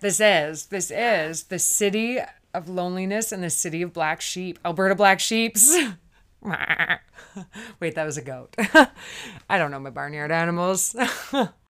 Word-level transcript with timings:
This 0.00 0.20
is. 0.20 0.66
This 0.66 0.90
is 0.90 1.44
the 1.44 1.58
city 1.58 2.18
of 2.54 2.68
loneliness 2.68 3.32
and 3.32 3.42
the 3.42 3.50
city 3.50 3.82
of 3.82 3.92
black 3.92 4.20
sheep. 4.20 4.58
Alberta 4.64 4.94
black 4.94 5.18
sheeps. 5.20 5.76
Wait, 7.80 7.94
that 7.94 8.04
was 8.04 8.16
a 8.16 8.22
goat. 8.22 8.54
I 9.50 9.58
don't 9.58 9.70
know 9.70 9.80
my 9.80 9.90
barnyard 9.90 10.30
animals. 10.30 10.94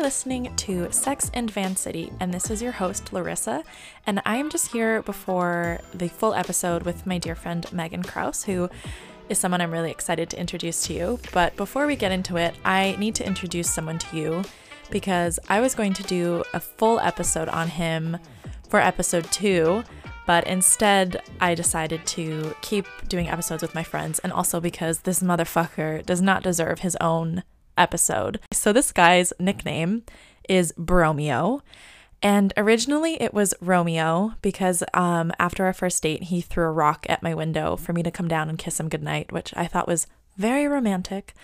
are 0.00 0.04
listening 0.04 0.54
to 0.56 0.90
Sex 0.90 1.30
and 1.34 1.50
Van 1.50 1.76
City, 1.76 2.10
and 2.20 2.32
this 2.32 2.50
is 2.50 2.62
your 2.62 2.72
host, 2.72 3.12
Larissa. 3.12 3.62
And 4.06 4.22
I 4.24 4.36
am 4.36 4.48
just 4.48 4.72
here 4.72 5.02
before 5.02 5.80
the 5.92 6.08
full 6.08 6.32
episode 6.32 6.84
with 6.84 7.04
my 7.04 7.18
dear 7.18 7.34
friend 7.34 7.70
Megan 7.70 8.02
Kraus, 8.02 8.44
who 8.44 8.70
is 9.28 9.38
someone 9.38 9.60
I'm 9.60 9.70
really 9.70 9.90
excited 9.90 10.30
to 10.30 10.40
introduce 10.40 10.86
to 10.86 10.94
you. 10.94 11.20
But 11.34 11.54
before 11.56 11.86
we 11.86 11.96
get 11.96 12.12
into 12.12 12.38
it, 12.38 12.54
I 12.64 12.96
need 12.98 13.14
to 13.16 13.26
introduce 13.26 13.70
someone 13.70 13.98
to 13.98 14.16
you 14.16 14.42
because 14.90 15.38
I 15.50 15.60
was 15.60 15.74
going 15.74 15.92
to 15.92 16.02
do 16.04 16.44
a 16.54 16.60
full 16.60 16.98
episode 17.00 17.50
on 17.50 17.68
him 17.68 18.16
for 18.70 18.80
episode 18.80 19.30
two. 19.30 19.84
But 20.26 20.46
instead, 20.46 21.22
I 21.42 21.54
decided 21.54 22.06
to 22.06 22.54
keep 22.62 22.86
doing 23.08 23.28
episodes 23.28 23.60
with 23.60 23.74
my 23.74 23.82
friends, 23.82 24.18
and 24.20 24.32
also 24.32 24.60
because 24.60 25.00
this 25.00 25.22
motherfucker 25.22 26.06
does 26.06 26.22
not 26.22 26.42
deserve 26.42 26.78
his 26.78 26.96
own 27.02 27.42
episode. 27.76 28.40
So 28.52 28.72
this 28.72 28.92
guy's 28.92 29.32
nickname 29.38 30.04
is 30.48 30.72
Bromeo. 30.78 31.62
And 32.22 32.52
originally 32.56 33.20
it 33.20 33.32
was 33.32 33.54
Romeo 33.60 34.34
because 34.42 34.82
um, 34.92 35.32
after 35.38 35.64
our 35.64 35.72
first 35.72 36.02
date, 36.02 36.24
he 36.24 36.40
threw 36.40 36.64
a 36.64 36.72
rock 36.72 37.06
at 37.08 37.22
my 37.22 37.34
window 37.34 37.76
for 37.76 37.92
me 37.92 38.02
to 38.02 38.10
come 38.10 38.28
down 38.28 38.48
and 38.48 38.58
kiss 38.58 38.78
him 38.78 38.88
goodnight, 38.88 39.32
which 39.32 39.54
I 39.56 39.66
thought 39.66 39.88
was 39.88 40.06
very 40.36 40.66
romantic. 40.66 41.34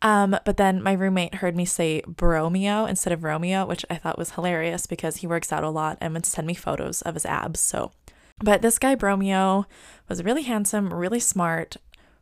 Um, 0.00 0.36
but 0.44 0.56
then 0.56 0.82
my 0.82 0.92
roommate 0.92 1.36
heard 1.36 1.56
me 1.56 1.64
say 1.64 2.02
Bromeo 2.06 2.88
instead 2.88 3.12
of 3.12 3.24
Romeo, 3.24 3.66
which 3.66 3.84
I 3.90 3.96
thought 3.96 4.18
was 4.18 4.32
hilarious 4.32 4.86
because 4.86 5.18
he 5.18 5.26
works 5.26 5.52
out 5.52 5.64
a 5.64 5.70
lot 5.70 5.98
and 6.00 6.14
would 6.14 6.26
send 6.26 6.46
me 6.46 6.54
photos 6.54 7.02
of 7.02 7.14
his 7.14 7.26
abs. 7.26 7.60
So, 7.60 7.92
but 8.38 8.62
this 8.62 8.78
guy 8.78 8.94
Bromeo 8.94 9.66
was 10.08 10.22
really 10.22 10.42
handsome, 10.42 10.94
really 10.94 11.18
smart, 11.18 11.76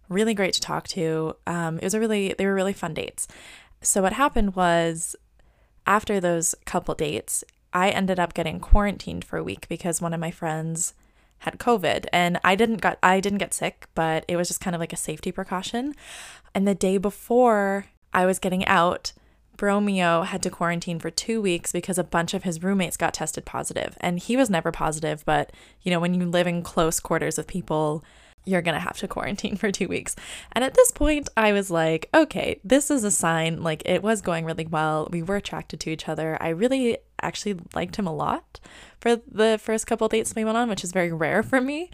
really 0.09 0.35
great 0.35 0.55
to 0.55 0.61
talk 0.61 0.89
to. 0.89 1.37
Um, 1.47 1.79
it 1.79 1.85
was 1.85 1.95
a 1.95 2.01
really, 2.01 2.35
they 2.37 2.47
were 2.47 2.55
really 2.55 2.73
fun 2.73 2.95
dates. 2.95 3.29
So 3.83 4.03
what 4.03 4.15
happened 4.15 4.57
was 4.57 5.17
after 5.87 6.21
those 6.21 6.55
couple 6.65 6.95
dates, 6.95 7.45
I 7.73 7.91
ended 7.91 8.19
up 8.19 8.35
getting 8.35 8.59
quarantined 8.59 9.25
for 9.25 9.37
a 9.37 9.45
week 9.45 9.69
because 9.69 10.01
one 10.01 10.15
of 10.15 10.21
my 10.21 10.31
friends 10.31 10.95
had 11.39 11.59
COVID 11.59 12.07
and 12.13 12.41
I 12.43 12.55
didn't 12.55 12.81
got 12.81 12.99
I 13.03 13.21
didn't 13.21 13.39
get 13.39 13.55
sick, 13.55 13.87
but 13.95 14.25
it 14.29 14.37
was 14.37 14.49
just 14.49 14.61
kind 14.61 14.75
of 14.75 14.81
like 14.81 14.93
a 14.93 14.97
safety 14.97 15.31
precaution. 15.31 15.95
And 16.55 16.67
the 16.67 16.75
day 16.75 16.99
before 16.99 17.87
I 18.13 18.25
was 18.25 18.39
getting 18.39 18.65
out, 18.67 19.13
Bromeo 19.57 20.25
had 20.25 20.43
to 20.43 20.51
quarantine 20.51 20.99
for 20.99 21.11
two 21.11 21.41
weeks 21.41 21.73
because 21.73 21.99
a 21.99 22.05
bunch 22.05 22.35
of 22.35 22.43
his 22.43 22.63
roommates 22.63 22.97
got 22.97 23.15
tested 23.15 23.45
positive. 23.45 23.97
And 24.01 24.19
he 24.19 24.37
was 24.37 24.51
never 24.51 24.73
positive, 24.73 25.25
but 25.25 25.53
you 25.83 25.91
know, 25.91 26.01
when 26.01 26.15
you 26.15 26.27
live 26.27 26.47
in 26.47 26.63
close 26.63 27.01
quarters 27.01 27.37
with 27.37 27.47
people, 27.47 28.05
you're 28.47 28.63
going 28.63 28.75
to 28.75 28.81
have 28.81 28.97
to 28.99 29.09
quarantine 29.09 29.57
for 29.57 29.71
two 29.71 29.89
weeks. 29.89 30.17
And 30.53 30.65
at 30.65 30.75
this 30.75 30.91
point, 30.93 31.29
I 31.37 31.53
was 31.53 31.71
like, 31.71 32.09
okay, 32.15 32.61
this 32.65 32.91
is 32.91 33.05
a 33.05 33.11
sign. 33.11 33.63
Like, 33.63 33.83
it 33.85 34.03
was 34.03 34.23
going 34.23 34.45
really 34.45 34.67
well. 34.67 35.09
We 35.11 35.23
were 35.23 35.37
attracted 35.37 35.81
to 35.81 35.91
each 35.91 36.09
other. 36.09 36.39
I 36.41 36.49
really 36.49 36.99
actually 37.21 37.59
liked 37.75 37.97
him 37.97 38.07
a 38.07 38.15
lot 38.15 38.61
for 39.01 39.17
the 39.17 39.59
first 39.61 39.87
couple 39.87 40.09
dates 40.09 40.35
we 40.35 40.45
went 40.45 40.57
on, 40.57 40.69
which 40.69 40.85
is 40.85 40.93
very 40.93 41.13
rare 41.13 41.43
for 41.43 41.61
me. 41.61 41.91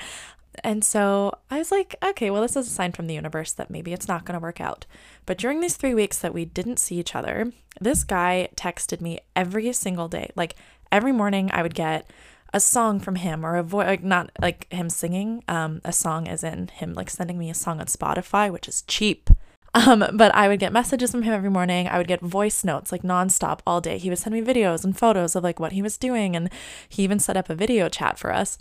And 0.62 0.84
so 0.84 1.38
I 1.50 1.58
was 1.58 1.72
like, 1.72 1.96
okay, 2.04 2.30
well, 2.30 2.42
this 2.42 2.56
is 2.56 2.66
a 2.66 2.70
sign 2.70 2.92
from 2.92 3.06
the 3.06 3.14
universe 3.14 3.52
that 3.52 3.70
maybe 3.70 3.94
it's 3.94 4.08
not 4.08 4.26
going 4.26 4.38
to 4.38 4.42
work 4.42 4.60
out. 4.60 4.84
But 5.24 5.38
during 5.38 5.60
these 5.60 5.76
three 5.76 5.94
weeks 5.94 6.18
that 6.18 6.34
we 6.34 6.44
didn't 6.44 6.78
see 6.78 6.98
each 6.98 7.14
other, 7.14 7.52
this 7.80 8.04
guy 8.04 8.50
texted 8.54 9.00
me 9.00 9.20
every 9.34 9.72
single 9.72 10.08
day. 10.08 10.30
Like, 10.36 10.56
every 10.90 11.12
morning 11.12 11.50
I 11.52 11.62
would 11.62 11.74
get 11.74 12.08
a 12.52 12.60
song 12.60 13.00
from 13.00 13.16
him 13.16 13.44
or 13.44 13.56
a 13.56 13.62
voice 13.62 13.86
like 13.86 14.04
not 14.04 14.30
like 14.40 14.70
him 14.72 14.90
singing 14.90 15.42
um 15.48 15.80
a 15.84 15.92
song 15.92 16.28
as 16.28 16.44
in 16.44 16.68
him 16.68 16.92
like 16.94 17.10
sending 17.10 17.38
me 17.38 17.50
a 17.50 17.54
song 17.54 17.80
on 17.80 17.86
Spotify 17.86 18.50
which 18.52 18.68
is 18.68 18.82
cheap 18.82 19.30
um 19.74 20.04
but 20.14 20.34
I 20.34 20.48
would 20.48 20.60
get 20.60 20.72
messages 20.72 21.10
from 21.10 21.22
him 21.22 21.32
every 21.32 21.50
morning 21.50 21.88
I 21.88 21.98
would 21.98 22.08
get 22.08 22.20
voice 22.20 22.62
notes 22.64 22.92
like 22.92 23.02
nonstop 23.02 23.60
all 23.66 23.80
day 23.80 23.98
he 23.98 24.08
would 24.08 24.18
send 24.18 24.34
me 24.34 24.42
videos 24.42 24.84
and 24.84 24.96
photos 24.96 25.34
of 25.34 25.44
like 25.44 25.60
what 25.60 25.72
he 25.72 25.82
was 25.82 25.96
doing 25.96 26.36
and 26.36 26.50
he 26.88 27.02
even 27.02 27.18
set 27.18 27.36
up 27.36 27.48
a 27.48 27.54
video 27.54 27.88
chat 27.88 28.18
for 28.18 28.32
us 28.32 28.58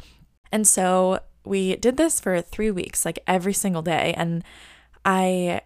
and 0.51 0.67
so 0.67 1.19
we 1.43 1.75
did 1.75 1.97
this 1.97 2.19
for 2.19 2.41
3 2.41 2.71
weeks 2.71 3.05
like 3.05 3.19
every 3.27 3.53
single 3.53 3.81
day 3.81 4.13
and 4.15 4.43
I 5.03 5.61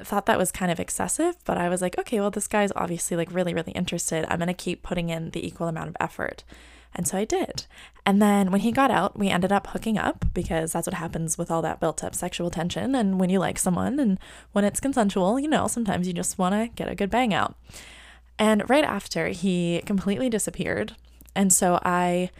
thought 0.00 0.26
that 0.26 0.38
was 0.38 0.52
kind 0.52 0.70
of 0.70 0.78
excessive, 0.80 1.36
but 1.44 1.56
I 1.56 1.68
was 1.68 1.80
like, 1.80 1.98
okay, 1.98 2.20
well, 2.20 2.30
this 2.30 2.46
guy's 2.46 2.72
obviously 2.76 3.16
like 3.16 3.32
really, 3.32 3.54
really 3.54 3.72
interested. 3.72 4.26
I'm 4.28 4.38
going 4.38 4.48
to 4.48 4.54
keep 4.54 4.82
putting 4.82 5.08
in 5.08 5.30
the 5.30 5.46
equal 5.46 5.68
amount 5.68 5.88
of 5.88 5.96
effort. 6.00 6.44
And 6.96 7.06
so 7.06 7.18
I 7.18 7.24
did. 7.24 7.66
And 8.04 8.22
then 8.22 8.50
when 8.50 8.62
he 8.62 8.72
got 8.72 8.90
out, 8.90 9.18
we 9.18 9.28
ended 9.28 9.52
up 9.52 9.68
hooking 9.68 9.98
up 9.98 10.24
because 10.32 10.72
that's 10.72 10.86
what 10.86 10.94
happens 10.94 11.36
with 11.36 11.50
all 11.50 11.62
that 11.62 11.78
built 11.78 12.02
up 12.02 12.14
sexual 12.14 12.50
tension. 12.50 12.94
And 12.94 13.20
when 13.20 13.30
you 13.30 13.38
like 13.38 13.58
someone 13.58 14.00
and 14.00 14.18
when 14.52 14.64
it's 14.64 14.80
consensual, 14.80 15.38
you 15.38 15.48
know, 15.48 15.66
sometimes 15.66 16.06
you 16.08 16.14
just 16.14 16.38
want 16.38 16.54
to 16.54 16.74
get 16.74 16.88
a 16.88 16.94
good 16.94 17.10
bang 17.10 17.34
out. 17.34 17.54
And 18.38 18.68
right 18.68 18.84
after, 18.84 19.28
he 19.28 19.82
completely 19.86 20.30
disappeared. 20.30 20.96
And 21.34 21.52
so 21.52 21.78
I 21.84 22.30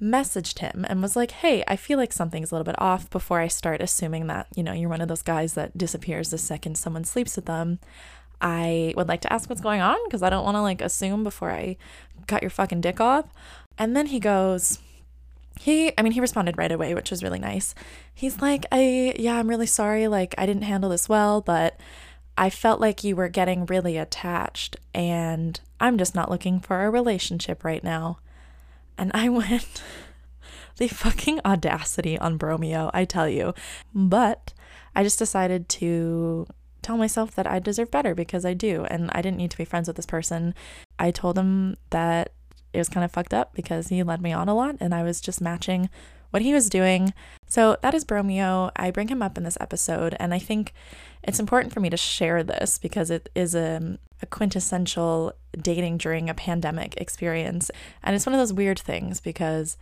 messaged 0.00 0.60
him 0.60 0.86
and 0.88 1.02
was 1.02 1.16
like, 1.16 1.32
hey, 1.32 1.64
I 1.66 1.76
feel 1.76 1.98
like 1.98 2.12
something's 2.12 2.50
a 2.50 2.54
little 2.54 2.64
bit 2.64 2.80
off 2.80 3.10
before 3.10 3.40
I 3.40 3.48
start 3.48 3.82
assuming 3.82 4.26
that, 4.28 4.46
you 4.54 4.62
know, 4.62 4.72
you're 4.72 4.88
one 4.88 5.00
of 5.00 5.08
those 5.08 5.22
guys 5.22 5.54
that 5.54 5.76
disappears 5.76 6.30
the 6.30 6.38
second 6.38 6.78
someone 6.78 7.04
sleeps 7.04 7.36
with 7.36 7.46
them. 7.46 7.78
I 8.40 8.94
would 8.96 9.08
like 9.08 9.20
to 9.22 9.32
ask 9.32 9.50
what's 9.50 9.60
going 9.60 9.80
on 9.80 9.98
because 10.04 10.22
I 10.22 10.30
don't 10.30 10.44
want 10.44 10.56
to 10.56 10.62
like 10.62 10.80
assume 10.80 11.24
before 11.24 11.50
I 11.50 11.76
cut 12.28 12.42
your 12.42 12.50
fucking 12.50 12.80
dick 12.80 13.00
off. 13.00 13.26
And 13.78 13.96
then 13.96 14.06
he 14.06 14.18
goes, 14.18 14.80
he, 15.58 15.92
I 15.96 16.02
mean, 16.02 16.12
he 16.12 16.20
responded 16.20 16.58
right 16.58 16.70
away, 16.70 16.94
which 16.94 17.10
was 17.10 17.22
really 17.22 17.38
nice. 17.38 17.74
He's 18.14 18.40
like, 18.40 18.66
I, 18.70 19.14
yeah, 19.18 19.38
I'm 19.38 19.48
really 19.48 19.66
sorry. 19.66 20.08
Like, 20.08 20.34
I 20.38 20.46
didn't 20.46 20.62
handle 20.62 20.90
this 20.90 21.08
well, 21.08 21.40
but 21.40 21.78
I 22.36 22.50
felt 22.50 22.80
like 22.80 23.02
you 23.02 23.16
were 23.16 23.28
getting 23.28 23.66
really 23.66 23.96
attached, 23.96 24.76
and 24.94 25.60
I'm 25.80 25.98
just 25.98 26.14
not 26.14 26.30
looking 26.30 26.60
for 26.60 26.84
a 26.84 26.90
relationship 26.90 27.64
right 27.64 27.82
now. 27.82 28.18
And 28.96 29.10
I 29.14 29.28
went, 29.28 29.82
the 30.76 30.88
fucking 30.88 31.40
audacity 31.44 32.18
on 32.18 32.38
Bromeo, 32.38 32.90
I 32.94 33.04
tell 33.04 33.28
you. 33.28 33.54
But 33.94 34.54
I 34.94 35.02
just 35.02 35.18
decided 35.18 35.68
to 35.70 36.46
tell 36.82 36.96
myself 36.96 37.34
that 37.34 37.46
I 37.46 37.58
deserve 37.58 37.90
better 37.90 38.14
because 38.14 38.44
I 38.44 38.54
do, 38.54 38.84
and 38.84 39.10
I 39.12 39.22
didn't 39.22 39.38
need 39.38 39.50
to 39.50 39.58
be 39.58 39.64
friends 39.64 39.88
with 39.88 39.96
this 39.96 40.06
person. 40.06 40.54
I 40.98 41.10
told 41.10 41.36
him 41.36 41.76
that 41.90 42.32
it 42.72 42.78
was 42.78 42.88
kind 42.88 43.04
of 43.04 43.10
fucked 43.10 43.34
up 43.34 43.54
because 43.54 43.88
he 43.88 44.02
led 44.02 44.20
me 44.20 44.32
on 44.32 44.48
a 44.48 44.54
lot 44.54 44.76
and 44.80 44.94
I 44.94 45.02
was 45.02 45.20
just 45.20 45.40
matching 45.40 45.88
what 46.30 46.42
he 46.42 46.52
was 46.52 46.68
doing. 46.68 47.12
So 47.46 47.76
that 47.82 47.94
is 47.94 48.04
Bromeo. 48.04 48.70
I 48.76 48.90
bring 48.90 49.08
him 49.08 49.22
up 49.22 49.38
in 49.38 49.44
this 49.44 49.58
episode, 49.60 50.14
and 50.20 50.34
I 50.34 50.38
think 50.38 50.74
it's 51.22 51.40
important 51.40 51.72
for 51.72 51.80
me 51.80 51.90
to 51.90 51.96
share 51.96 52.42
this 52.42 52.78
because 52.78 53.10
it 53.10 53.28
is 53.34 53.54
a, 53.54 53.98
a, 54.22 54.26
quintessential 54.26 55.32
dating 55.60 55.98
during 55.98 56.28
a 56.28 56.34
pandemic 56.34 56.96
experience. 56.96 57.70
And 58.02 58.14
it's 58.14 58.26
one 58.26 58.34
of 58.34 58.40
those 58.40 58.52
weird 58.52 58.78
things 58.78 59.20
because 59.20 59.76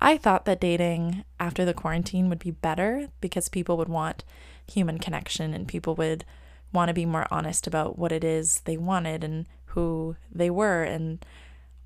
I 0.00 0.18
thought 0.18 0.44
that 0.44 0.60
dating 0.60 1.24
after 1.40 1.64
the 1.64 1.74
quarantine 1.74 2.28
would 2.28 2.38
be 2.38 2.50
better 2.50 3.08
because 3.20 3.48
people 3.48 3.76
would 3.78 3.88
want 3.88 4.24
human 4.70 4.98
connection 4.98 5.54
and 5.54 5.66
people 5.66 5.94
would 5.94 6.24
want 6.72 6.88
to 6.88 6.94
be 6.94 7.06
more 7.06 7.26
honest 7.30 7.66
about 7.66 7.98
what 7.98 8.12
it 8.12 8.22
is 8.22 8.60
they 8.60 8.76
wanted 8.76 9.24
and 9.24 9.46
who 9.66 10.16
they 10.30 10.50
were. 10.50 10.82
And 10.82 11.24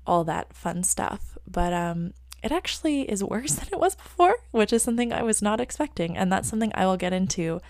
all 0.05 0.23
that 0.25 0.53
fun 0.53 0.83
stuff. 0.83 1.37
But 1.47 1.73
um, 1.73 2.13
it 2.43 2.51
actually 2.51 3.01
is 3.01 3.23
worse 3.23 3.55
than 3.55 3.69
it 3.71 3.79
was 3.79 3.95
before, 3.95 4.35
which 4.51 4.73
is 4.73 4.83
something 4.83 5.11
I 5.13 5.23
was 5.23 5.41
not 5.41 5.59
expecting. 5.59 6.17
And 6.17 6.31
that's 6.31 6.49
something 6.49 6.71
I 6.75 6.85
will 6.85 6.97
get 6.97 7.13
into 7.13 7.61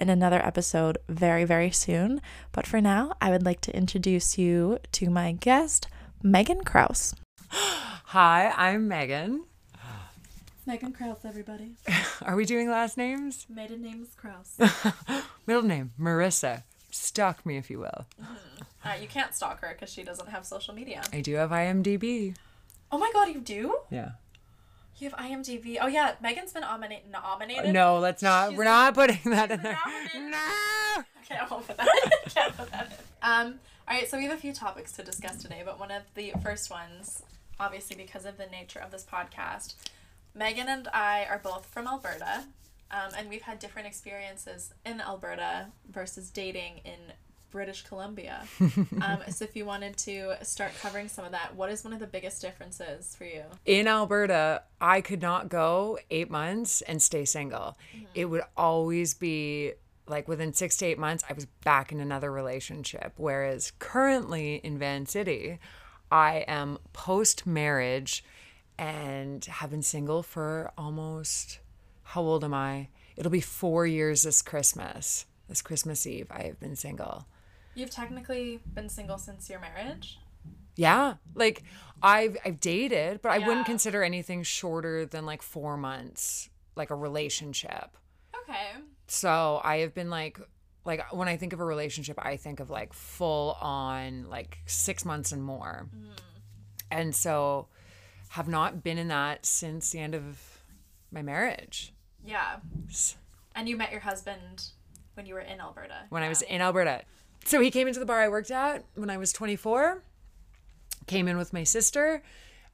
in 0.00 0.08
another 0.08 0.44
episode 0.44 0.98
very, 1.08 1.44
very 1.44 1.70
soon. 1.70 2.20
But 2.50 2.66
for 2.66 2.80
now, 2.80 3.12
I 3.20 3.30
would 3.30 3.44
like 3.44 3.60
to 3.62 3.76
introduce 3.76 4.38
you 4.38 4.78
to 4.92 5.10
my 5.10 5.32
guest, 5.32 5.88
Megan 6.22 6.64
Kraus. 6.64 7.14
Hi, 7.50 8.52
I'm 8.56 8.88
Megan. 8.88 9.44
Megan 10.64 10.92
Kraus, 10.92 11.18
everybody. 11.24 11.74
Are 12.22 12.36
we 12.36 12.44
doing 12.44 12.70
last 12.70 12.96
names? 12.96 13.46
Maiden 13.48 13.82
name 13.82 14.02
is 14.02 14.14
Kraus. 14.14 14.58
Middle 15.46 15.62
name, 15.62 15.92
Marissa. 15.98 16.62
Stalk 16.92 17.44
me 17.44 17.56
if 17.56 17.70
you 17.70 17.78
will. 17.80 18.06
Uh, 18.84 18.94
you 19.00 19.06
can't 19.06 19.32
stalk 19.32 19.60
her 19.60 19.68
because 19.72 19.92
she 19.92 20.02
doesn't 20.02 20.28
have 20.28 20.44
social 20.44 20.74
media. 20.74 21.04
I 21.12 21.20
do 21.20 21.36
have 21.36 21.50
IMDb. 21.50 22.34
Oh 22.90 22.98
my 22.98 23.08
god, 23.12 23.28
you 23.28 23.38
do? 23.40 23.76
Yeah. 23.90 24.10
You 24.98 25.08
have 25.08 25.16
IMDb. 25.20 25.78
Oh 25.80 25.86
yeah, 25.86 26.16
Megan's 26.20 26.52
been 26.52 26.62
nominated. 26.62 27.08
Nominated. 27.12 27.72
No, 27.72 28.00
let's 28.00 28.24
not. 28.24 28.48
She's 28.48 28.58
we're 28.58 28.64
not 28.64 28.94
putting 28.94 29.20
that 29.30 29.52
in 29.52 29.62
there. 29.62 29.78
nominated. 29.86 30.32
No. 30.32 30.38
Okay, 31.24 31.36
I 31.40 31.46
won't 31.48 31.64
put 31.64 31.76
that. 31.76 31.86
in. 31.86 32.10
Can't 32.34 32.56
put 32.56 32.72
that 32.72 32.86
in. 32.90 32.96
Um. 33.22 33.60
All 33.86 33.96
right, 33.96 34.10
so 34.10 34.18
we 34.18 34.24
have 34.24 34.36
a 34.36 34.40
few 34.40 34.52
topics 34.52 34.90
to 34.94 35.04
discuss 35.04 35.36
today, 35.36 35.62
but 35.64 35.78
one 35.78 35.92
of 35.92 36.02
the 36.16 36.32
first 36.42 36.68
ones 36.72 37.22
obviously 37.60 37.94
because 37.96 38.24
of 38.24 38.36
the 38.36 38.46
nature 38.46 38.80
of 38.80 38.90
this 38.90 39.04
podcast. 39.04 39.74
Megan 40.34 40.68
and 40.68 40.88
I 40.88 41.24
are 41.28 41.38
both 41.38 41.66
from 41.66 41.86
Alberta, 41.86 42.44
um, 42.92 43.10
and 43.16 43.28
we've 43.28 43.42
had 43.42 43.58
different 43.58 43.88
experiences 43.88 44.72
in 44.84 45.00
Alberta 45.00 45.68
versus 45.90 46.30
dating 46.30 46.80
in 46.84 46.98
British 47.50 47.82
Columbia. 47.82 48.44
um, 48.60 49.18
so 49.28 49.44
if 49.44 49.54
you 49.54 49.64
wanted 49.64 49.96
to 49.98 50.34
start 50.42 50.72
covering 50.80 51.08
some 51.08 51.24
of 51.24 51.32
that, 51.32 51.54
what 51.54 51.70
is 51.70 51.84
one 51.84 51.92
of 51.92 52.00
the 52.00 52.06
biggest 52.06 52.40
differences 52.40 53.14
for 53.14 53.24
you? 53.24 53.44
In 53.66 53.86
Alberta, 53.86 54.62
I 54.80 55.00
could 55.00 55.20
not 55.20 55.48
go 55.48 55.98
eight 56.10 56.30
months 56.30 56.80
and 56.82 57.00
stay 57.00 57.24
single. 57.24 57.76
It 58.14 58.26
would 58.26 58.42
always 58.56 59.14
be 59.14 59.74
like 60.06 60.28
within 60.28 60.52
six 60.52 60.76
to 60.78 60.86
eight 60.86 60.98
months, 60.98 61.24
I 61.28 61.32
was 61.32 61.46
back 61.64 61.92
in 61.92 62.00
another 62.00 62.30
relationship. 62.30 63.12
Whereas 63.16 63.72
currently 63.78 64.56
in 64.56 64.78
Van 64.78 65.06
City, 65.06 65.58
I 66.10 66.44
am 66.48 66.78
post 66.92 67.46
marriage 67.46 68.24
and 68.78 69.44
have 69.44 69.70
been 69.70 69.82
single 69.82 70.22
for 70.22 70.72
almost, 70.76 71.60
how 72.12 72.20
old 72.20 72.44
am 72.44 72.52
I? 72.52 72.88
It'll 73.16 73.32
be 73.32 73.40
four 73.40 73.86
years 73.86 74.24
this 74.24 74.42
Christmas. 74.42 75.24
This 75.48 75.62
Christmas 75.62 76.06
Eve, 76.06 76.26
I 76.30 76.42
have 76.42 76.60
been 76.60 76.76
single. 76.76 77.26
You've 77.74 77.88
technically 77.88 78.60
been 78.74 78.90
single 78.90 79.16
since 79.16 79.48
your 79.48 79.60
marriage. 79.60 80.18
Yeah, 80.76 81.14
like 81.34 81.62
I've 82.02 82.36
I've 82.44 82.60
dated, 82.60 83.22
but 83.22 83.32
I 83.32 83.38
Yeah. 83.38 83.46
wouldn't 83.46 83.64
consider 83.64 84.02
anything 84.02 84.42
shorter 84.42 85.06
than 85.06 85.24
like 85.24 85.40
four 85.40 85.78
months, 85.78 86.50
like 86.76 86.90
a 86.90 86.94
relationship. 86.94 87.96
Okay. 88.42 88.72
So 89.06 89.62
I 89.64 89.78
have 89.78 89.94
been 89.94 90.10
like, 90.10 90.38
like 90.84 91.10
when 91.14 91.28
I 91.28 91.38
think 91.38 91.54
of 91.54 91.60
a 91.60 91.64
relationship, 91.64 92.18
I 92.18 92.36
think 92.36 92.60
of 92.60 92.68
like 92.68 92.92
full 92.92 93.52
on 93.52 94.28
like 94.28 94.58
six 94.66 95.06
months 95.06 95.32
and 95.32 95.42
more, 95.42 95.88
mm. 95.96 96.10
and 96.90 97.16
so 97.16 97.68
have 98.28 98.48
not 98.48 98.82
been 98.82 98.98
in 98.98 99.08
that 99.08 99.46
since 99.46 99.92
the 99.92 99.98
end 99.98 100.14
of 100.14 100.62
my 101.10 101.22
marriage. 101.22 101.94
Yeah. 102.24 102.56
And 103.54 103.68
you 103.68 103.76
met 103.76 103.90
your 103.90 104.00
husband 104.00 104.70
when 105.14 105.26
you 105.26 105.34
were 105.34 105.40
in 105.40 105.60
Alberta. 105.60 106.06
when 106.08 106.22
I 106.22 106.28
was 106.28 106.42
in 106.42 106.60
Alberta. 106.60 107.02
So 107.44 107.60
he 107.60 107.70
came 107.70 107.88
into 107.88 108.00
the 108.00 108.06
bar 108.06 108.20
I 108.20 108.28
worked 108.28 108.50
at 108.50 108.84
when 108.94 109.10
I 109.10 109.16
was 109.16 109.32
24. 109.32 110.02
Came 111.06 111.28
in 111.28 111.36
with 111.36 111.52
my 111.52 111.64
sister. 111.64 112.22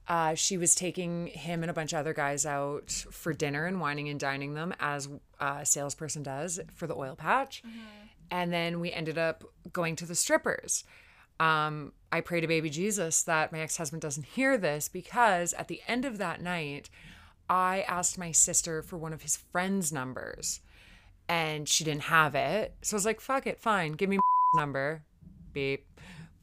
Uh, 0.07 0.33
she 0.33 0.57
was 0.57 0.73
taking 0.73 1.27
him 1.27 1.61
and 1.63 1.69
a 1.69 1.73
bunch 1.73 1.93
of 1.93 1.99
other 1.99 2.13
guys 2.13 2.45
out 2.45 2.89
for 2.89 3.33
dinner 3.33 3.65
and 3.65 3.79
wining 3.79 4.09
and 4.09 4.19
dining 4.19 4.53
them 4.53 4.73
as 4.79 5.07
a 5.39 5.65
salesperson 5.65 6.23
does 6.23 6.59
for 6.73 6.87
the 6.87 6.95
oil 6.95 7.15
patch. 7.15 7.61
And 8.31 8.53
then 8.53 8.79
we 8.79 8.91
ended 8.91 9.17
up 9.17 9.43
going 9.73 9.95
to 9.97 10.05
the 10.05 10.15
strippers. 10.15 10.83
Um, 11.39 11.93
I 12.11 12.21
pray 12.21 12.41
to 12.41 12.47
baby 12.47 12.69
Jesus 12.69 13.23
that 13.23 13.51
my 13.51 13.59
ex 13.59 13.77
husband 13.77 14.01
doesn't 14.01 14.25
hear 14.25 14.57
this 14.57 14.87
because 14.89 15.53
at 15.53 15.67
the 15.67 15.81
end 15.87 16.05
of 16.05 16.17
that 16.17 16.41
night, 16.41 16.89
I 17.49 17.81
asked 17.87 18.17
my 18.17 18.31
sister 18.31 18.81
for 18.81 18.97
one 18.97 19.11
of 19.11 19.23
his 19.23 19.37
friends' 19.37 19.91
numbers 19.91 20.61
and 21.27 21.67
she 21.69 21.83
didn't 21.83 22.03
have 22.03 22.35
it. 22.35 22.75
So 22.81 22.95
I 22.95 22.97
was 22.97 23.05
like, 23.05 23.21
fuck 23.21 23.47
it, 23.47 23.59
fine. 23.59 23.93
Give 23.93 24.09
me 24.09 24.19
number. 24.55 25.03
Beep. 25.53 25.85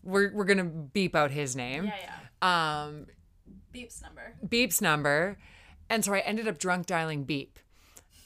We're, 0.03 0.33
we're 0.33 0.45
going 0.45 0.59
to 0.59 0.65
beep 0.65 1.17
out 1.17 1.31
his 1.31 1.57
name. 1.57 1.87
Yeah, 1.87 1.95
yeah. 2.43 2.85
Um, 2.85 3.07
Beep's 3.73 4.01
number. 4.01 4.35
Beep's 4.49 4.81
number. 4.81 5.39
And 5.91 6.05
so 6.05 6.15
I 6.15 6.21
ended 6.21 6.49
up 6.49 6.59
drunk 6.59 6.87
dialing 6.87 7.25
Beep. 7.25 7.59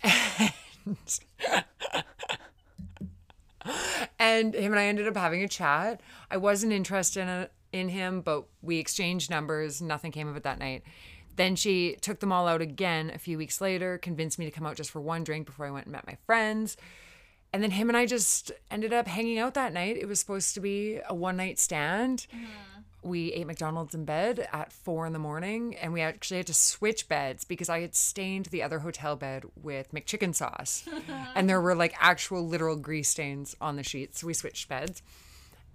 and 4.19 4.55
him 4.55 4.73
and 4.73 4.79
I 4.79 4.87
ended 4.87 5.09
up 5.09 5.17
having 5.17 5.43
a 5.43 5.49
chat. 5.49 6.01
I 6.31 6.37
wasn't 6.37 6.73
interested 6.73 7.23
in, 7.23 7.49
in 7.73 7.89
him, 7.89 8.21
but 8.21 8.45
we 8.63 8.79
exchanged 8.79 9.31
numbers. 9.31 9.81
Nothing 9.83 10.13
came 10.13 10.29
of 10.29 10.37
it 10.37 10.43
that 10.45 10.59
night. 10.59 10.83
Then 11.41 11.57
she 11.57 11.97
took 12.03 12.21
them 12.21 12.33
all 12.33 12.47
out 12.47 12.61
again 12.61 13.11
a 13.15 13.19
few 13.19 13.39
weeks 13.39 13.63
later, 13.63 13.97
convinced 13.97 14.39
me 14.39 14.45
to 14.45 14.51
come 14.51 14.67
out 14.67 14.77
just 14.77 14.91
for 14.91 15.01
one 15.01 15.25
drink 15.25 15.47
before 15.47 15.65
I 15.65 15.71
went 15.71 15.87
and 15.87 15.93
met 15.93 16.07
my 16.07 16.19
friends. 16.27 16.77
And 17.51 17.63
then 17.63 17.71
him 17.71 17.89
and 17.89 17.97
I 17.97 18.05
just 18.05 18.53
ended 18.71 18.93
up 18.93 19.09
hanging 19.09 19.39
out 19.39 19.55
that 19.55 19.73
night. 19.73 19.97
It 19.97 20.07
was 20.07 20.21
supposed 20.21 20.53
to 20.53 20.61
be 20.61 21.01
a 21.09 21.15
one 21.15 21.39
night 21.39 21.59
stand. 21.59 22.27
Mm-hmm. 22.31 23.09
We 23.09 23.33
ate 23.33 23.47
McDonald's 23.47 23.95
in 23.95 24.05
bed 24.05 24.49
at 24.53 24.71
four 24.71 25.07
in 25.07 25.15
the 25.15 25.19
morning, 25.19 25.77
and 25.77 25.95
we 25.95 26.03
actually 26.03 26.37
had 26.37 26.47
to 26.49 26.53
switch 26.53 27.09
beds 27.09 27.45
because 27.45 27.71
I 27.71 27.81
had 27.81 27.95
stained 27.95 28.47
the 28.47 28.63
other 28.63 28.81
hotel 28.81 29.17
bed 29.17 29.45
with 29.57 29.95
McChicken 29.95 30.35
sauce. 30.35 30.87
and 31.35 31.49
there 31.49 31.63
were 31.63 31.75
like 31.75 31.95
actual 31.99 32.47
literal 32.47 32.77
grease 32.77 33.09
stains 33.09 33.57
on 33.63 33.77
the 33.77 33.83
sheets. 33.83 34.21
So 34.21 34.27
we 34.27 34.35
switched 34.35 34.69
beds. 34.69 35.03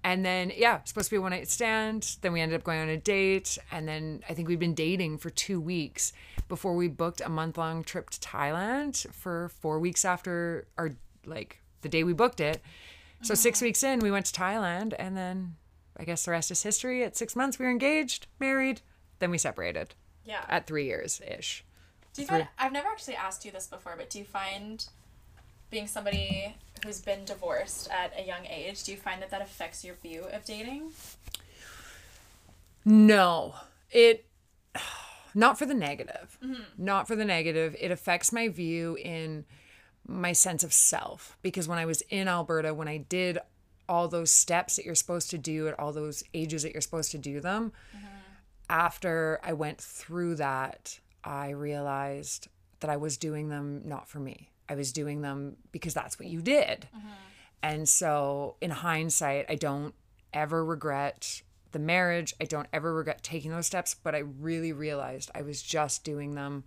And 0.06 0.24
then, 0.24 0.52
yeah, 0.56 0.82
supposed 0.84 1.08
to 1.10 1.16
be 1.16 1.18
a 1.18 1.22
one 1.22 1.32
night 1.32 1.50
stand. 1.50 2.18
Then 2.22 2.32
we 2.32 2.40
ended 2.40 2.56
up 2.60 2.64
going 2.64 2.80
on 2.80 2.90
a 2.90 2.96
date. 2.98 3.58
And 3.72 3.88
then 3.88 4.24
I 4.30 4.36
think 4.36 4.48
we'd 4.48 4.60
been 4.60 4.76
dating 4.76 5.18
for 5.18 5.32
two 5.32 5.60
weeks 5.60 6.14
before 6.48 6.76
we 6.76 6.88
booked 6.88 7.22
a 7.22 7.30
month 7.30 7.58
long 7.58 7.84
trip 7.84 8.12
to 8.12 8.20
Thailand 8.20 9.12
for 9.12 9.50
four 9.50 9.80
weeks 9.80 10.06
after 10.06 10.68
our, 10.78 10.92
like, 11.26 11.60
the 11.82 11.90
day 11.90 12.04
we 12.04 12.14
booked 12.14 12.40
it. 12.40 12.62
So 13.24 13.34
six 13.34 13.64
weeks 13.64 13.82
in, 13.82 13.98
we 13.98 14.12
went 14.12 14.28
to 14.28 14.40
Thailand. 14.40 14.94
And 15.00 15.18
then 15.18 15.56
I 15.98 16.04
guess 16.04 16.24
the 16.26 16.32
rest 16.32 16.52
is 16.52 16.62
history. 16.62 17.04
At 17.04 17.18
six 17.18 17.36
months, 17.36 17.58
we 17.58 17.66
were 17.66 17.72
engaged, 17.72 18.28
married. 18.40 18.82
Then 19.18 19.32
we 19.32 19.40
separated 19.40 19.96
Yeah. 20.24 20.46
at 20.48 20.68
three 20.68 20.86
years 20.86 21.20
ish. 21.28 21.66
Do 22.14 22.22
you 22.22 22.28
find, 22.28 22.48
I've 22.60 22.72
never 22.72 22.90
actually 22.90 23.16
asked 23.16 23.44
you 23.44 23.52
this 23.52 23.66
before, 23.66 23.96
but 23.98 24.12
do 24.12 24.20
you 24.20 24.26
find 24.26 24.88
being 25.70 25.88
somebody 25.88 26.56
who's 26.84 27.02
been 27.02 27.26
divorced 27.26 27.90
at 27.92 28.14
a 28.18 28.26
young 28.26 28.46
age, 28.46 28.84
do 28.84 28.92
you 28.92 28.98
find 28.98 29.22
that 29.22 29.32
that 29.32 29.42
affects 29.42 29.84
your 29.84 29.96
view 29.96 30.26
of 30.32 30.46
dating? 30.46 30.92
No, 32.86 33.56
it 33.92 34.26
not 35.36 35.58
for 35.58 35.66
the 35.66 35.74
negative. 35.74 36.38
Mm-hmm. 36.44 36.64
Not 36.78 37.08
for 37.08 37.16
the 37.16 37.26
negative. 37.26 37.76
It 37.80 37.92
affects 37.92 38.32
my 38.32 38.48
view 38.48 38.98
in 39.02 39.46
my 40.08 40.34
sense 40.34 40.64
of 40.64 40.72
self 40.72 41.38
because 41.42 41.68
when 41.68 41.80
I 41.80 41.86
was 41.86 42.02
in 42.10 42.28
Alberta, 42.28 42.74
when 42.74 42.88
I 42.88 42.98
did 42.98 43.40
all 43.90 44.08
those 44.08 44.32
steps 44.32 44.76
that 44.76 44.86
you're 44.86 44.96
supposed 44.96 45.30
to 45.32 45.38
do 45.38 45.68
at 45.68 45.80
all 45.80 45.92
those 45.92 46.24
ages 46.34 46.64
that 46.64 46.74
you're 46.74 46.82
supposed 46.82 47.12
to 47.12 47.18
do 47.18 47.40
them, 47.40 47.72
mm-hmm. 47.96 48.06
after 48.70 49.40
I 49.44 49.54
went 49.54 49.80
through 49.82 50.36
that, 50.36 51.00
I 51.24 51.50
realized 51.50 52.48
that 52.80 52.90
I 52.90 52.98
was 52.98 53.18
doing 53.18 53.50
them 53.50 53.82
not 53.86 54.08
for 54.08 54.20
me. 54.20 54.50
I 54.68 54.76
was 54.76 54.92
doing 54.92 55.22
them 55.22 55.58
because 55.72 55.94
that's 55.94 56.20
what 56.20 56.28
you 56.28 56.42
did. 56.42 56.88
Mm-hmm. 56.96 57.08
And 57.64 57.90
so, 57.90 58.58
in 58.62 58.72
hindsight, 58.72 59.46
I 59.50 59.56
don't 59.56 59.94
ever 60.34 60.64
regret 60.64 61.42
the 61.72 61.80
marriage. 61.80 62.34
I 62.40 62.46
don't 62.46 62.68
ever 62.72 62.94
regret 62.94 63.24
taking 63.24 63.52
those 63.52 63.66
steps, 63.66 63.96
but 63.96 64.16
I 64.16 64.20
really 64.20 64.72
realized 64.72 65.32
I 65.34 65.42
was 65.42 65.62
just 65.62 66.04
doing 66.04 66.36
them 66.36 66.64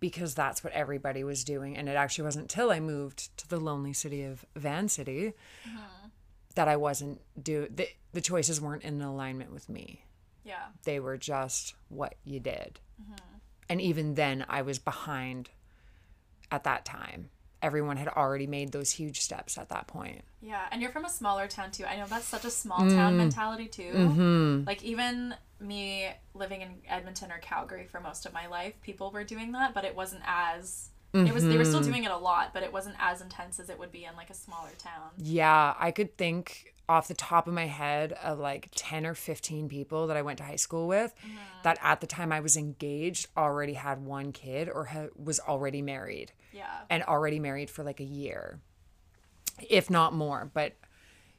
because 0.00 0.34
that's 0.34 0.62
what 0.62 0.72
everybody 0.74 1.24
was 1.24 1.44
doing. 1.44 1.76
And 1.76 1.88
it 1.88 1.96
actually 1.96 2.24
wasn't 2.24 2.44
until 2.44 2.70
I 2.70 2.80
moved 2.80 3.36
to 3.38 3.48
the 3.48 3.58
lonely 3.58 3.92
city 3.92 4.22
of 4.22 4.44
Van 4.54 4.88
City 4.88 5.32
mm-hmm. 5.66 6.08
that 6.54 6.68
I 6.68 6.76
wasn't 6.76 7.22
do 7.42 7.68
the, 7.74 7.88
the 8.12 8.20
choices 8.20 8.60
weren't 8.60 8.82
in 8.82 9.00
alignment 9.00 9.52
with 9.52 9.68
me. 9.68 10.04
Yeah. 10.44 10.66
They 10.84 11.00
were 11.00 11.16
just 11.16 11.74
what 11.88 12.16
you 12.24 12.38
did. 12.38 12.80
Mm-hmm. 13.00 13.38
And 13.70 13.80
even 13.80 14.14
then 14.14 14.44
I 14.48 14.62
was 14.62 14.78
behind 14.78 15.48
at 16.50 16.64
that 16.64 16.84
time. 16.84 17.30
Everyone 17.62 17.96
had 17.96 18.08
already 18.08 18.46
made 18.46 18.72
those 18.72 18.90
huge 18.90 19.20
steps 19.22 19.56
at 19.56 19.70
that 19.70 19.86
point. 19.86 20.22
Yeah, 20.42 20.62
and 20.70 20.82
you're 20.82 20.90
from 20.90 21.06
a 21.06 21.10
smaller 21.10 21.48
town 21.48 21.70
too. 21.70 21.86
I 21.86 21.96
know 21.96 22.06
that's 22.06 22.26
such 22.26 22.44
a 22.44 22.50
small 22.50 22.80
town 22.80 23.14
mm. 23.14 23.16
mentality 23.16 23.66
too. 23.66 23.92
Mm-hmm. 23.94 24.64
Like 24.66 24.82
even 24.84 25.34
me 25.60 26.10
living 26.34 26.60
in 26.60 26.68
Edmonton 26.86 27.32
or 27.32 27.38
Calgary 27.38 27.86
for 27.86 28.00
most 28.00 28.26
of 28.26 28.34
my 28.34 28.46
life, 28.48 28.74
people 28.82 29.10
were 29.10 29.24
doing 29.24 29.52
that, 29.52 29.72
but 29.72 29.84
it 29.84 29.96
wasn't 29.96 30.22
as 30.26 30.90
it 31.14 31.32
was 31.32 31.44
they 31.46 31.56
were 31.56 31.64
still 31.64 31.80
mm-hmm. 31.80 31.90
doing 31.90 32.04
it 32.04 32.10
a 32.10 32.16
lot, 32.16 32.52
but 32.52 32.64
it 32.64 32.72
wasn't 32.72 32.96
as 32.98 33.20
intense 33.20 33.60
as 33.60 33.70
it 33.70 33.78
would 33.78 33.92
be 33.92 34.04
in 34.04 34.16
like 34.16 34.30
a 34.30 34.34
smaller 34.34 34.70
town. 34.78 35.10
Yeah, 35.16 35.74
I 35.78 35.92
could 35.92 36.16
think 36.18 36.73
off 36.88 37.08
the 37.08 37.14
top 37.14 37.46
of 37.48 37.54
my 37.54 37.66
head 37.66 38.12
of 38.22 38.38
like 38.38 38.68
10 38.74 39.06
or 39.06 39.14
15 39.14 39.68
people 39.68 40.06
that 40.08 40.16
I 40.16 40.22
went 40.22 40.38
to 40.38 40.44
high 40.44 40.56
school 40.56 40.86
with 40.86 41.14
that 41.62 41.78
at 41.82 42.00
the 42.00 42.06
time 42.06 42.30
I 42.32 42.40
was 42.40 42.56
engaged 42.56 43.28
already 43.36 43.72
had 43.74 44.04
one 44.04 44.32
kid 44.32 44.68
or 44.68 44.84
ha- 44.84 45.06
was 45.16 45.40
already 45.40 45.80
married 45.80 46.32
Yeah. 46.52 46.66
and 46.90 47.02
already 47.04 47.38
married 47.38 47.70
for 47.70 47.82
like 47.84 48.00
a 48.00 48.04
year, 48.04 48.60
if 49.70 49.88
not 49.88 50.12
more. 50.12 50.50
But 50.52 50.74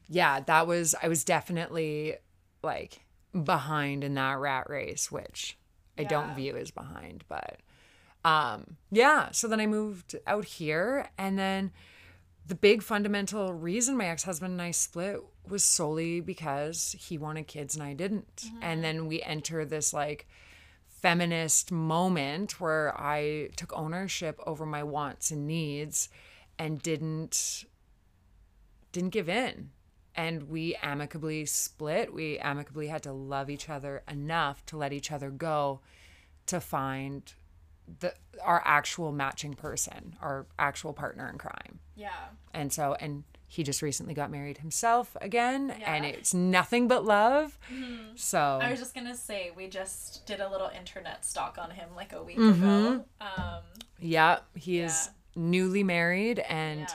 yeah, 0.08 0.40
that 0.40 0.66
was, 0.68 0.96
I 1.02 1.08
was 1.08 1.24
definitely 1.24 2.16
like 2.64 3.02
behind 3.44 4.04
in 4.04 4.16
that 4.16 4.40
rat 4.40 4.70
race, 4.70 5.12
which 5.12 5.58
I 5.98 6.04
don't 6.06 6.36
view 6.36 6.56
as 6.58 6.72
behind. 6.72 7.24
But 7.28 7.60
um, 8.24 8.78
yeah, 8.92 9.30
so 9.32 9.48
then 9.48 9.60
I 9.60 9.68
moved 9.68 10.16
out 10.26 10.46
here 10.46 11.10
and 11.20 11.38
then 11.38 11.72
the 12.48 12.56
big 12.56 12.84
fundamental 12.84 13.54
reason 13.54 13.98
my 13.98 14.08
ex-husband 14.08 14.52
and 14.52 14.62
I 14.62 14.72
split 14.72 15.20
was 15.48 15.64
solely 15.64 16.22
because 16.22 16.96
he 17.00 17.18
wanted 17.18 17.48
kids 17.48 17.76
and 17.76 17.84
I 17.84 17.94
didn't. 17.94 18.36
Mm-hmm. 18.36 18.58
And 18.62 18.84
then 18.84 19.08
we 19.08 19.22
enter 19.24 19.66
this 19.66 19.94
like 19.94 20.28
feminist 20.88 21.72
moment 21.72 22.60
where 22.60 22.94
I 23.00 23.50
took 23.56 23.72
ownership 23.78 24.40
over 24.46 24.66
my 24.66 24.84
wants 24.84 25.32
and 25.32 25.46
needs 25.48 26.10
and 26.58 26.82
didn't 26.82 27.66
didn't 28.92 29.10
give 29.10 29.28
in. 29.30 29.72
and 30.16 30.50
we 30.50 30.76
amicably 30.82 31.46
split. 31.46 32.14
We 32.14 32.40
amicably 32.40 32.88
had 32.88 33.04
to 33.04 33.12
love 33.12 33.50
each 33.50 33.70
other 33.70 34.04
enough 34.10 34.66
to 34.68 34.78
let 34.78 34.94
each 34.94 35.12
other 35.12 35.30
go 35.30 35.82
to 36.48 36.60
find 36.62 37.34
the 38.00 38.14
our 38.44 38.62
actual 38.66 39.12
matching 39.12 39.54
person, 39.54 40.16
our 40.22 40.46
actual 40.60 40.94
partner 40.94 41.30
in 41.30 41.38
crime. 41.38 41.80
Yeah. 41.96 42.10
And 42.54 42.72
so 42.74 42.96
and 43.00 43.24
he 43.48 43.64
just 43.64 43.82
recently 43.82 44.14
got 44.14 44.32
married 44.32 44.58
himself 44.58 45.16
again 45.22 45.72
and 45.86 46.04
it's 46.04 46.34
nothing 46.34 46.88
but 46.88 47.06
love. 47.06 47.58
So 48.16 48.40
I 48.62 48.72
was 48.72 48.80
just 48.80 48.94
gonna 48.96 49.16
say 49.16 49.52
we 49.56 49.68
just 49.68 50.26
did 50.26 50.40
a 50.42 50.50
little 50.50 50.70
internet 50.78 51.24
stalk 51.24 51.58
on 51.60 51.72
him 51.72 51.90
like 51.96 52.12
a 52.14 52.22
week 52.24 52.38
Mm-hmm. 52.38 52.64
ago. 52.64 53.06
Um, 53.22 53.62
yeah, 54.00 54.40
he 54.56 54.80
is 54.80 55.10
newly 55.36 55.84
married 55.84 56.40
and 56.40 56.82
yeah. 56.82 56.88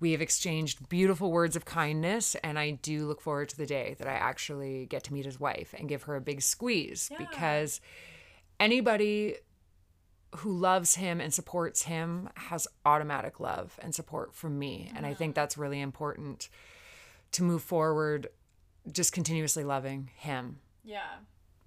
we 0.00 0.12
have 0.12 0.20
exchanged 0.22 0.88
beautiful 0.88 1.30
words 1.32 1.56
of 1.56 1.64
kindness 1.64 2.36
and 2.44 2.60
i 2.60 2.70
do 2.70 3.06
look 3.08 3.20
forward 3.20 3.48
to 3.48 3.56
the 3.56 3.66
day 3.66 3.96
that 3.98 4.06
i 4.06 4.12
actually 4.12 4.86
get 4.86 5.02
to 5.02 5.12
meet 5.12 5.24
his 5.24 5.40
wife 5.40 5.74
and 5.76 5.88
give 5.88 6.04
her 6.04 6.14
a 6.14 6.20
big 6.20 6.40
squeeze 6.40 7.08
Yeah. 7.10 7.18
because 7.18 7.80
anybody 8.60 9.36
who 10.36 10.52
loves 10.56 10.94
him 10.96 11.20
and 11.20 11.32
supports 11.32 11.82
him 11.82 12.28
has 12.34 12.66
automatic 12.84 13.40
love 13.40 13.78
and 13.82 13.94
support 13.94 14.34
from 14.34 14.58
me 14.58 14.90
and 14.96 15.04
i 15.06 15.12
think 15.14 15.34
that's 15.34 15.56
really 15.58 15.80
important 15.80 16.48
to 17.32 17.42
move 17.42 17.62
forward 17.62 18.28
just 18.90 19.12
continuously 19.12 19.64
loving 19.64 20.10
him 20.16 20.58
Yeah. 20.84 21.16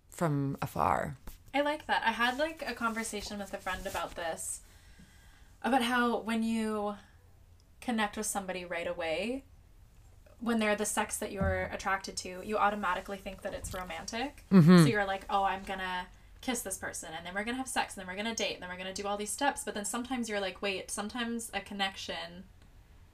from 0.10 0.58
afar 0.62 1.18
I 1.52 1.62
like 1.62 1.88
that. 1.88 2.04
I 2.06 2.12
had 2.12 2.38
like 2.38 2.64
a 2.68 2.76
conversation 2.76 3.40
with 3.40 3.52
a 3.56 3.58
friend 3.58 3.86
about 3.88 4.14
this 4.16 4.62
about 5.64 5.82
how 5.82 6.20
when 6.20 6.44
you 6.44 6.94
connect 7.82 8.18
with 8.18 8.28
somebody 8.28 8.66
right 8.66 8.86
away, 8.86 9.46
when 10.40 10.60
they're 10.60 10.76
the 10.76 10.86
sex 10.86 11.18
that 11.18 11.32
you're 11.32 11.64
attracted 11.74 12.16
to, 12.18 12.42
you 12.46 12.56
automatically 12.58 13.18
think 13.18 13.42
that 13.42 13.56
it's 13.56 13.74
romantic. 13.74 14.46
Mm-hmm. 14.52 14.78
So 14.84 14.86
you're 14.86 15.06
like, 15.08 15.26
oh, 15.28 15.44
I'm 15.44 15.64
gonna 15.64 16.06
kiss 16.41 16.62
this 16.62 16.77
person, 16.77 17.10
and 17.15 17.25
then 17.25 17.34
we're 17.34 17.43
gonna 17.43 17.58
have 17.58 17.67
sex, 17.67 17.96
and 17.96 18.01
then 18.01 18.08
we're 18.08 18.22
gonna 18.22 18.36
date, 18.36 18.53
and 18.53 18.63
then 18.63 18.69
we're 18.69 18.77
gonna 18.77 18.93
do 18.93 19.05
all 19.05 19.17
these 19.17 19.31
steps. 19.31 19.63
But 19.63 19.74
then 19.74 19.86
sometimes 19.86 20.29
you're 20.29 20.39
like, 20.39 20.62
wait, 20.62 20.89
sometimes 20.89 21.51
a 21.53 21.60
connection 21.60 22.46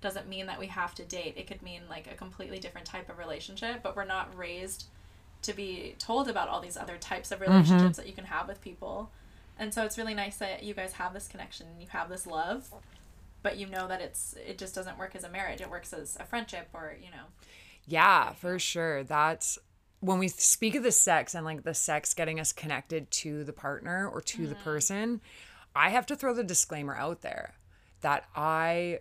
doesn't 0.01 0.27
mean 0.27 0.45
that 0.45 0.59
we 0.59 0.67
have 0.67 0.93
to 0.95 1.03
date. 1.03 1.33
It 1.35 1.47
could 1.47 1.61
mean 1.61 1.81
like 1.89 2.11
a 2.11 2.15
completely 2.15 2.59
different 2.59 2.85
type 2.85 3.09
of 3.09 3.17
relationship, 3.17 3.81
but 3.81 3.95
we're 3.95 4.05
not 4.05 4.35
raised 4.37 4.85
to 5.41 5.53
be 5.53 5.95
told 5.99 6.27
about 6.27 6.49
all 6.49 6.61
these 6.61 6.77
other 6.77 6.97
types 6.97 7.31
of 7.31 7.39
mm-hmm. 7.39 7.51
relationships 7.51 7.97
that 7.97 8.07
you 8.07 8.13
can 8.13 8.25
have 8.25 8.47
with 8.47 8.61
people. 8.61 9.11
And 9.57 9.73
so 9.73 9.83
it's 9.83 9.97
really 9.97 10.13
nice 10.13 10.37
that 10.37 10.63
you 10.63 10.73
guys 10.73 10.93
have 10.93 11.13
this 11.13 11.27
connection 11.27 11.67
and 11.67 11.81
you 11.81 11.87
have 11.89 12.09
this 12.09 12.27
love, 12.27 12.71
but 13.41 13.57
you 13.57 13.67
know 13.67 13.87
that 13.87 14.01
it's 14.01 14.35
it 14.45 14.57
just 14.57 14.75
doesn't 14.75 14.97
work 14.97 15.15
as 15.15 15.23
a 15.23 15.29
marriage. 15.29 15.61
It 15.61 15.69
works 15.69 15.93
as 15.93 16.17
a 16.19 16.25
friendship 16.25 16.67
or, 16.73 16.95
you 17.01 17.09
know. 17.11 17.25
Yeah, 17.87 18.33
for 18.33 18.59
sure. 18.59 19.03
That's 19.03 19.57
when 19.99 20.19
we 20.19 20.27
speak 20.27 20.75
of 20.75 20.83
the 20.83 20.91
sex 20.91 21.33
and 21.33 21.45
like 21.45 21.63
the 21.63 21.73
sex 21.73 22.13
getting 22.13 22.39
us 22.39 22.53
connected 22.53 23.09
to 23.11 23.43
the 23.43 23.53
partner 23.53 24.07
or 24.07 24.21
to 24.21 24.47
the 24.47 24.55
mm-hmm. 24.55 24.63
person, 24.63 25.21
I 25.75 25.89
have 25.89 26.05
to 26.07 26.15
throw 26.15 26.33
the 26.33 26.43
disclaimer 26.43 26.95
out 26.95 27.21
there 27.21 27.55
that 28.01 28.25
I 28.35 28.99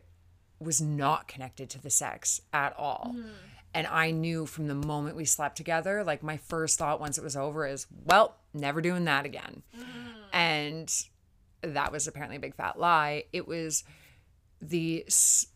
was 0.58 0.80
not 0.80 1.28
connected 1.28 1.68
to 1.70 1.82
the 1.82 1.90
sex 1.90 2.40
at 2.52 2.74
all. 2.78 3.12
Mm-hmm. 3.16 3.28
And 3.74 3.86
I 3.88 4.12
knew 4.12 4.46
from 4.46 4.68
the 4.68 4.74
moment 4.74 5.16
we 5.16 5.24
slept 5.24 5.56
together, 5.56 6.04
like 6.04 6.22
my 6.22 6.36
first 6.36 6.78
thought 6.78 7.00
once 7.00 7.18
it 7.18 7.24
was 7.24 7.36
over 7.36 7.66
is, 7.66 7.86
well, 8.04 8.36
never 8.52 8.80
doing 8.80 9.04
that 9.04 9.26
again. 9.26 9.62
Mm-hmm. 9.76 10.08
And 10.32 11.04
that 11.62 11.90
was 11.90 12.06
apparently 12.06 12.36
a 12.36 12.40
big 12.40 12.54
fat 12.54 12.78
lie. 12.78 13.24
It 13.32 13.48
was 13.48 13.84
the 14.60 15.04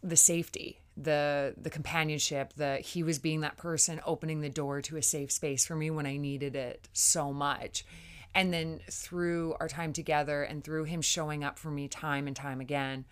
the 0.02 0.16
safety 0.16 0.80
the 1.00 1.54
the 1.56 1.70
companionship 1.70 2.52
that 2.54 2.80
he 2.80 3.02
was 3.02 3.18
being 3.18 3.40
that 3.40 3.56
person 3.56 4.00
opening 4.04 4.40
the 4.40 4.48
door 4.48 4.82
to 4.82 4.96
a 4.96 5.02
safe 5.02 5.30
space 5.30 5.64
for 5.64 5.76
me 5.76 5.90
when 5.90 6.06
i 6.06 6.16
needed 6.16 6.56
it 6.56 6.88
so 6.92 7.32
much. 7.32 7.84
And 8.34 8.52
then 8.52 8.80
through 8.90 9.56
our 9.58 9.68
time 9.68 9.92
together 9.92 10.42
and 10.42 10.62
through 10.62 10.84
him 10.84 11.00
showing 11.00 11.42
up 11.42 11.58
for 11.58 11.70
me 11.70 11.88
time 11.88 12.26
and 12.26 12.36
time 12.36 12.60
again 12.60 13.04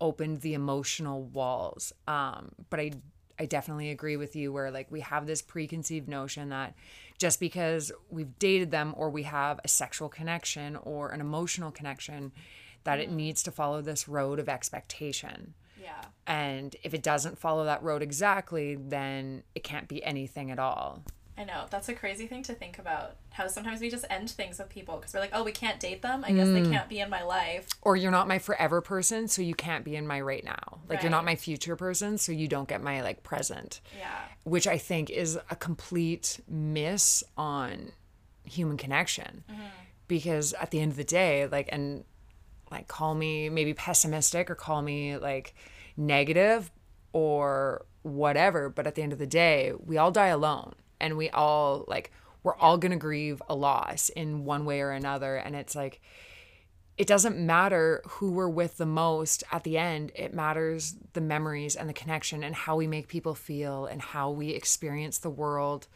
opened 0.00 0.40
the 0.40 0.54
emotional 0.54 1.22
walls. 1.22 1.92
Um 2.06 2.52
but 2.70 2.80
i 2.80 2.92
i 3.38 3.46
definitely 3.46 3.90
agree 3.90 4.16
with 4.16 4.36
you 4.36 4.52
where 4.52 4.70
like 4.70 4.90
we 4.90 5.00
have 5.00 5.26
this 5.26 5.42
preconceived 5.42 6.08
notion 6.08 6.50
that 6.50 6.74
just 7.18 7.40
because 7.40 7.90
we've 8.10 8.38
dated 8.38 8.70
them 8.70 8.94
or 8.96 9.10
we 9.10 9.24
have 9.24 9.58
a 9.64 9.68
sexual 9.68 10.08
connection 10.08 10.76
or 10.76 11.10
an 11.10 11.20
emotional 11.20 11.70
connection 11.70 12.32
that 12.84 12.98
it 13.00 13.10
needs 13.10 13.42
to 13.44 13.50
follow 13.50 13.80
this 13.80 14.08
road 14.08 14.38
of 14.38 14.48
expectation 14.48 15.54
Yeah. 15.82 16.00
and 16.26 16.76
if 16.82 16.94
it 16.94 17.02
doesn't 17.02 17.38
follow 17.38 17.64
that 17.64 17.82
road 17.82 18.02
exactly, 18.02 18.76
then 18.76 19.42
it 19.54 19.64
can't 19.64 19.88
be 19.88 20.04
anything 20.04 20.50
at 20.50 20.58
all. 20.58 21.02
I 21.36 21.44
know. 21.44 21.64
That's 21.70 21.88
a 21.88 21.94
crazy 21.94 22.26
thing 22.26 22.42
to 22.44 22.54
think 22.54 22.78
about. 22.78 23.16
How 23.30 23.46
sometimes 23.48 23.80
we 23.80 23.90
just 23.90 24.04
end 24.10 24.30
things 24.30 24.58
with 24.58 24.68
people 24.68 24.96
because 24.96 25.14
we're 25.14 25.20
like, 25.20 25.30
"Oh, 25.32 25.42
we 25.42 25.52
can't 25.52 25.80
date 25.80 26.02
them. 26.02 26.24
I 26.26 26.32
guess 26.32 26.48
they 26.48 26.60
mm. 26.60 26.70
can't 26.70 26.88
be 26.88 27.00
in 27.00 27.08
my 27.08 27.22
life." 27.22 27.68
Or 27.80 27.96
you're 27.96 28.10
not 28.10 28.28
my 28.28 28.38
forever 28.38 28.80
person, 28.82 29.28
so 29.28 29.40
you 29.40 29.54
can't 29.54 29.84
be 29.84 29.96
in 29.96 30.06
my 30.06 30.20
right 30.20 30.44
now. 30.44 30.80
Like 30.88 31.02
you're 31.02 31.10
not 31.10 31.24
my 31.24 31.36
future 31.36 31.74
person, 31.74 32.18
so 32.18 32.32
you 32.32 32.48
don't 32.48 32.68
get 32.68 32.82
my 32.82 33.02
like 33.02 33.22
present. 33.22 33.80
Yeah. 33.98 34.20
Which 34.44 34.66
I 34.66 34.76
think 34.76 35.08
is 35.08 35.38
a 35.50 35.56
complete 35.56 36.40
miss 36.46 37.24
on 37.36 37.92
human 38.44 38.76
connection. 38.76 39.44
Mm-hmm. 39.50 39.62
Because 40.08 40.52
at 40.54 40.70
the 40.70 40.80
end 40.80 40.92
of 40.92 40.96
the 40.98 41.04
day, 41.04 41.46
like 41.46 41.70
and 41.72 42.04
like 42.72 42.88
call 42.88 43.14
me 43.14 43.48
maybe 43.48 43.74
pessimistic 43.74 44.50
or 44.50 44.54
call 44.54 44.82
me 44.82 45.16
like 45.16 45.54
negative 45.96 46.70
or 47.12 47.84
whatever, 48.02 48.68
but 48.68 48.86
at 48.86 48.94
the 48.94 49.02
end 49.02 49.12
of 49.12 49.18
the 49.18 49.26
day, 49.26 49.72
we 49.78 49.98
all 49.98 50.10
die 50.10 50.28
alone 50.28 50.74
and 51.00 51.16
we 51.16 51.30
all 51.30 51.84
like 51.88 52.10
we're 52.42 52.56
all 52.56 52.78
going 52.78 52.92
to 52.92 52.98
grieve 52.98 53.40
a 53.48 53.54
loss 53.54 54.08
in 54.08 54.44
one 54.44 54.64
way 54.64 54.80
or 54.80 54.90
another 54.90 55.36
and 55.36 55.54
it's 55.54 55.76
like 55.76 56.00
it 56.98 57.06
doesn't 57.06 57.38
matter 57.38 58.02
who 58.06 58.30
we're 58.32 58.48
with 58.48 58.76
the 58.76 58.86
most 58.86 59.42
at 59.50 59.64
the 59.64 59.78
end. 59.78 60.12
It 60.14 60.34
matters 60.34 60.94
the 61.14 61.22
memories 61.22 61.74
and 61.74 61.88
the 61.88 61.94
connection 61.94 62.44
and 62.44 62.54
how 62.54 62.76
we 62.76 62.86
make 62.86 63.08
people 63.08 63.34
feel 63.34 63.86
and 63.86 64.02
how 64.02 64.30
we 64.30 64.50
experience 64.50 65.18
the 65.18 65.30
world 65.30 65.88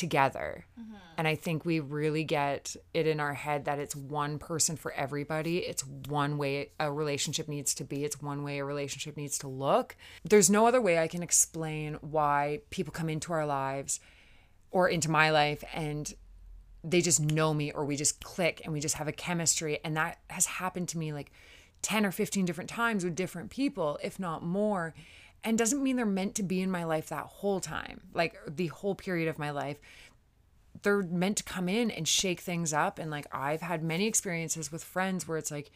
together. 0.00 0.64
Mm-hmm. 0.80 0.94
And 1.18 1.28
I 1.28 1.34
think 1.34 1.66
we 1.66 1.80
really 1.80 2.24
get 2.24 2.74
it 2.94 3.06
in 3.06 3.20
our 3.20 3.34
head 3.34 3.66
that 3.66 3.78
it's 3.78 3.94
one 3.94 4.38
person 4.38 4.76
for 4.76 4.92
everybody. 4.92 5.58
It's 5.58 5.84
one 6.08 6.38
way 6.38 6.70
a 6.80 6.90
relationship 6.90 7.46
needs 7.46 7.74
to 7.74 7.84
be, 7.84 8.04
it's 8.04 8.22
one 8.22 8.42
way 8.42 8.58
a 8.58 8.64
relationship 8.64 9.18
needs 9.18 9.36
to 9.40 9.48
look. 9.48 9.96
There's 10.24 10.48
no 10.48 10.66
other 10.66 10.80
way 10.80 10.98
I 10.98 11.06
can 11.06 11.22
explain 11.22 11.98
why 12.00 12.60
people 12.70 12.92
come 12.92 13.10
into 13.10 13.34
our 13.34 13.44
lives 13.44 14.00
or 14.70 14.88
into 14.88 15.10
my 15.10 15.30
life 15.30 15.62
and 15.74 16.14
they 16.82 17.02
just 17.02 17.20
know 17.20 17.52
me 17.52 17.70
or 17.70 17.84
we 17.84 17.96
just 17.96 18.24
click 18.24 18.62
and 18.64 18.72
we 18.72 18.80
just 18.80 18.94
have 18.94 19.08
a 19.08 19.12
chemistry 19.12 19.78
and 19.84 19.98
that 19.98 20.20
has 20.30 20.46
happened 20.46 20.88
to 20.88 20.96
me 20.96 21.12
like 21.12 21.30
10 21.82 22.06
or 22.06 22.10
15 22.10 22.46
different 22.46 22.70
times 22.70 23.04
with 23.04 23.14
different 23.14 23.50
people 23.50 23.98
if 24.02 24.18
not 24.18 24.42
more 24.42 24.94
and 25.42 25.56
doesn't 25.56 25.82
mean 25.82 25.96
they're 25.96 26.06
meant 26.06 26.34
to 26.34 26.42
be 26.42 26.60
in 26.60 26.70
my 26.70 26.84
life 26.84 27.08
that 27.08 27.24
whole 27.24 27.60
time 27.60 28.00
like 28.12 28.36
the 28.46 28.66
whole 28.68 28.94
period 28.94 29.28
of 29.28 29.38
my 29.38 29.50
life 29.50 29.78
they're 30.82 31.02
meant 31.02 31.36
to 31.36 31.44
come 31.44 31.68
in 31.68 31.90
and 31.90 32.06
shake 32.06 32.40
things 32.40 32.72
up 32.72 32.98
and 32.98 33.10
like 33.10 33.26
I've 33.32 33.60
had 33.60 33.82
many 33.82 34.06
experiences 34.06 34.72
with 34.72 34.82
friends 34.82 35.26
where 35.26 35.38
it's 35.38 35.50
like 35.50 35.70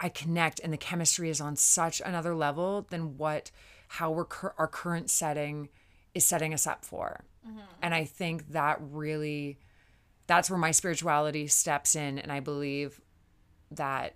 I 0.00 0.08
connect 0.08 0.60
and 0.60 0.72
the 0.72 0.76
chemistry 0.76 1.28
is 1.28 1.40
on 1.40 1.56
such 1.56 2.00
another 2.04 2.34
level 2.34 2.86
than 2.90 3.16
what 3.16 3.50
how 3.88 4.10
we're 4.10 4.24
cur- 4.24 4.54
our 4.58 4.68
current 4.68 5.10
setting 5.10 5.70
is 6.14 6.24
setting 6.24 6.54
us 6.54 6.66
up 6.66 6.84
for. 6.84 7.24
Mm-hmm. 7.46 7.58
And 7.82 7.94
I 7.94 8.04
think 8.04 8.50
that 8.52 8.78
really 8.80 9.58
that's 10.26 10.50
where 10.50 10.58
my 10.58 10.70
spirituality 10.70 11.46
steps 11.46 11.96
in 11.96 12.18
and 12.18 12.30
I 12.30 12.40
believe 12.40 13.00
that 13.70 14.14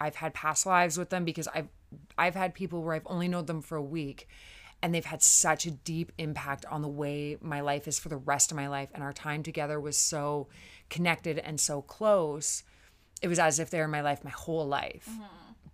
I've 0.00 0.16
had 0.16 0.34
past 0.34 0.66
lives 0.66 0.98
with 0.98 1.10
them 1.10 1.24
because 1.24 1.46
I've 1.48 1.68
I've 2.16 2.34
had 2.34 2.54
people 2.54 2.82
where 2.82 2.94
I've 2.94 3.06
only 3.06 3.28
known 3.28 3.46
them 3.46 3.62
for 3.62 3.76
a 3.76 3.82
week 3.82 4.28
and 4.82 4.94
they've 4.94 5.04
had 5.04 5.22
such 5.22 5.66
a 5.66 5.70
deep 5.70 6.12
impact 6.18 6.64
on 6.66 6.82
the 6.82 6.88
way 6.88 7.36
my 7.40 7.60
life 7.60 7.86
is 7.86 7.98
for 7.98 8.08
the 8.08 8.16
rest 8.16 8.50
of 8.50 8.56
my 8.56 8.68
life 8.68 8.88
and 8.94 9.02
our 9.02 9.12
time 9.12 9.42
together 9.42 9.78
was 9.78 9.96
so 9.96 10.48
connected 10.88 11.38
and 11.38 11.60
so 11.60 11.82
close 11.82 12.62
it 13.22 13.28
was 13.28 13.38
as 13.38 13.58
if 13.58 13.70
they 13.70 13.78
were 13.78 13.84
in 13.84 13.90
my 13.90 14.00
life 14.00 14.24
my 14.24 14.30
whole 14.30 14.66
life 14.66 15.08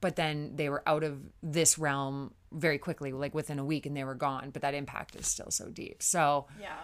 but 0.01 0.17
then 0.17 0.53
they 0.57 0.69
were 0.69 0.83
out 0.87 1.05
of 1.05 1.21
this 1.43 1.79
realm 1.79 2.33
very 2.53 2.79
quickly 2.79 3.13
like 3.13 3.35
within 3.35 3.59
a 3.59 3.65
week 3.65 3.87
and 3.87 3.97
they 3.97 4.05
were 4.05 4.15
gone 4.15 4.51
but 4.51 4.63
that 4.63 4.75
impact 4.75 5.15
is 5.15 5.27
still 5.27 5.51
so 5.51 5.69
deep 5.69 6.03
so 6.03 6.47
Yeah. 6.61 6.77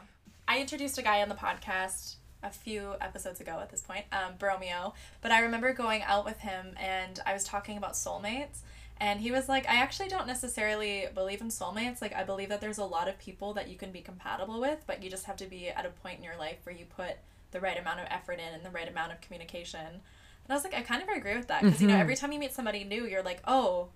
I 0.49 0.61
introduced 0.61 0.99
a 0.99 1.03
guy 1.03 1.23
on 1.23 1.29
the 1.29 1.35
podcast 1.35 2.17
a 2.43 2.51
few 2.51 2.95
episodes 3.01 3.41
ago 3.41 3.59
at 3.62 3.71
this 3.71 3.81
point, 3.81 4.05
um, 4.12 4.35
Bromeo. 4.39 4.93
But 5.21 5.31
I 5.31 5.41
remember 5.41 5.73
going 5.73 6.03
out 6.03 6.25
with 6.25 6.39
him 6.41 6.75
and 6.79 7.21
I 7.25 7.33
was 7.33 7.45
talking 7.45 7.79
about 7.79 7.93
soulmates. 7.93 8.59
And 8.99 9.20
he 9.20 9.32
was 9.32 9.49
like, 9.49 9.68
I 9.68 9.76
actually 9.76 10.08
don't 10.08 10.26
necessarily 10.26 11.06
believe 11.12 11.40
in 11.40 11.49
soulmates. 11.49 12.00
Like, 12.00 12.14
I 12.14 12.22
believe 12.22 12.50
that 12.50 12.61
there's 12.61 12.78
a 12.78 12.84
lot 12.84 13.08
of 13.08 13.18
people 13.18 13.52
that 13.54 13.68
you 13.68 13.76
can 13.76 13.90
be 13.90 14.00
compatible 14.00 14.61
with, 14.61 14.84
but 14.87 15.02
you 15.02 15.11
just 15.11 15.25
have 15.25 15.37
to 15.38 15.46
be 15.46 15.68
at 15.68 15.84
a 15.84 15.90
point 15.90 16.18
in 16.18 16.25
your 16.25 16.37
life 16.37 16.58
where 16.62 16.75
you 16.75 16.84
put 16.84 17.16
the 17.50 17.61
right 17.61 17.78
amount 17.78 18.00
of 18.00 18.06
effort 18.11 18.38
in 18.38 18.54
and 18.54 18.64
the 18.64 18.70
right 18.70 18.88
amount 18.88 19.12
of 19.12 19.20
communication. 19.20 19.80
And 19.80 20.50
I 20.50 20.54
was 20.54 20.64
like, 20.64 20.75
I 20.75 20.82
kind 20.82 21.02
of 21.02 21.08
agree 21.08 21.37
with 21.37 21.49
that. 21.49 21.62
Because, 21.62 21.80
you 21.80 21.88
know, 21.88 21.94
mm-hmm. 21.94 22.02
every 22.02 22.16
time 22.16 22.32
you 22.32 22.38
meet 22.38 22.54
somebody 22.54 22.84
new, 22.84 23.04
you're 23.04 23.22
like, 23.22 23.40
oh, 23.46 23.88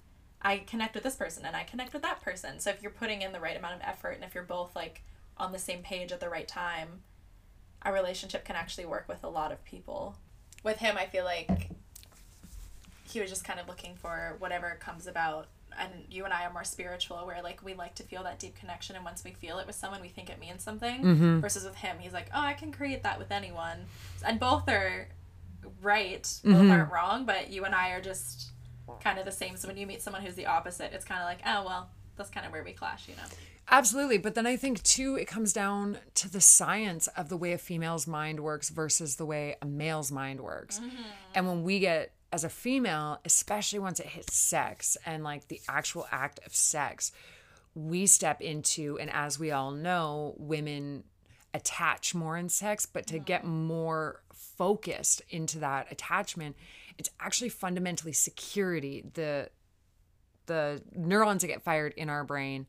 I 0.42 0.58
connect 0.58 0.94
with 0.94 1.04
this 1.04 1.16
person 1.16 1.44
and 1.44 1.56
I 1.56 1.64
connect 1.64 1.92
with 1.92 2.02
that 2.02 2.20
person. 2.22 2.60
So 2.60 2.70
if 2.70 2.82
you're 2.82 2.90
putting 2.90 3.22
in 3.22 3.32
the 3.32 3.40
right 3.40 3.56
amount 3.56 3.74
of 3.74 3.80
effort 3.82 4.12
and 4.12 4.24
if 4.24 4.34
you're 4.34 4.44
both 4.44 4.76
like 4.76 5.02
on 5.36 5.52
the 5.52 5.58
same 5.58 5.82
page 5.82 6.12
at 6.12 6.20
the 6.20 6.28
right 6.28 6.46
time, 6.46 7.02
a 7.82 7.92
relationship 7.92 8.44
can 8.44 8.56
actually 8.56 8.86
work 8.86 9.06
with 9.08 9.24
a 9.24 9.28
lot 9.28 9.52
of 9.52 9.64
people. 9.64 10.16
With 10.62 10.78
him, 10.78 10.96
I 10.98 11.06
feel 11.06 11.24
like 11.24 11.70
he 13.08 13.20
was 13.20 13.30
just 13.30 13.44
kind 13.44 13.60
of 13.60 13.68
looking 13.68 13.94
for 13.96 14.36
whatever 14.38 14.76
comes 14.80 15.06
about. 15.06 15.48
And 15.78 15.90
you 16.10 16.24
and 16.24 16.32
I 16.32 16.44
are 16.44 16.52
more 16.52 16.64
spiritual, 16.64 17.18
where 17.26 17.42
like 17.42 17.62
we 17.62 17.74
like 17.74 17.94
to 17.96 18.02
feel 18.02 18.22
that 18.22 18.38
deep 18.38 18.56
connection, 18.58 18.96
and 18.96 19.04
once 19.04 19.24
we 19.24 19.32
feel 19.32 19.58
it 19.58 19.66
with 19.66 19.76
someone, 19.76 20.00
we 20.00 20.08
think 20.08 20.30
it 20.30 20.40
means 20.40 20.62
something. 20.62 21.02
Mm-hmm. 21.02 21.40
Versus 21.40 21.64
with 21.64 21.74
him, 21.74 21.98
he's 21.98 22.14
like, 22.14 22.28
"Oh, 22.34 22.40
I 22.40 22.54
can 22.54 22.72
create 22.72 23.02
that 23.02 23.18
with 23.18 23.30
anyone," 23.30 23.84
and 24.24 24.40
both 24.40 24.68
are 24.68 25.08
right, 25.82 26.22
both 26.22 26.54
mm-hmm. 26.54 26.70
aren't 26.70 26.90
wrong. 26.90 27.26
But 27.26 27.50
you 27.50 27.64
and 27.66 27.74
I 27.74 27.90
are 27.90 28.00
just 28.00 28.52
kind 29.02 29.18
of 29.18 29.26
the 29.26 29.32
same. 29.32 29.56
So 29.58 29.68
when 29.68 29.76
you 29.76 29.86
meet 29.86 30.00
someone 30.00 30.22
who's 30.22 30.34
the 30.34 30.46
opposite, 30.46 30.94
it's 30.94 31.04
kind 31.04 31.20
of 31.20 31.26
like, 31.26 31.40
"Oh, 31.44 31.66
well, 31.66 31.90
that's 32.16 32.30
kind 32.30 32.46
of 32.46 32.52
where 32.52 32.64
we 32.64 32.72
clash," 32.72 33.06
you 33.06 33.16
know. 33.16 33.28
Absolutely. 33.68 34.18
But 34.18 34.34
then 34.34 34.46
I 34.46 34.56
think, 34.56 34.82
too, 34.82 35.16
it 35.16 35.26
comes 35.26 35.52
down 35.52 35.98
to 36.14 36.30
the 36.30 36.40
science 36.40 37.08
of 37.08 37.28
the 37.28 37.36
way 37.36 37.52
a 37.52 37.58
female's 37.58 38.06
mind 38.06 38.40
works 38.40 38.70
versus 38.70 39.16
the 39.16 39.26
way 39.26 39.56
a 39.60 39.66
male's 39.66 40.12
mind 40.12 40.40
works. 40.40 40.78
Mm-hmm. 40.78 41.02
And 41.34 41.48
when 41.48 41.64
we 41.64 41.80
get, 41.80 42.12
as 42.36 42.44
a 42.44 42.50
female, 42.50 43.18
especially 43.24 43.78
once 43.78 43.98
it 43.98 44.04
hits 44.04 44.36
sex 44.36 44.98
and 45.06 45.24
like 45.24 45.48
the 45.48 45.58
actual 45.70 46.06
act 46.12 46.38
of 46.44 46.54
sex, 46.54 47.10
we 47.74 48.06
step 48.06 48.42
into, 48.42 48.98
and 48.98 49.08
as 49.08 49.38
we 49.38 49.50
all 49.50 49.70
know, 49.70 50.34
women 50.36 51.04
attach 51.54 52.14
more 52.14 52.36
in 52.36 52.50
sex, 52.50 52.84
but 52.84 53.06
to 53.06 53.18
get 53.18 53.46
more 53.46 54.20
focused 54.34 55.22
into 55.30 55.58
that 55.60 55.90
attachment, 55.90 56.56
it's 56.98 57.08
actually 57.20 57.48
fundamentally 57.48 58.12
security. 58.12 59.02
The 59.14 59.48
the 60.44 60.82
neurons 60.94 61.40
that 61.40 61.48
get 61.48 61.62
fired 61.62 61.94
in 61.96 62.10
our 62.10 62.22
brain 62.22 62.66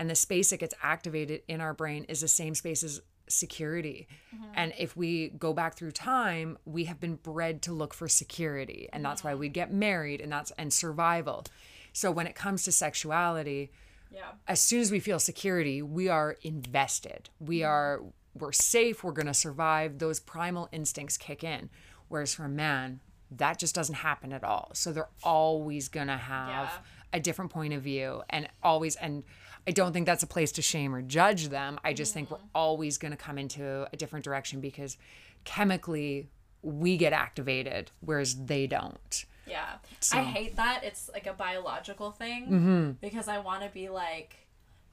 and 0.00 0.10
the 0.10 0.16
space 0.16 0.50
that 0.50 0.58
gets 0.58 0.74
activated 0.82 1.42
in 1.46 1.60
our 1.60 1.72
brain 1.72 2.04
is 2.08 2.20
the 2.22 2.28
same 2.28 2.56
space 2.56 2.82
as 2.82 3.00
security. 3.28 4.08
Mm-hmm. 4.34 4.44
And 4.54 4.72
if 4.78 4.96
we 4.96 5.30
go 5.30 5.52
back 5.52 5.74
through 5.74 5.92
time, 5.92 6.58
we 6.64 6.84
have 6.84 7.00
been 7.00 7.16
bred 7.16 7.62
to 7.62 7.72
look 7.72 7.94
for 7.94 8.08
security. 8.08 8.88
And 8.92 9.04
that's 9.04 9.24
why 9.24 9.34
we 9.34 9.48
get 9.48 9.72
married 9.72 10.20
and 10.20 10.32
that's 10.32 10.50
and 10.52 10.72
survival. 10.72 11.44
So 11.92 12.10
when 12.10 12.26
it 12.26 12.34
comes 12.34 12.64
to 12.64 12.72
sexuality, 12.72 13.70
Yeah. 14.10 14.32
as 14.46 14.60
soon 14.60 14.80
as 14.80 14.90
we 14.90 15.00
feel 15.00 15.18
security, 15.18 15.82
we 15.82 16.08
are 16.08 16.36
invested. 16.42 17.30
We 17.40 17.60
mm-hmm. 17.60 17.70
are 17.70 18.02
we're 18.38 18.52
safe, 18.52 19.02
we're 19.02 19.12
going 19.12 19.26
to 19.26 19.34
survive. 19.34 19.98
Those 19.98 20.20
primal 20.20 20.68
instincts 20.70 21.16
kick 21.16 21.42
in. 21.42 21.70
Whereas 22.08 22.34
for 22.34 22.44
a 22.44 22.48
man, 22.50 23.00
that 23.30 23.58
just 23.58 23.74
doesn't 23.74 23.96
happen 23.96 24.32
at 24.32 24.44
all. 24.44 24.70
So 24.74 24.92
they're 24.92 25.08
always 25.22 25.88
going 25.88 26.08
to 26.08 26.16
have 26.16 26.68
Yeah. 26.68 26.70
a 27.14 27.20
different 27.20 27.50
point 27.50 27.72
of 27.72 27.82
view 27.82 28.22
and 28.30 28.48
always 28.62 28.96
and 28.96 29.24
I 29.68 29.72
don't 29.72 29.92
think 29.92 30.06
that's 30.06 30.22
a 30.22 30.26
place 30.28 30.52
to 30.52 30.62
shame 30.62 30.94
or 30.94 31.02
judge 31.02 31.48
them. 31.48 31.78
I 31.84 31.92
just 31.92 32.14
think 32.14 32.30
we're 32.30 32.38
always 32.54 32.98
going 32.98 33.10
to 33.10 33.16
come 33.16 33.36
into 33.38 33.86
a 33.92 33.96
different 33.96 34.24
direction 34.24 34.60
because 34.60 34.96
chemically 35.44 36.28
we 36.62 36.96
get 36.96 37.12
activated 37.12 37.90
whereas 38.00 38.34
they 38.46 38.66
don't. 38.66 39.24
Yeah. 39.46 39.64
I 40.12 40.22
hate 40.22 40.56
that. 40.56 40.80
It's 40.82 41.08
like 41.12 41.26
a 41.26 41.32
biological 41.32 42.10
thing 42.10 42.44
Mm-hmm. 42.46 42.90
because 43.00 43.28
I 43.28 43.38
want 43.38 43.62
to 43.62 43.68
be 43.68 43.88
like, 43.88 44.34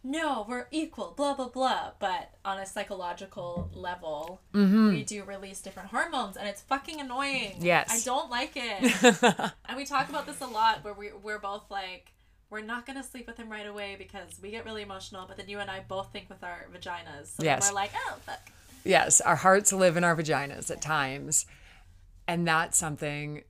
no, 0.03 0.45
we're 0.47 0.67
equal, 0.69 1.13
blah, 1.17 1.33
blah, 1.33 1.47
blah. 1.49 1.91
But 1.99 2.29
on 2.45 2.59
a 2.59 2.65
psychological 2.65 3.71
level, 3.73 4.41
Mm-hmm. 4.53 4.89
we 4.89 5.03
do 5.03 5.23
release 5.23 5.59
different 5.61 5.89
hormones 5.89 6.37
and 6.37 6.47
it's 6.47 6.61
fucking 6.61 6.99
annoying. 7.01 7.55
Yes. 7.61 7.89
I 7.91 7.99
don't 8.05 8.29
like 8.29 8.51
it. 8.55 9.51
and 9.65 9.75
we 9.77 9.85
talk 9.85 10.09
about 10.09 10.27
this 10.27 10.39
a 10.41 10.45
lot 10.47 10.83
where 10.83 10.93
we, 10.93 11.09
we're 11.23 11.39
both 11.39 11.63
like, 11.71 12.12
we're 12.53 12.61
not 12.61 12.85
going 12.85 12.95
to 12.95 13.03
sleep 13.03 13.25
with 13.25 13.35
him 13.35 13.51
right 13.51 13.65
away 13.65 13.95
because 13.97 14.39
we 14.41 14.51
get 14.51 14.63
really 14.63 14.83
emotional. 14.83 15.25
But 15.27 15.37
then 15.37 15.49
you 15.49 15.59
and 15.59 15.71
I 15.71 15.81
both 15.85 16.13
think 16.13 16.29
with 16.29 16.43
our 16.43 16.67
vaginas. 16.71 17.35
So 17.35 17.43
Yes. 17.43 17.67
we're 17.67 17.75
like, 17.75 17.91
oh, 17.95 18.15
fuck. 18.25 18.51
Yes, 18.85 19.19
our 19.19 19.35
hearts 19.35 19.73
live 19.73 19.97
in 19.97 20.03
our 20.03 20.15
vaginas 20.15 20.69
at 20.69 20.79
times. 20.79 21.47
And 22.27 22.47
that's 22.47 22.77
something 22.77 23.43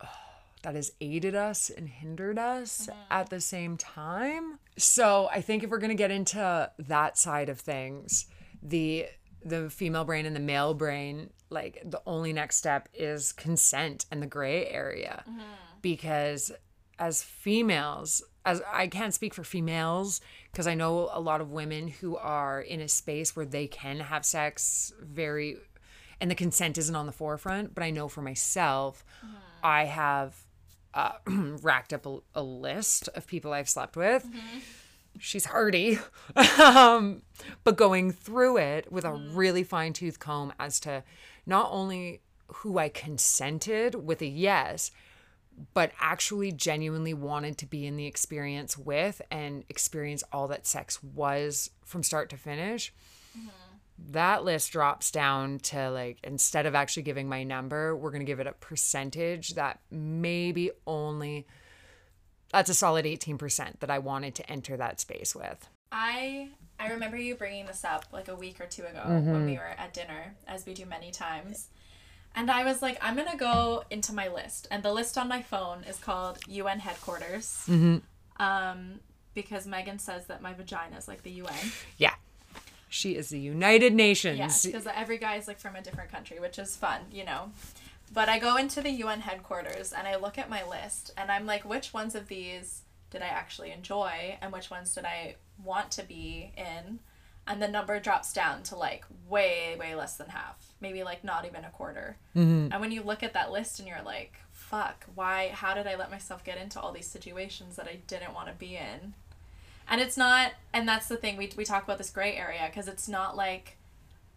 oh, 0.00 0.06
that 0.62 0.76
has 0.76 0.92
aided 1.00 1.34
us 1.34 1.68
and 1.68 1.88
hindered 1.88 2.38
us 2.38 2.86
mm-hmm. 2.86 2.98
at 3.10 3.28
the 3.28 3.40
same 3.40 3.76
time. 3.76 4.60
So 4.78 5.28
I 5.32 5.40
think 5.40 5.64
if 5.64 5.70
we're 5.70 5.78
going 5.78 5.90
to 5.90 5.94
get 5.96 6.12
into 6.12 6.70
that 6.78 7.18
side 7.18 7.48
of 7.48 7.60
things, 7.60 8.26
the 8.62 9.06
the 9.44 9.68
female 9.68 10.04
brain 10.04 10.24
and 10.24 10.36
the 10.36 10.40
male 10.40 10.72
brain, 10.72 11.30
like 11.50 11.82
the 11.84 12.00
only 12.06 12.32
next 12.32 12.54
step 12.54 12.88
is 12.94 13.32
consent 13.32 14.06
and 14.12 14.22
the 14.22 14.26
gray 14.28 14.68
area. 14.68 15.24
Mm-hmm. 15.28 15.40
Because 15.82 16.52
as 17.02 17.20
females, 17.20 18.22
as 18.44 18.62
I 18.72 18.86
can't 18.86 19.12
speak 19.12 19.34
for 19.34 19.42
females 19.42 20.20
because 20.52 20.68
I 20.68 20.74
know 20.74 21.10
a 21.12 21.20
lot 21.20 21.40
of 21.40 21.50
women 21.50 21.88
who 21.88 22.16
are 22.16 22.60
in 22.60 22.80
a 22.80 22.86
space 22.86 23.34
where 23.34 23.44
they 23.44 23.66
can 23.66 23.98
have 23.98 24.24
sex 24.24 24.92
very 25.00 25.56
and 26.20 26.30
the 26.30 26.36
consent 26.36 26.78
isn't 26.78 26.94
on 26.94 27.06
the 27.06 27.12
forefront, 27.12 27.74
but 27.74 27.82
I 27.82 27.90
know 27.90 28.06
for 28.06 28.22
myself, 28.22 29.04
I 29.64 29.86
have 29.86 30.36
uh, 30.94 31.14
racked 31.26 31.92
up 31.92 32.06
a, 32.06 32.18
a 32.36 32.42
list 32.44 33.08
of 33.16 33.26
people 33.26 33.52
I've 33.52 33.68
slept 33.68 33.96
with. 33.96 34.24
She's 35.18 35.46
hardy. 35.46 35.98
um, 36.62 37.22
but 37.64 37.76
going 37.76 38.12
through 38.12 38.58
it 38.58 38.92
with 38.92 39.04
a 39.04 39.12
really 39.12 39.64
fine 39.64 39.92
tooth 39.92 40.20
comb 40.20 40.52
as 40.60 40.78
to 40.80 41.02
not 41.46 41.68
only 41.72 42.20
who 42.46 42.78
I 42.78 42.88
consented 42.88 43.96
with 43.96 44.22
a 44.22 44.26
yes, 44.26 44.92
but 45.74 45.92
actually 46.00 46.52
genuinely 46.52 47.14
wanted 47.14 47.58
to 47.58 47.66
be 47.66 47.86
in 47.86 47.96
the 47.96 48.06
experience 48.06 48.76
with 48.76 49.20
and 49.30 49.64
experience 49.68 50.22
all 50.32 50.48
that 50.48 50.66
sex 50.66 51.02
was 51.02 51.70
from 51.84 52.02
start 52.02 52.30
to 52.30 52.36
finish. 52.36 52.92
That 54.10 54.44
list 54.44 54.72
drops 54.72 55.10
down 55.12 55.60
to 55.60 55.88
like 55.90 56.18
instead 56.24 56.66
of 56.66 56.74
actually 56.74 57.04
giving 57.04 57.28
my 57.28 57.44
number, 57.44 57.94
we're 57.94 58.10
going 58.10 58.20
to 58.22 58.26
give 58.26 58.40
it 58.40 58.46
a 58.48 58.52
percentage 58.52 59.50
that 59.54 59.80
maybe 59.90 60.70
only 60.86 61.46
that's 62.52 62.68
a 62.68 62.74
solid 62.74 63.04
18% 63.06 63.80
that 63.80 63.90
I 63.90 63.98
wanted 63.98 64.34
to 64.36 64.50
enter 64.50 64.76
that 64.76 65.00
space 65.00 65.34
with. 65.36 65.68
I 65.92 66.48
I 66.80 66.88
remember 66.90 67.16
you 67.16 67.34
bringing 67.36 67.66
this 67.66 67.84
up 67.84 68.06
like 68.12 68.26
a 68.28 68.34
week 68.34 68.60
or 68.60 68.66
two 68.66 68.82
ago 68.82 69.02
Mm-hmm. 69.06 69.30
when 69.32 69.44
we 69.46 69.54
were 69.54 69.74
at 69.78 69.94
dinner, 69.94 70.34
as 70.48 70.66
we 70.66 70.74
do 70.74 70.84
many 70.84 71.10
times. 71.12 71.68
And 72.34 72.50
I 72.50 72.64
was 72.64 72.80
like, 72.80 72.98
I'm 73.00 73.16
gonna 73.16 73.36
go 73.36 73.84
into 73.90 74.12
my 74.12 74.28
list, 74.28 74.66
and 74.70 74.82
the 74.82 74.92
list 74.92 75.18
on 75.18 75.28
my 75.28 75.42
phone 75.42 75.84
is 75.84 75.98
called 75.98 76.38
UN 76.48 76.78
headquarters. 76.80 77.64
Mm-hmm. 77.68 77.98
Um, 78.42 79.00
because 79.34 79.66
Megan 79.66 79.98
says 79.98 80.26
that 80.26 80.42
my 80.42 80.52
vagina 80.52 80.96
is 80.96 81.08
like 81.08 81.22
the 81.22 81.30
UN. 81.30 81.54
Yeah. 81.98 82.14
She 82.88 83.16
is 83.16 83.30
the 83.30 83.38
United 83.38 83.94
Nations. 83.94 84.38
Yes, 84.38 84.66
because 84.66 84.86
every 84.86 85.16
guy 85.16 85.36
is 85.36 85.48
like 85.48 85.58
from 85.58 85.76
a 85.76 85.80
different 85.80 86.10
country, 86.10 86.38
which 86.38 86.58
is 86.58 86.76
fun, 86.76 87.00
you 87.10 87.24
know. 87.24 87.50
But 88.12 88.28
I 88.28 88.38
go 88.38 88.56
into 88.56 88.82
the 88.82 88.90
UN 88.90 89.20
headquarters 89.20 89.92
and 89.92 90.06
I 90.06 90.16
look 90.16 90.36
at 90.36 90.50
my 90.50 90.62
list 90.68 91.10
and 91.16 91.30
I'm 91.30 91.46
like, 91.46 91.64
which 91.64 91.94
ones 91.94 92.14
of 92.14 92.28
these 92.28 92.82
did 93.10 93.22
I 93.22 93.28
actually 93.28 93.70
enjoy 93.70 94.36
and 94.42 94.52
which 94.52 94.70
ones 94.70 94.94
did 94.94 95.06
I 95.06 95.36
want 95.64 95.90
to 95.92 96.02
be 96.02 96.52
in? 96.56 96.98
And 97.46 97.60
the 97.60 97.68
number 97.68 97.98
drops 97.98 98.32
down 98.32 98.62
to 98.64 98.76
like 98.76 99.04
way, 99.28 99.76
way 99.78 99.94
less 99.94 100.16
than 100.16 100.28
half, 100.28 100.74
maybe 100.80 101.02
like 101.02 101.24
not 101.24 101.44
even 101.44 101.64
a 101.64 101.70
quarter. 101.70 102.16
Mm-hmm. 102.36 102.68
And 102.72 102.80
when 102.80 102.92
you 102.92 103.02
look 103.02 103.22
at 103.22 103.34
that 103.34 103.50
list 103.50 103.80
and 103.80 103.88
you're 103.88 104.02
like, 104.04 104.34
fuck, 104.52 105.06
why, 105.14 105.48
how 105.48 105.74
did 105.74 105.86
I 105.88 105.96
let 105.96 106.10
myself 106.10 106.44
get 106.44 106.56
into 106.56 106.78
all 106.80 106.92
these 106.92 107.08
situations 107.08 107.76
that 107.76 107.88
I 107.88 107.98
didn't 108.06 108.32
want 108.32 108.46
to 108.46 108.54
be 108.54 108.76
in? 108.76 109.14
And 109.88 110.00
it's 110.00 110.16
not, 110.16 110.52
and 110.72 110.88
that's 110.88 111.08
the 111.08 111.16
thing, 111.16 111.36
we, 111.36 111.50
we 111.56 111.64
talk 111.64 111.82
about 111.82 111.98
this 111.98 112.10
gray 112.10 112.36
area 112.36 112.62
because 112.68 112.86
it's 112.86 113.08
not 113.08 113.36
like 113.36 113.76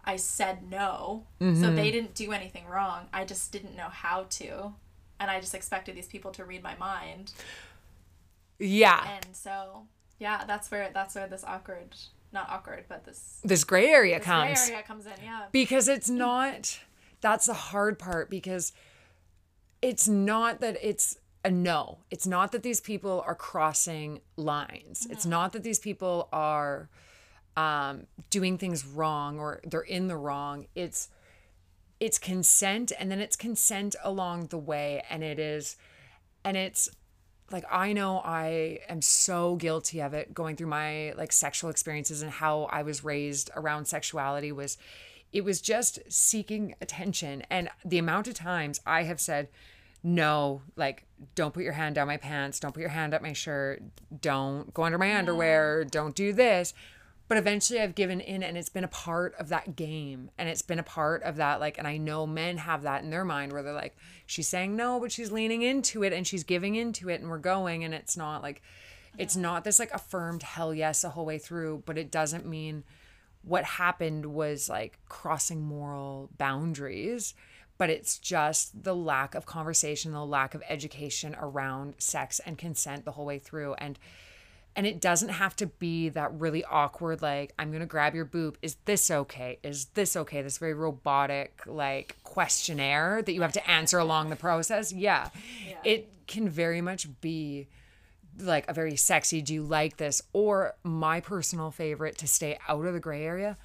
I 0.04 0.16
said 0.16 0.70
no. 0.70 1.26
So 1.40 1.46
mm-hmm. 1.46 1.76
they 1.76 1.92
didn't 1.92 2.16
do 2.16 2.32
anything 2.32 2.66
wrong. 2.68 3.08
I 3.14 3.24
just 3.26 3.52
didn't 3.52 3.76
know 3.76 3.90
how 3.90 4.26
to. 4.32 4.74
And 5.20 5.32
I 5.32 5.40
just 5.40 5.54
expected 5.56 5.96
these 5.96 6.08
people 6.08 6.32
to 6.32 6.44
read 6.44 6.64
my 6.64 6.76
mind. 6.76 7.34
yeah. 8.60 9.08
And 9.16 9.36
so, 9.36 9.84
yeah, 10.20 10.44
that's 10.46 10.70
where, 10.72 10.90
that's 10.94 11.16
where 11.16 11.28
this 11.28 11.44
awkward, 11.46 11.96
not 12.36 12.48
awkward, 12.52 12.86
but 12.88 13.04
this, 13.06 13.40
This 13.44 13.64
gray 13.64 13.88
area 13.90 14.20
this 14.20 14.26
comes. 14.28 14.60
gray 14.66 14.74
area 14.76 14.84
comes 14.86 15.06
in. 15.08 15.14
Yeah. 15.24 15.46
because 15.52 15.88
it's 15.88 16.10
not 16.10 16.80
that's 17.22 17.48
the 17.48 17.54
hard 17.56 17.98
part 17.98 18.30
because 18.30 18.72
it's 19.82 20.08
not 20.08 20.62
that 20.62 20.78
it's 20.84 21.18
a 21.44 21.50
no 21.50 22.00
it's 22.12 22.28
not 22.28 22.52
that 22.52 22.62
these 22.64 22.80
people 22.82 23.24
are 23.26 23.36
crossing 23.36 24.20
lines 24.36 25.08
it's 25.10 25.26
not 25.26 25.54
that 25.54 25.64
these 25.64 25.80
people 25.80 26.28
are 26.34 26.90
um, 27.58 28.06
doing 28.30 28.58
things 28.58 28.86
wrong 28.86 29.40
or 29.40 29.62
they're 29.66 29.82
in 29.82 30.08
the 30.08 30.18
wrong 30.18 30.66
it's 30.76 31.10
it's 32.00 32.20
consent 32.20 32.92
and 33.00 33.10
then 33.12 33.20
it's 33.20 33.36
consent 33.36 33.96
along 34.04 34.48
the 34.48 34.58
way 34.58 35.04
and 35.10 35.24
it 35.24 35.40
is 35.40 35.78
and 36.44 36.58
it's 36.58 36.90
like 37.52 37.66
I 37.72 37.94
know 37.94 38.22
I 38.24 38.80
am 38.90 39.02
so 39.02 39.56
guilty 39.56 40.02
of 40.02 40.14
it 40.14 40.34
going 40.34 40.56
through 40.56 40.68
my 40.68 41.14
like 41.18 41.32
sexual 41.32 41.70
experiences 41.70 42.22
and 42.22 42.32
how 42.32 42.64
I 42.64 42.82
was 42.82 43.04
raised 43.04 43.52
around 43.56 43.86
sexuality 43.86 44.52
was 44.52 44.78
it 45.32 45.44
was 45.44 45.62
just 45.62 46.00
seeking 46.08 46.76
attention. 46.82 47.44
And 47.50 47.70
the 47.84 47.98
amount 47.98 48.28
of 48.28 48.34
times 48.34 48.80
I 48.86 49.04
have 49.04 49.20
said 49.20 49.50
no 50.02 50.62
like 50.76 51.04
don't 51.34 51.54
put 51.54 51.64
your 51.64 51.74
hand 51.74 51.96
down 51.96 52.06
my 52.06 52.18
pants 52.18 52.60
don't 52.60 52.74
put 52.74 52.82
your 52.82 52.90
hand 52.90 53.12
up 53.12 53.24
my 53.24 53.34
shirt 53.34 53.82
don't 54.22 54.72
go 54.72 54.84
under 54.84 55.00
my 55.00 55.16
underwear 55.18 55.84
don't 55.84 56.14
do 56.14 56.32
this 56.32 56.76
but 57.28 57.38
eventually 57.38 57.80
I've 57.80 57.96
given 57.96 58.22
in 58.22 58.44
and 58.44 58.58
it's 58.58 58.70
been 58.70 58.84
a 58.84 58.90
part 58.90 59.36
of 59.36 59.50
that 59.50 59.76
game 59.76 60.30
and 60.38 60.48
it's 60.48 60.62
been 60.62 60.80
a 60.80 60.84
part 60.84 61.24
of 61.24 61.38
that 61.38 61.60
like 61.60 61.78
and 61.78 61.88
I 61.88 61.98
know 61.98 62.28
men 62.28 62.58
have 62.58 62.84
that 62.84 63.04
in 63.04 63.10
their 63.10 63.26
mind 63.26 63.54
where 63.54 63.64
they're 63.64 63.74
like 63.74 63.98
she's 64.26 64.48
saying 64.48 64.76
no 64.76 65.00
but 65.00 65.12
she's 65.12 65.32
leaning 65.32 65.62
into 65.62 66.04
it 66.04 66.14
and 66.14 66.26
she's 66.26 66.44
giving 66.44 66.76
into 66.76 67.10
it 67.10 67.22
and 67.22 67.30
we're 67.30 67.38
going 67.38 67.84
and 67.84 67.94
it's 67.94 68.18
not 68.18 68.42
like 68.42 68.62
it's 69.18 69.36
not 69.36 69.64
this 69.64 69.80
like 69.80 69.94
affirmed 69.94 70.44
hell 70.44 70.74
yes 70.74 71.02
the 71.02 71.10
whole 71.10 71.26
way 71.26 71.38
through 71.38 71.84
but 71.86 71.98
it 71.98 72.12
doesn't 72.12 72.46
mean 72.46 72.84
what 73.44 73.64
happened 73.64 74.26
was 74.26 74.70
like 74.70 75.00
crossing 75.08 75.62
moral 75.62 76.30
boundaries 76.38 77.34
but 77.78 77.90
it's 77.90 78.18
just 78.18 78.84
the 78.84 78.96
lack 78.96 79.36
of 79.36 79.46
conversation 79.46 80.12
the 80.12 80.26
lack 80.26 80.56
of 80.56 80.64
education 80.70 81.36
around 81.40 81.96
sex 81.98 82.40
and 82.46 82.58
consent 82.58 83.06
the 83.06 83.12
whole 83.12 83.26
way 83.26 83.40
through. 83.40 83.74
And 83.76 84.00
and 84.76 84.86
it 84.86 85.00
doesn't 85.00 85.30
have 85.30 85.56
to 85.56 85.68
be 85.68 86.10
that 86.10 86.34
really 86.34 86.64
awkward 86.66 87.22
like 87.22 87.54
i'm 87.58 87.72
gonna 87.72 87.86
grab 87.86 88.14
your 88.14 88.26
boob. 88.26 88.58
Is 88.62 88.76
this 88.86 89.10
okay? 89.10 89.60
Is 89.64 89.86
this 89.94 90.16
okay? 90.16 90.42
This 90.42 90.58
very 90.58 90.74
robotic 90.74 91.62
like 91.66 92.16
questionnaire 92.24 93.22
that 93.22 93.34
you 93.34 93.42
have 93.42 93.54
to 93.54 93.70
answer 93.70 93.98
along 94.00 94.30
the 94.30 94.36
process. 94.36 94.92
Yeah, 94.92 95.30
yeah. 95.68 95.78
it 95.84 96.28
can 96.28 96.50
very 96.50 96.82
much 96.82 97.08
be 97.22 97.68
like 98.38 98.70
a 98.70 98.74
very 98.74 98.96
sexy 98.96 99.42
do 99.42 99.54
you 99.54 99.64
like 99.64 99.98
this? 99.98 100.22
Or 100.34 100.76
my 100.84 101.22
personal 101.22 101.72
favorite 101.72 102.18
to 102.20 102.28
stay 102.28 102.58
out 102.68 102.86
of 102.86 102.94
the 102.94 103.00
gray 103.00 103.24
area. 103.24 103.58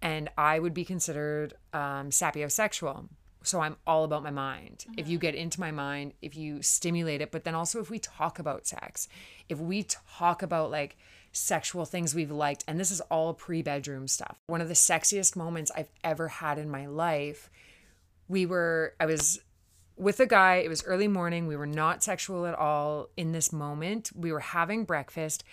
And 0.00 0.30
i 0.38 0.58
would 0.58 0.74
be 0.74 0.84
considered 0.84 1.54
um, 1.72 2.10
sapiosexual 2.10 3.08
so 3.42 3.60
I'm 3.60 3.76
all 3.86 4.04
about 4.04 4.22
my 4.22 4.30
mind. 4.30 4.84
Mm-hmm. 4.88 4.98
If 4.98 5.08
you 5.08 5.18
get 5.18 5.34
into 5.34 5.60
my 5.60 5.70
mind, 5.70 6.12
if 6.22 6.36
you 6.36 6.62
stimulate 6.62 7.20
it, 7.20 7.30
but 7.30 7.44
then 7.44 7.54
also 7.54 7.80
if 7.80 7.90
we 7.90 7.98
talk 7.98 8.38
about 8.38 8.66
sex, 8.66 9.08
if 9.48 9.58
we 9.58 9.84
talk 9.84 10.42
about 10.42 10.70
like 10.70 10.96
sexual 11.32 11.84
things 11.84 12.14
we've 12.14 12.30
liked, 12.30 12.64
and 12.66 12.78
this 12.78 12.90
is 12.90 13.00
all 13.02 13.34
pre 13.34 13.62
bedroom 13.62 14.08
stuff. 14.08 14.36
One 14.46 14.60
of 14.60 14.68
the 14.68 14.74
sexiest 14.74 15.36
moments 15.36 15.70
I've 15.76 15.90
ever 16.02 16.28
had 16.28 16.58
in 16.58 16.70
my 16.70 16.86
life, 16.86 17.50
we 18.28 18.46
were, 18.46 18.94
I 19.00 19.06
was 19.06 19.40
with 19.96 20.20
a 20.20 20.26
guy. 20.26 20.56
It 20.56 20.68
was 20.68 20.84
early 20.84 21.08
morning. 21.08 21.46
We 21.46 21.56
were 21.56 21.66
not 21.66 22.02
sexual 22.02 22.46
at 22.46 22.54
all 22.54 23.08
in 23.16 23.32
this 23.32 23.52
moment. 23.52 24.10
We 24.14 24.32
were 24.32 24.40
having 24.40 24.84
breakfast, 24.84 25.44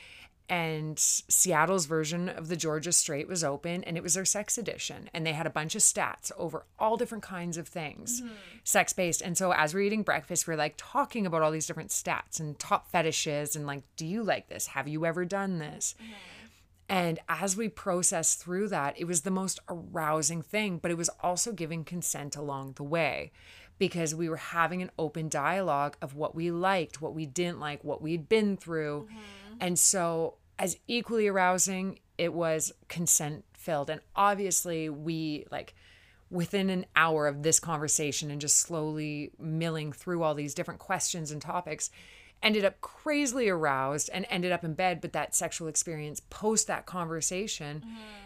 and 0.48 1.00
Seattle's 1.00 1.88
version 1.88 2.30
of 2.30 2.50
the 2.50 2.56
Georgia 2.56 2.92
Straight 2.92 3.28
was 3.28 3.44
open 3.44 3.84
and 3.84 3.98
it 3.98 4.04
was 4.04 4.14
their 4.14 4.26
sex 4.26 4.58
edition 4.58 5.10
and 5.14 5.26
they 5.26 5.34
had 5.34 5.48
a 5.48 5.52
bunch 5.52 5.74
of 5.74 5.82
stats 5.82 6.32
over 6.38 6.66
all 6.78 6.98
different 6.98 7.24
kinds 7.24 7.58
of 7.58 7.68
things 7.68 8.22
mm-hmm. 8.22 8.34
sex 8.64 8.94
based 8.94 9.22
and 9.22 9.38
so 9.38 9.52
as 9.52 9.74
we're 9.74 9.82
eating 9.82 10.04
breakfast 10.04 10.48
we're 10.48 10.56
like 10.56 10.76
talking 10.78 11.26
about 11.26 11.42
all 11.42 11.52
these 11.52 11.66
different 11.66 11.90
stats 11.90 12.40
and 12.40 12.60
top 12.60 12.92
fetishes 12.92 13.56
and 13.56 13.66
like 13.66 13.82
do 13.96 14.06
you 14.06 14.22
like 14.22 14.48
this 14.48 14.68
have 14.68 14.88
you 14.88 15.04
ever 15.06 15.26
done 15.26 15.58
this 15.58 15.96
mm-hmm. 16.00 16.14
and 16.90 17.20
as 17.28 17.58
we 17.58 17.68
process 17.68 18.36
through 18.36 18.68
that 18.68 18.94
it 19.00 19.06
was 19.06 19.22
the 19.22 19.32
most 19.32 19.60
arousing 19.68 20.44
thing 20.44 20.78
but 20.78 20.92
it 20.92 20.98
was 20.98 21.10
also 21.22 21.52
giving 21.54 21.84
consent 21.84 22.36
along 22.36 22.74
the 22.74 22.84
way 22.84 23.32
because 23.78 24.16
we 24.16 24.30
were 24.30 24.38
having 24.38 24.82
an 24.82 24.92
open 24.98 25.28
dialogue 25.30 25.98
of 26.02 26.16
what 26.16 26.36
we 26.36 26.52
liked 26.52 27.02
what 27.02 27.14
we 27.14 27.26
didn't 27.26 27.60
like 27.60 27.84
what 27.84 28.02
we'd 28.02 28.30
been 28.30 28.56
through 28.56 29.08
mm-hmm 29.10 29.20
and 29.60 29.78
so, 29.78 30.36
as 30.60 30.78
equally 30.88 31.28
arousing, 31.28 32.00
it 32.18 32.34
was 32.34 32.74
consent 32.88 33.46
filled. 33.54 33.90
And 33.90 34.02
obviously, 34.16 34.90
we 34.90 35.46
like 35.52 35.76
within 36.30 36.70
an 36.70 36.86
hour 36.96 37.28
of 37.28 37.44
this 37.44 37.60
conversation 37.60 38.32
and 38.32 38.42
just 38.42 38.58
slowly 38.58 39.32
milling 39.40 39.94
through 39.94 40.24
all 40.24 40.34
these 40.34 40.54
different 40.54 40.80
questions 40.80 41.32
and 41.32 41.42
topics, 41.42 41.90
ended 42.42 42.66
up 42.66 42.82
crazily 42.82 43.48
aroused 43.48 44.10
and 44.12 44.26
ended 44.30 44.52
up 44.52 44.64
in 44.64 44.74
bed. 44.74 45.02
But 45.02 45.14
that 45.14 45.36
sexual 45.36 45.68
experience 45.68 46.22
post 46.30 46.68
that 46.68 46.86
conversation, 46.86 47.84
mm-hmm. 47.86 48.25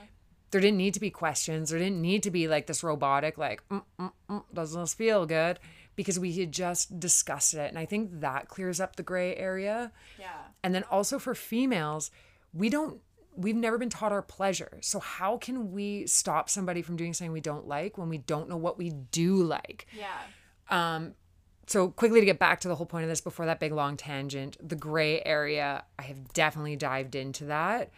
There 0.51 0.61
didn't 0.61 0.77
need 0.77 0.93
to 0.95 0.99
be 0.99 1.09
questions. 1.09 1.69
There 1.69 1.79
didn't 1.79 2.01
need 2.01 2.23
to 2.23 2.31
be 2.31 2.47
like 2.47 2.67
this 2.67 2.83
robotic, 2.83 3.37
like, 3.37 3.67
mm, 3.69 3.83
mm, 3.99 4.11
mm, 4.29 4.43
doesn't 4.53 4.79
this 4.79 4.93
feel 4.93 5.25
good? 5.25 5.59
because 5.99 6.17
we 6.17 6.31
had 6.31 6.49
just 6.49 6.97
discussed 6.97 7.53
it. 7.53 7.67
And 7.67 7.77
I 7.77 7.83
think 7.83 8.21
that 8.21 8.47
clears 8.47 8.79
up 8.79 8.95
the 8.95 9.03
gray 9.03 9.35
area. 9.35 9.91
Yeah. 10.17 10.29
And 10.63 10.73
then 10.73 10.83
also 10.83 11.19
for 11.19 11.35
females, 11.35 12.09
we 12.53 12.69
don't 12.69 13.01
we've 13.35 13.57
never 13.57 13.77
been 13.77 13.89
taught 13.89 14.13
our 14.13 14.21
pleasure. 14.21 14.77
So 14.79 15.01
how 15.01 15.35
can 15.35 15.73
we 15.73 16.07
stop 16.07 16.49
somebody 16.49 16.81
from 16.81 16.95
doing 16.95 17.13
something 17.13 17.33
we 17.33 17.41
don't 17.41 17.67
like 17.67 17.97
when 17.97 18.07
we 18.07 18.17
don't 18.17 18.47
know 18.47 18.55
what 18.55 18.77
we 18.77 18.91
do 18.91 19.43
like? 19.43 19.87
Yeah. 19.93 20.07
Um 20.69 21.15
so 21.67 21.89
quickly 21.89 22.21
to 22.21 22.25
get 22.25 22.39
back 22.39 22.61
to 22.61 22.69
the 22.69 22.75
whole 22.75 22.85
point 22.85 23.03
of 23.03 23.09
this 23.09 23.19
before 23.19 23.47
that 23.47 23.59
big 23.59 23.73
long 23.73 23.97
tangent, 23.97 24.55
the 24.65 24.77
gray 24.77 25.21
area, 25.25 25.83
I 25.99 26.03
have 26.03 26.31
definitely 26.31 26.77
dived 26.77 27.15
into 27.15 27.43
that. 27.47 27.91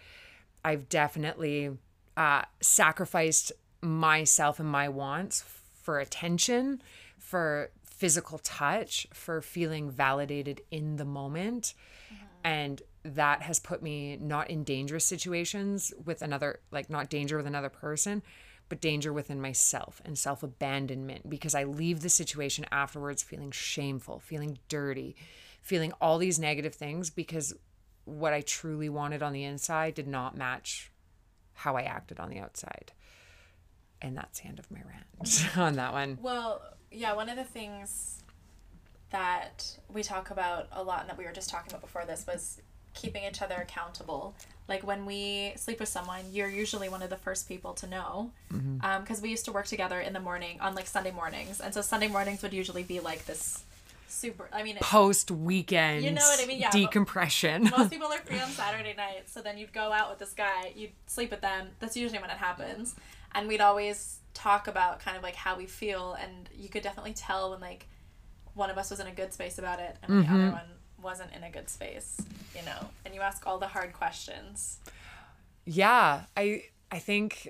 I've 0.65 0.89
definitely 0.89 1.77
uh, 2.21 2.43
sacrificed 2.60 3.51
myself 3.81 4.60
and 4.60 4.69
my 4.69 4.88
wants 4.88 5.43
for 5.81 5.99
attention, 5.99 6.79
for 7.17 7.71
physical 7.84 8.38
touch 8.38 9.07
for 9.12 9.41
feeling 9.41 9.89
validated 9.89 10.62
in 10.69 10.97
the 10.97 11.05
moment. 11.05 11.73
Mm-hmm. 12.13 12.25
And 12.43 12.81
that 13.03 13.41
has 13.41 13.60
put 13.60 13.81
me 13.81 14.17
not 14.17 14.51
in 14.51 14.63
dangerous 14.63 15.03
situations 15.03 15.91
with 16.05 16.21
another, 16.21 16.60
like 16.69 16.91
not 16.91 17.10
danger 17.10 17.38
with 17.38 17.47
another 17.47 17.69
person, 17.69 18.21
but 18.69 18.79
danger 18.79 19.12
within 19.12 19.41
myself 19.41 19.99
and 20.05 20.15
self 20.15 20.43
abandonment 20.43 21.27
because 21.27 21.55
I 21.55 21.63
leave 21.63 22.01
the 22.01 22.10
situation 22.10 22.67
afterwards 22.71 23.23
feeling 23.23 23.49
shameful, 23.49 24.19
feeling 24.19 24.60
dirty, 24.69 25.15
feeling 25.63 25.91
all 25.99 26.19
these 26.19 26.38
negative 26.38 26.75
things 26.75 27.10
because 27.10 27.55
what 28.05 28.31
I 28.31 28.41
truly 28.41 28.89
wanted 28.89 29.23
on 29.23 29.34
the 29.34 29.43
inside 29.43 29.95
did 29.95 30.07
not 30.07 30.38
match 30.38 30.91
how 31.53 31.75
I 31.75 31.83
acted 31.83 32.19
on 32.19 32.29
the 32.29 32.39
outside. 32.39 32.91
And 34.01 34.17
that's 34.17 34.39
the 34.39 34.47
end 34.47 34.59
of 34.59 34.69
my 34.71 34.79
rant 34.79 35.47
on 35.57 35.75
that 35.75 35.93
one. 35.93 36.17
Well, 36.21 36.61
yeah, 36.91 37.13
one 37.13 37.29
of 37.29 37.37
the 37.37 37.43
things 37.43 38.23
that 39.11 39.77
we 39.89 40.03
talk 40.03 40.31
about 40.31 40.67
a 40.71 40.81
lot 40.81 41.01
and 41.01 41.09
that 41.09 41.17
we 41.17 41.25
were 41.25 41.31
just 41.31 41.49
talking 41.49 41.71
about 41.71 41.81
before 41.81 42.05
this 42.05 42.25
was 42.25 42.61
keeping 42.93 43.23
each 43.23 43.41
other 43.41 43.55
accountable. 43.55 44.35
Like 44.67 44.85
when 44.85 45.05
we 45.05 45.53
sleep 45.55 45.79
with 45.79 45.89
someone, 45.89 46.21
you're 46.31 46.49
usually 46.49 46.89
one 46.89 47.01
of 47.01 47.09
the 47.09 47.17
first 47.17 47.47
people 47.47 47.73
to 47.75 47.87
know, 47.87 48.31
because 48.47 48.63
mm-hmm. 48.63 49.13
um, 49.13 49.21
we 49.21 49.29
used 49.29 49.45
to 49.45 49.51
work 49.51 49.67
together 49.67 49.99
in 49.99 50.13
the 50.13 50.19
morning 50.19 50.59
on 50.61 50.75
like 50.75 50.87
Sunday 50.87 51.11
mornings, 51.11 51.59
and 51.59 51.73
so 51.73 51.81
Sunday 51.81 52.07
mornings 52.07 52.41
would 52.41 52.53
usually 52.53 52.83
be 52.83 52.99
like 52.99 53.25
this 53.25 53.63
super. 54.12 54.50
I 54.52 54.63
mean, 54.63 54.78
post 54.82 55.32
weekend. 55.32 56.04
You 56.04 56.12
know 56.12 56.21
what 56.21 56.41
I 56.41 56.45
mean? 56.45 56.60
Yeah. 56.60 56.71
Decompression. 56.71 57.69
Most 57.76 57.89
people 57.91 58.08
are 58.08 58.19
free 58.19 58.39
on 58.39 58.50
Saturday 58.50 58.93
night, 58.95 59.30
so 59.30 59.41
then 59.41 59.58
you'd 59.58 59.74
go 59.74 59.91
out 59.91 60.10
with 60.10 60.19
this 60.19 60.34
guy, 60.34 60.74
you'd 60.76 60.91
sleep 61.08 61.32
with 61.32 61.41
them. 61.41 61.69
That's 61.80 61.97
usually 61.97 62.19
when 62.19 62.30
it 62.30 62.38
happens, 62.38 62.95
and 63.34 63.47
we'd 63.47 63.62
always 63.62 64.19
talk 64.34 64.67
about 64.67 65.00
kind 65.00 65.17
of 65.17 65.24
like 65.24 65.36
how 65.36 65.58
we 65.58 65.65
feel 65.65 66.13
and 66.13 66.50
you 66.56 66.69
could 66.69 66.84
definitely 66.84 67.13
tell 67.13 67.52
when 67.52 67.60
like 67.60 67.88
one 68.54 68.69
of 68.69 68.78
us 68.78 68.89
was 68.89 69.00
in 69.00 69.08
a 69.08 69.12
good 69.12 69.34
space 69.34 69.58
about 69.58 69.80
it 69.80 69.97
and 70.04 70.12
mm-hmm. 70.12 70.34
the 70.34 70.43
other 70.43 70.52
one 70.54 70.65
wasn't 71.02 71.30
in 71.36 71.43
a 71.43 71.50
good 71.50 71.69
space 71.69 72.17
you 72.56 72.63
know 72.65 72.89
and 73.06 73.13
you 73.13 73.21
ask 73.21 73.45
all 73.45 73.58
the 73.58 73.67
hard 73.67 73.91
questions 73.91 74.78
yeah 75.65 76.24
i 76.38 76.63
i 76.91 77.00
think 77.00 77.50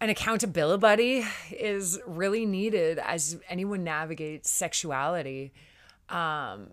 an 0.00 0.10
accountability 0.10 0.80
buddy 0.80 1.24
is 1.50 1.98
really 2.06 2.46
needed 2.46 2.98
as 2.98 3.38
anyone 3.48 3.82
navigates 3.82 4.50
sexuality 4.50 5.52
um 6.08 6.68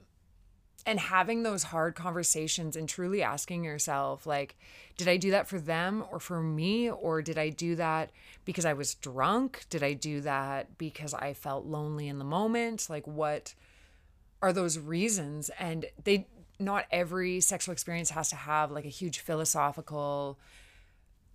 and 0.86 1.00
having 1.00 1.44
those 1.44 1.64
hard 1.64 1.96
conversations 1.96 2.76
and 2.76 2.90
truly 2.90 3.24
asking 3.24 3.64
yourself 3.64 4.26
like 4.26 4.56
did 4.98 5.08
i 5.08 5.18
do 5.18 5.32
that 5.32 5.48
for 5.48 5.60
them 5.60 6.04
or 6.12 6.20
for 6.20 6.42
me? 6.42 6.90
Or 6.90 7.22
did 7.22 7.38
i 7.38 7.50
do 7.50 7.76
that 7.76 8.12
because 8.46 8.66
i 8.66 8.74
was 8.74 8.96
drunk? 8.96 9.66
Did 9.70 9.84
i 9.84 9.94
do 9.94 10.22
that 10.22 10.78
because 10.78 11.14
i 11.14 11.34
felt 11.34 11.66
lonely 11.66 12.08
in 12.08 12.20
the 12.20 12.26
moment? 12.26 12.88
Like 12.90 13.08
what 13.08 13.56
are 14.42 14.54
those 14.54 14.78
reasons? 14.78 15.50
And 15.60 15.86
they 16.04 16.28
not 16.60 16.86
every 16.92 17.42
sexual 17.42 17.74
experience 17.74 18.12
has 18.12 18.30
to 18.30 18.36
have 18.36 18.72
like 18.72 18.86
a 18.86 18.90
huge 18.90 19.20
philosophical 19.20 20.38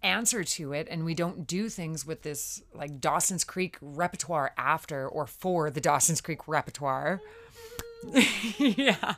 answer 0.03 0.45
to 0.45 0.73
it 0.73 0.87
and 0.91 1.05
we 1.05 1.15
don't 1.15 1.47
do 1.47 1.69
things 1.69 2.07
with 2.07 2.23
this 2.23 2.63
like 2.73 3.01
Dawson's 3.01 3.43
Creek 3.43 3.77
repertoire 3.81 4.53
after 4.57 5.09
or 5.09 5.27
for 5.27 5.71
the 5.71 5.81
Dawson's 5.81 6.21
Creek 6.21 6.47
repertoire 6.47 7.21
yeah, 8.59 9.15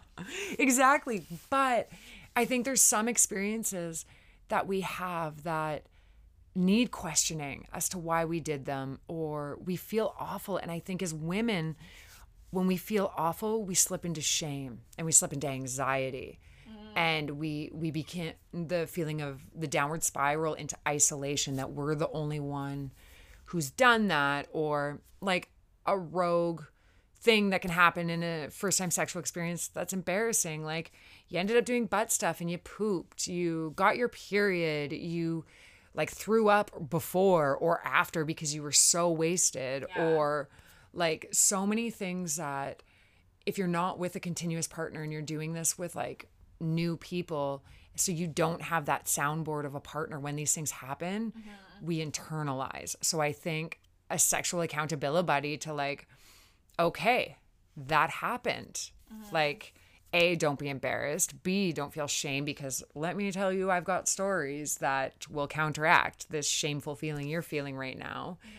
exactly. 0.59 1.27
But 1.49 1.89
I 2.35 2.45
think 2.45 2.65
there's 2.65 2.83
some 2.83 3.09
experiences 3.09 4.05
that 4.49 4.67
we 4.67 4.81
have 4.81 5.43
that 5.45 5.85
need 6.55 6.91
questioning 6.91 7.67
as 7.73 7.89
to 7.91 7.99
why 7.99 8.25
we 8.25 8.41
did 8.41 8.65
them 8.65 8.99
or 9.07 9.59
we 9.65 9.77
feel 9.77 10.15
awful. 10.19 10.57
And 10.57 10.71
I 10.71 10.81
think 10.81 11.03
as 11.03 11.15
women, 11.15 11.77
when 12.51 12.67
we 12.67 12.77
feel 12.77 13.13
awful, 13.17 13.65
we 13.65 13.75
slip 13.75 14.05
into 14.05 14.21
shame 14.21 14.81
and 14.99 15.05
we 15.05 15.13
slip 15.13 15.33
into 15.33 15.49
anxiety. 15.49 16.41
Mm. 16.95 16.99
And 16.99 17.31
we 17.33 17.71
we 17.73 17.91
became 17.91 18.33
the 18.53 18.87
feeling 18.87 19.21
of 19.21 19.41
the 19.55 19.67
downward 19.67 20.03
spiral 20.03 20.55
into 20.55 20.77
isolation 20.87 21.57
that 21.57 21.71
we're 21.73 21.95
the 21.95 22.11
only 22.11 22.41
one 22.41 22.91
who's 23.47 23.71
done 23.71 24.09
that 24.09 24.47
or 24.53 25.01
like 25.21 25.51
a 25.87 25.99
rogue 25.99 26.63
thing 27.23 27.51
that 27.51 27.61
can 27.61 27.71
happen 27.71 28.09
in 28.09 28.23
a 28.23 28.49
first 28.51 28.79
time 28.79 28.91
sexual 28.91 29.21
experience 29.21 29.69
that's 29.69 29.93
embarrassing. 29.93 30.65
Like 30.65 30.93
you 31.29 31.39
ended 31.39 31.57
up 31.57 31.65
doing 31.65 31.87
butt 31.87 32.11
stuff 32.11 32.41
and 32.41 32.51
you 32.51 32.59
pooped, 32.59 33.27
you 33.27 33.73
got 33.77 33.97
your 33.97 34.09
period, 34.09 34.93
you 34.93 35.45
like 35.95 36.11
threw 36.11 36.49
up 36.49 36.89
before 36.89 37.57
or 37.57 37.81
after 37.85 38.25
because 38.25 38.55
you 38.55 38.63
were 38.63 38.73
so 38.73 39.11
wasted 39.11 39.85
Yeah. 39.97 40.07
or 40.07 40.49
like 40.93 41.29
so 41.33 41.67
many 41.67 41.91
things 41.91 42.37
that 42.37 42.83
if 43.47 43.59
you're 43.59 43.69
not 43.69 43.99
with 43.99 44.15
a 44.17 44.21
continuous 44.21 44.69
partner 44.69 45.03
and 45.03 45.13
you're 45.13 45.23
doing 45.23 45.53
this 45.53 45.77
with 45.77 45.97
like 45.97 46.29
new 46.61 46.97
people 46.97 47.65
so 47.97 48.13
you 48.13 48.27
don't 48.27 48.63
have 48.63 48.87
that 48.87 49.07
soundboard 49.07 49.65
of 49.67 49.75
a 49.75 49.81
partner 49.81 50.19
when 50.19 50.37
these 50.37 50.55
things 50.55 50.71
happen 50.71 51.33
mm-hmm. 51.33 51.87
we 51.87 52.05
internalize. 52.05 52.95
So 53.01 53.21
i 53.21 53.33
think 53.33 53.81
a 54.09 54.19
sexual 54.19 54.61
accountability 54.61 55.27
buddy 55.27 55.57
to 55.59 55.73
like 55.73 56.07
okay 56.79 57.37
that 57.77 58.11
happened. 58.11 58.91
Mm-hmm. 59.13 59.35
Like 59.35 59.75
a 60.13 60.35
don't 60.35 60.59
be 60.59 60.69
embarrassed. 60.69 61.43
B 61.43 61.73
don't 61.73 61.93
feel 61.93 62.07
shame 62.07 62.45
because 62.45 62.83
let 62.95 63.17
me 63.17 63.31
tell 63.31 63.53
you 63.53 63.71
i've 63.71 63.85
got 63.85 64.09
stories 64.09 64.77
that 64.77 65.27
will 65.31 65.47
counteract 65.47 66.31
this 66.31 66.49
shameful 66.49 66.97
feeling 66.97 67.29
you're 67.29 67.43
feeling 67.43 67.77
right 67.77 67.99
now. 67.99 68.39
Mm-hmm. 68.41 68.57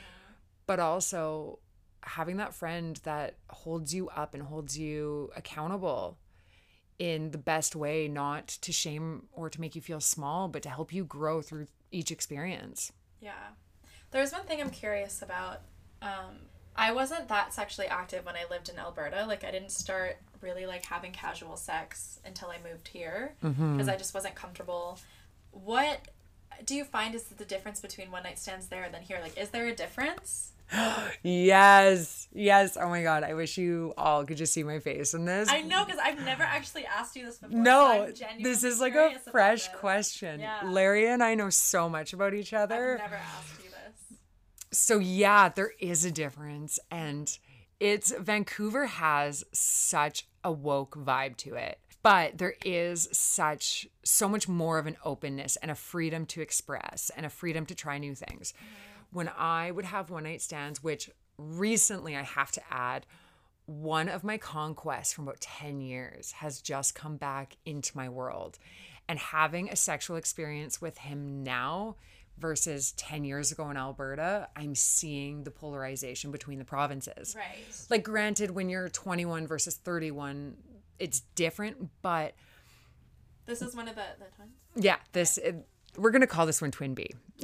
But 0.65 0.79
also 0.79 1.59
having 2.03 2.37
that 2.37 2.53
friend 2.53 2.99
that 3.03 3.35
holds 3.49 3.93
you 3.93 4.09
up 4.09 4.33
and 4.33 4.43
holds 4.43 4.77
you 4.77 5.29
accountable 5.35 6.17
in 7.01 7.31
the 7.31 7.37
best 7.39 7.75
way, 7.75 8.07
not 8.07 8.47
to 8.47 8.71
shame 8.71 9.23
or 9.33 9.49
to 9.49 9.59
make 9.59 9.75
you 9.75 9.81
feel 9.81 9.99
small, 9.99 10.47
but 10.47 10.61
to 10.61 10.69
help 10.69 10.93
you 10.93 11.03
grow 11.03 11.41
through 11.41 11.65
each 11.91 12.11
experience. 12.11 12.91
Yeah. 13.19 13.31
There's 14.11 14.31
one 14.31 14.43
thing 14.43 14.61
I'm 14.61 14.69
curious 14.69 15.23
about. 15.23 15.61
Um, 16.03 16.41
I 16.75 16.91
wasn't 16.91 17.27
that 17.29 17.55
sexually 17.55 17.87
active 17.87 18.23
when 18.23 18.35
I 18.35 18.45
lived 18.51 18.69
in 18.69 18.77
Alberta. 18.77 19.25
Like, 19.27 19.43
I 19.43 19.49
didn't 19.49 19.71
start 19.71 20.17
really 20.41 20.67
like 20.67 20.85
having 20.85 21.11
casual 21.11 21.57
sex 21.57 22.19
until 22.23 22.49
I 22.49 22.57
moved 22.69 22.87
here 22.87 23.33
because 23.41 23.87
I 23.87 23.95
just 23.97 24.13
wasn't 24.13 24.35
comfortable. 24.35 24.99
What 25.49 26.07
do 26.65 26.75
you 26.75 26.83
find 26.83 27.15
is 27.15 27.23
the 27.23 27.45
difference 27.45 27.79
between 27.79 28.11
one 28.11 28.21
night 28.21 28.37
stands 28.37 28.67
there 28.67 28.83
and 28.83 28.93
then 28.93 29.01
here? 29.01 29.17
Like, 29.23 29.39
is 29.39 29.49
there 29.49 29.65
a 29.65 29.75
difference? 29.75 30.51
Yes, 31.23 32.27
yes. 32.34 32.77
Oh 32.79 32.89
my 32.89 33.03
God. 33.03 33.23
I 33.23 33.34
wish 33.34 33.57
you 33.57 33.93
all 33.97 34.25
could 34.25 34.38
just 34.38 34.53
see 34.53 34.63
my 34.63 34.79
face 34.79 35.13
in 35.13 35.25
this. 35.25 35.49
I 35.49 35.62
know 35.62 35.86
because 35.86 35.99
I've 36.03 36.23
never 36.25 36.43
actually 36.43 36.86
asked 36.86 37.15
you 37.15 37.25
this 37.25 37.38
before. 37.38 37.57
so 37.57 37.62
No, 37.62 38.03
I'm 38.03 38.41
this 38.41 38.63
is 38.63 38.79
like 38.79 38.95
a 38.95 39.19
fresh 39.31 39.67
question. 39.73 40.39
Yeah. 40.39 40.62
Larry 40.65 41.07
and 41.07 41.23
I 41.23 41.36
know 41.36 41.49
so 41.49 41.89
much 41.89 42.13
about 42.13 42.34
each 42.34 42.53
other. 42.53 42.93
I've 42.93 43.12
never 43.12 43.15
asked 43.15 43.63
you 43.63 43.69
this. 43.69 44.17
so 44.79 44.97
yeah, 44.97 45.49
there 45.49 45.73
is 45.79 46.05
a 46.05 46.12
difference 46.12 46.79
and 46.89 47.38
it's 47.79 48.12
Vancouver 48.17 48.86
has 48.88 49.43
such 49.53 50.27
a 50.43 50.51
woke 50.51 50.95
vibe 50.95 51.38
to 51.38 51.55
it. 51.55 51.79
But 52.03 52.39
there 52.39 52.55
is 52.65 53.10
such 53.12 53.88
so 54.03 54.27
much 54.27 54.47
more 54.47 54.79
of 54.79 54.88
an 54.88 54.97
openness 55.05 55.55
and 55.57 55.69
a 55.69 55.75
freedom 55.75 56.25
to 56.27 56.41
express 56.41 57.12
and 57.15 57.27
a 57.27 57.29
freedom 57.29 57.67
to 57.67 57.75
try 57.75 57.99
new 57.99 58.15
things. 58.15 58.53
Mm-hmm. 58.55 58.90
When 59.12 59.30
I 59.38 59.71
would 59.71 59.86
have 59.86 60.10
one 60.10 60.24
night 60.24 60.41
stands, 60.41 60.82
which 60.84 61.10
recently 61.38 62.15
I 62.15 62.24
have 62.24 62.52
to 62.52 62.62
add, 62.71 63.06
one 63.65 64.10
of 64.10 64.24
my 64.24 64.38
conquests 64.38 65.13
from 65.13 65.28
about 65.28 65.41
10 65.41 65.82
years 65.82 66.32
has 66.34 66.62
just 66.62 66.95
come 66.95 67.17
back 67.17 67.58
into 67.65 67.95
my 67.95 68.10
world. 68.10 68.58
And 69.10 69.19
having 69.19 69.69
a 69.69 69.76
sexual 69.76 70.15
experience 70.15 70.82
with 70.82 70.97
him 71.00 71.43
now 71.43 71.97
versus 72.38 72.93
10 72.93 73.24
years 73.26 73.52
ago 73.52 73.69
in 73.69 73.78
Alberta, 73.78 74.47
I'm 74.56 74.74
seeing 74.76 75.43
the 75.43 75.52
polarization 75.52 76.32
between 76.32 76.60
the 76.60 76.65
provinces. 76.65 77.36
Right. 77.38 77.58
Like, 77.89 78.04
granted, 78.04 78.52
when 78.52 78.69
you're 78.69 78.89
21 78.89 79.47
versus 79.47 79.76
31, 79.76 80.56
it's 81.00 81.21
different, 81.36 81.89
but 82.02 82.34
This 83.45 83.62
is 83.62 83.76
one 83.76 83.88
of 83.89 83.95
the, 83.95 84.04
the 84.19 84.26
twins. 84.36 84.52
yeah, 84.76 84.97
this, 85.12 85.38
it, 85.38 85.67
we're 85.97 86.12
going 86.12 86.21
to 86.21 86.28
call 86.28 86.45
this 86.45 86.62
one 86.62 86.71
Twin 86.71 86.93
B. 86.93 87.12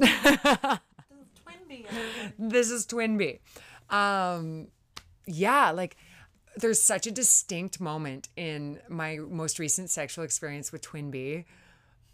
This 1.68 1.80
is 1.80 1.84
twin 1.86 2.28
B. 2.28 2.30
this 2.38 2.70
is 2.70 2.86
Twin 2.86 3.16
B. 3.18 3.40
Um, 3.90 4.68
yeah, 5.26 5.70
like 5.70 5.96
there's 6.56 6.80
such 6.80 7.06
a 7.06 7.10
distinct 7.10 7.80
moment 7.80 8.28
in 8.36 8.80
my 8.88 9.18
most 9.18 9.58
recent 9.58 9.90
sexual 9.90 10.24
experience 10.24 10.72
with 10.72 10.82
Twin 10.82 11.10
B, 11.10 11.44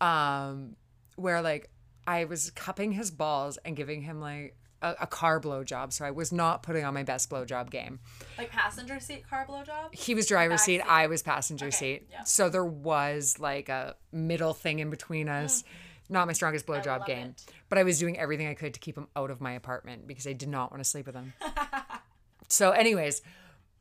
um, 0.00 0.76
where 1.16 1.40
like 1.42 1.70
I 2.06 2.24
was 2.24 2.50
cupping 2.50 2.92
his 2.92 3.10
balls 3.10 3.58
and 3.64 3.76
giving 3.76 4.02
him 4.02 4.20
like 4.20 4.56
a, 4.82 4.94
a 5.02 5.06
car 5.06 5.40
blowjob. 5.40 5.92
So 5.92 6.04
I 6.04 6.10
was 6.10 6.32
not 6.32 6.62
putting 6.62 6.84
on 6.84 6.92
my 6.94 7.02
best 7.04 7.30
blowjob 7.30 7.70
game. 7.70 8.00
Like 8.36 8.50
passenger 8.50 9.00
seat 9.00 9.28
car 9.28 9.46
blowjob. 9.48 9.94
He 9.94 10.14
was 10.14 10.26
driver's 10.26 10.62
seat, 10.62 10.80
seat. 10.82 10.86
I 10.88 11.06
was 11.06 11.22
passenger 11.22 11.66
Okay, 11.66 11.76
seat. 11.76 12.08
yeah. 12.10 12.24
So 12.24 12.48
there 12.48 12.64
was 12.64 13.38
like 13.38 13.68
a 13.68 13.96
middle 14.12 14.52
thing 14.52 14.80
in 14.80 14.90
between 14.90 15.28
us. 15.28 15.64
Not 16.08 16.26
my 16.26 16.32
strongest 16.34 16.66
blowjob 16.66 17.06
game, 17.06 17.28
it. 17.28 17.44
but 17.68 17.78
I 17.78 17.82
was 17.82 17.98
doing 17.98 18.18
everything 18.18 18.46
I 18.46 18.54
could 18.54 18.74
to 18.74 18.80
keep 18.80 18.96
him 18.98 19.08
out 19.16 19.30
of 19.30 19.40
my 19.40 19.52
apartment 19.52 20.06
because 20.06 20.26
I 20.26 20.32
did 20.34 20.48
not 20.48 20.70
want 20.70 20.82
to 20.82 20.88
sleep 20.88 21.06
with 21.06 21.14
him. 21.14 21.32
so, 22.48 22.72
anyways, 22.72 23.22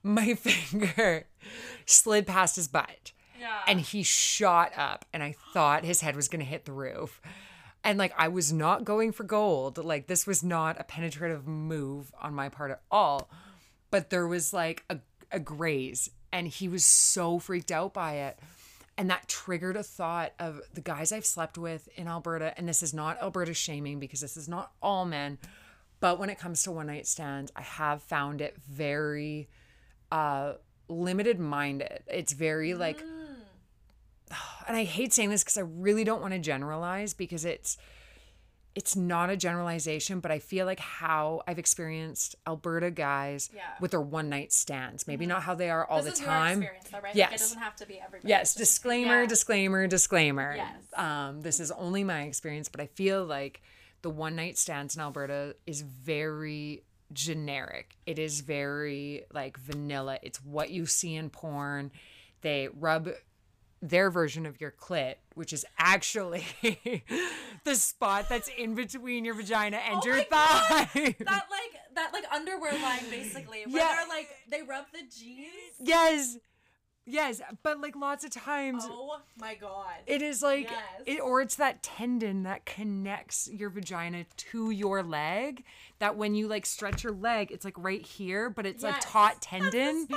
my 0.04 0.34
finger 0.36 1.26
slid 1.86 2.26
past 2.26 2.56
his 2.56 2.68
butt 2.70 3.12
Yeah. 3.40 3.60
and 3.68 3.80
he 3.82 4.04
shot 4.04 4.72
up, 4.78 5.06
and 5.14 5.22
I 5.22 5.36
thought 5.54 5.84
his 5.84 6.02
head 6.02 6.16
was 6.16 6.28
going 6.28 6.40
to 6.40 6.46
hit 6.46 6.66
the 6.66 6.72
roof. 6.72 7.22
And 7.84 8.00
like, 8.00 8.14
I 8.18 8.30
was 8.30 8.54
not 8.54 8.86
going 8.86 9.12
for 9.12 9.26
gold. 9.26 9.78
Like, 9.78 10.08
this 10.08 10.26
was 10.26 10.42
not 10.44 10.80
a 10.80 10.86
penetrative 10.86 11.46
move 11.46 12.14
on 12.22 12.34
my 12.34 12.48
part 12.48 12.72
at 12.72 12.82
all. 12.90 13.30
But 13.92 14.10
there 14.10 14.26
was 14.26 14.54
like 14.54 14.86
a, 14.90 15.00
a 15.32 15.40
graze, 15.42 16.10
and 16.32 16.48
he 16.48 16.70
was 16.70 16.86
so 16.86 17.38
freaked 17.40 17.72
out 17.72 17.94
by 17.94 18.14
it. 18.14 18.40
And 18.98 19.10
that 19.10 19.28
triggered 19.28 19.76
a 19.76 19.84
thought 19.84 20.34
of 20.40 20.62
the 20.74 20.82
guys 20.82 21.12
I've 21.12 21.26
slept 21.26 21.58
with 21.58 21.90
in 21.96 22.08
Alberta. 22.08 22.54
And 22.58 22.70
this 22.70 22.84
is 22.84 22.94
not 22.94 23.22
Alberta 23.22 23.54
shaming 23.54 24.00
because 24.00 24.22
this 24.22 24.38
is 24.38 24.48
not 24.48 24.72
all 24.82 25.06
men. 25.06 25.40
But 26.00 26.20
when 26.20 26.30
it 26.30 26.38
comes 26.38 26.64
to 26.64 26.72
one 26.72 26.88
night 26.88 27.08
stands, 27.08 27.52
I 27.56 27.62
have 27.62 28.04
found 28.04 28.42
it 28.42 28.56
very 28.70 29.48
uh, 30.12 30.54
limited 30.88 31.40
minded. 31.40 32.04
It's 32.08 32.34
very 32.34 32.74
like, 32.74 33.02
and 34.68 34.78
I 34.78 34.84
hate 34.84 35.14
saying 35.14 35.30
this 35.30 35.44
because 35.44 35.58
I 35.58 35.62
really 35.62 36.04
don't 36.04 36.22
want 36.22 36.34
to 36.34 36.40
generalize 36.40 37.14
because 37.14 37.46
it's 37.46 37.78
it's 38.76 38.96
not 38.96 39.30
a 39.30 39.38
generalization, 39.38 40.20
but 40.20 40.32
I 40.32 40.40
feel 40.40 40.66
like 40.66 40.80
how 40.80 41.42
I've 41.48 41.60
experienced 41.60 42.36
Alberta 42.48 42.90
guys 42.90 43.50
Yeah. 43.54 43.62
with 43.80 43.92
their 43.92 44.02
one 44.02 44.30
night 44.30 44.52
stands. 44.52 45.06
Maybe 45.08 45.26
not 45.28 45.44
how 45.44 45.54
they 45.54 45.70
are 45.70 45.86
all 45.86 46.02
this 46.02 46.18
the 46.20 46.26
time. 46.26 46.62
though, 46.62 46.68
right? 46.68 47.04
Like, 47.04 47.16
Yes. 47.16 47.34
it 47.34 47.38
doesn't 47.40 47.60
have 47.60 47.76
to 47.78 47.86
be 47.86 48.00
everybody. 48.00 48.30
Yes, 48.30 48.56
disclaimer, 48.56 49.22
Yeah. 49.22 49.28
disclaimer, 49.28 49.86
disclaimer. 49.88 50.56
Yes. 50.56 50.76
Um, 50.96 51.42
this 51.42 51.60
is 51.60 51.72
only 51.72 52.04
my 52.04 52.24
experience, 52.24 52.68
but 52.68 52.82
I 52.82 52.88
feel 52.88 53.24
like 53.24 53.62
the 54.02 54.10
one 54.10 54.36
night 54.36 54.58
stands 54.58 54.96
in 54.96 55.02
Alberta 55.02 55.56
is 55.68 55.82
very 55.82 56.84
generic. 57.12 57.96
It 58.08 58.18
is 58.18 58.42
very 58.42 59.26
like 59.32 59.58
vanilla. 59.58 60.18
It's 60.24 60.44
what 60.44 60.72
you 60.72 60.86
see 60.88 61.16
in 61.16 61.30
porn. 61.30 61.92
They 62.42 62.70
rub 62.74 63.10
their 63.84 64.10
version 64.10 64.46
of 64.46 64.62
your 64.62 64.72
clit, 64.72 65.16
which 65.36 65.52
is 65.52 65.66
actually 65.78 66.46
the 67.66 67.76
spot 67.76 68.30
that's 68.30 68.50
in 68.58 68.76
between 68.76 69.26
your 69.26 69.34
vagina 69.36 69.78
and 69.78 70.00
Oh 70.02 70.08
your 70.08 70.24
thigh. 70.24 70.88
that 70.94 71.46
like 71.52 71.74
that 71.96 72.12
like 72.14 72.24
underwear 72.32 72.72
line 72.82 73.04
basically. 73.10 73.64
Where 73.66 73.84
Yeah. 73.84 73.96
they're 73.98 74.08
like 74.08 74.30
they 74.50 74.62
rub 74.62 74.86
the 74.94 75.00
jeans. 75.16 75.50
yes. 75.80 76.38
Yes, 77.06 77.42
but 77.64 77.82
like 77.82 77.98
lots 77.98 78.24
of 78.24 78.32
times 78.32 78.86
Oh 78.90 79.20
my 79.38 79.56
god. 79.56 79.96
It 80.08 80.22
is 80.22 80.42
like 80.42 80.70
Yes. 80.72 80.82
it 81.06 81.20
or 81.20 81.42
it's 81.42 81.56
that 81.56 81.84
tendon 81.84 82.44
that 82.44 82.66
connects 82.66 83.50
your 83.52 83.70
vagina 83.70 84.24
to 84.38 84.72
your 84.72 85.04
leg 85.04 85.66
that 86.00 86.16
when 86.16 86.34
you 86.34 86.48
like 86.48 86.66
stretch 86.66 87.04
your 87.04 87.12
leg 87.12 87.52
it's 87.52 87.66
like 87.66 87.78
right 87.78 88.02
here 88.06 88.50
but 88.50 88.66
it's 88.66 88.84
Yes. 88.84 89.04
a 89.04 89.08
taut 89.10 89.42
tendon. 89.42 90.08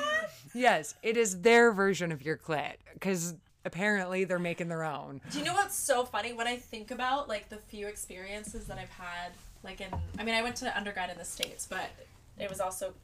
Yes, 0.55 0.95
it 1.03 1.17
is 1.17 1.41
their 1.41 1.73
version 1.73 2.13
of 2.13 2.23
your 2.23 2.37
clit 2.37 2.75
cuz 3.01 3.35
apparently 3.67 4.25
they're 4.25 4.39
making 4.39 4.69
their 4.69 4.85
own. 4.85 5.21
Do 5.31 5.39
you 5.39 5.45
know 5.45 5.53
what's 5.53 5.77
so 5.77 6.05
funny 6.05 6.33
when 6.33 6.47
I 6.47 6.57
think 6.57 6.91
about 6.91 7.29
like 7.29 7.49
the 7.51 7.57
few 7.57 7.89
experiences 7.89 8.67
that 8.67 8.79
I've 8.79 8.89
had 8.91 9.33
like 9.63 9.81
in 9.81 9.89
I 10.19 10.25
mean 10.25 10.35
I 10.35 10.43
went 10.43 10.57
to 10.57 10.77
undergrad 10.77 11.11
in 11.11 11.19
the 11.19 11.25
states 11.25 11.67
but 11.69 11.91
it 12.39 12.49
was 12.49 12.61
also 12.61 12.95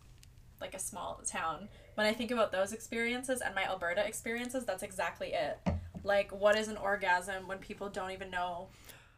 like 0.60 0.74
a 0.74 0.78
small 0.78 1.20
town. 1.26 1.68
When 1.96 2.06
I 2.06 2.14
think 2.14 2.30
about 2.30 2.52
those 2.52 2.72
experiences 2.72 3.42
and 3.42 3.54
my 3.54 3.64
Alberta 3.64 4.06
experiences, 4.06 4.64
that's 4.64 4.82
exactly 4.82 5.32
it. 5.34 5.58
Like 6.04 6.30
what 6.30 6.56
is 6.56 6.68
an 6.68 6.76
orgasm 6.76 7.48
when 7.48 7.58
people 7.58 7.88
don't 7.88 8.12
even 8.12 8.30
know 8.30 8.68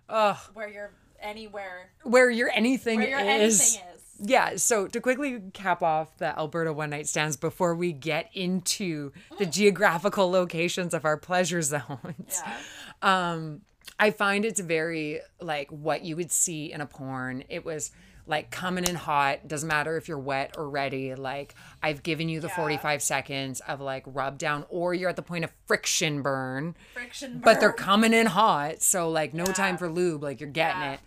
Ugh, 0.09 0.37
where 0.55 0.69
you're 0.69 0.91
anywhere 1.21 1.91
where 2.03 2.31
your 2.31 2.51
anything 2.51 3.01
where 3.01 3.09
your 3.09 3.21
is. 3.21 3.77
anything 3.77 3.89
is. 3.95 4.01
Yeah, 4.21 4.57
so 4.57 4.87
to 4.87 5.01
quickly 5.01 5.41
cap 5.53 5.83
off 5.83 6.17
the 6.19 6.39
Alberta 6.39 6.73
one 6.73 6.91
night 6.91 7.09
stands 7.09 7.37
before 7.37 7.75
we 7.75 7.93
get 7.93 8.31
into 8.33 9.11
the 9.39 9.47
geographical 9.61 10.31
locations 10.31 10.95
of 10.95 11.05
our 11.05 11.17
pleasure 11.17 11.63
zones. 11.63 12.41
Yeah. 12.45 12.57
um 13.03 13.61
i 13.99 14.11
find 14.11 14.45
it's 14.45 14.61
very 14.61 15.21
like 15.41 15.69
what 15.71 16.05
you 16.05 16.17
would 16.17 16.33
see 16.33 16.73
in 16.73 16.81
a 16.81 16.87
porn 16.87 17.45
it 17.49 17.65
was 17.65 17.91
like 18.27 18.51
coming 18.51 18.85
in 18.85 18.95
hot 18.95 19.47
doesn't 19.47 19.69
matter 19.69 19.97
if 19.97 20.09
you're 20.09 20.19
wet 20.19 20.55
or 20.57 20.69
ready 20.69 21.15
like 21.15 21.55
i've 21.83 22.03
given 22.03 22.29
you 22.29 22.41
the 22.41 22.49
45 22.49 23.03
seconds 23.03 23.61
of 23.69 23.81
like 23.81 24.03
rub 24.07 24.39
down 24.39 24.65
or 24.71 24.95
you're 24.95 25.11
at 25.11 25.17
the 25.17 25.23
point 25.23 25.45
of 25.45 25.53
friction 25.67 26.23
burn. 26.23 26.75
Friction 26.95 27.33
burn. 27.33 27.41
but 27.43 27.61
they're 27.61 27.73
coming 27.73 28.15
in 28.15 28.27
hot 28.27 28.81
so 28.83 29.11
like 29.11 29.35
no 29.35 29.45
time 29.45 29.77
for 29.77 29.91
lube 29.91 30.23
like 30.23 30.41
you're 30.41 30.49
getting 30.51 30.81
Yeah. 30.83 30.93
it. 30.95 31.01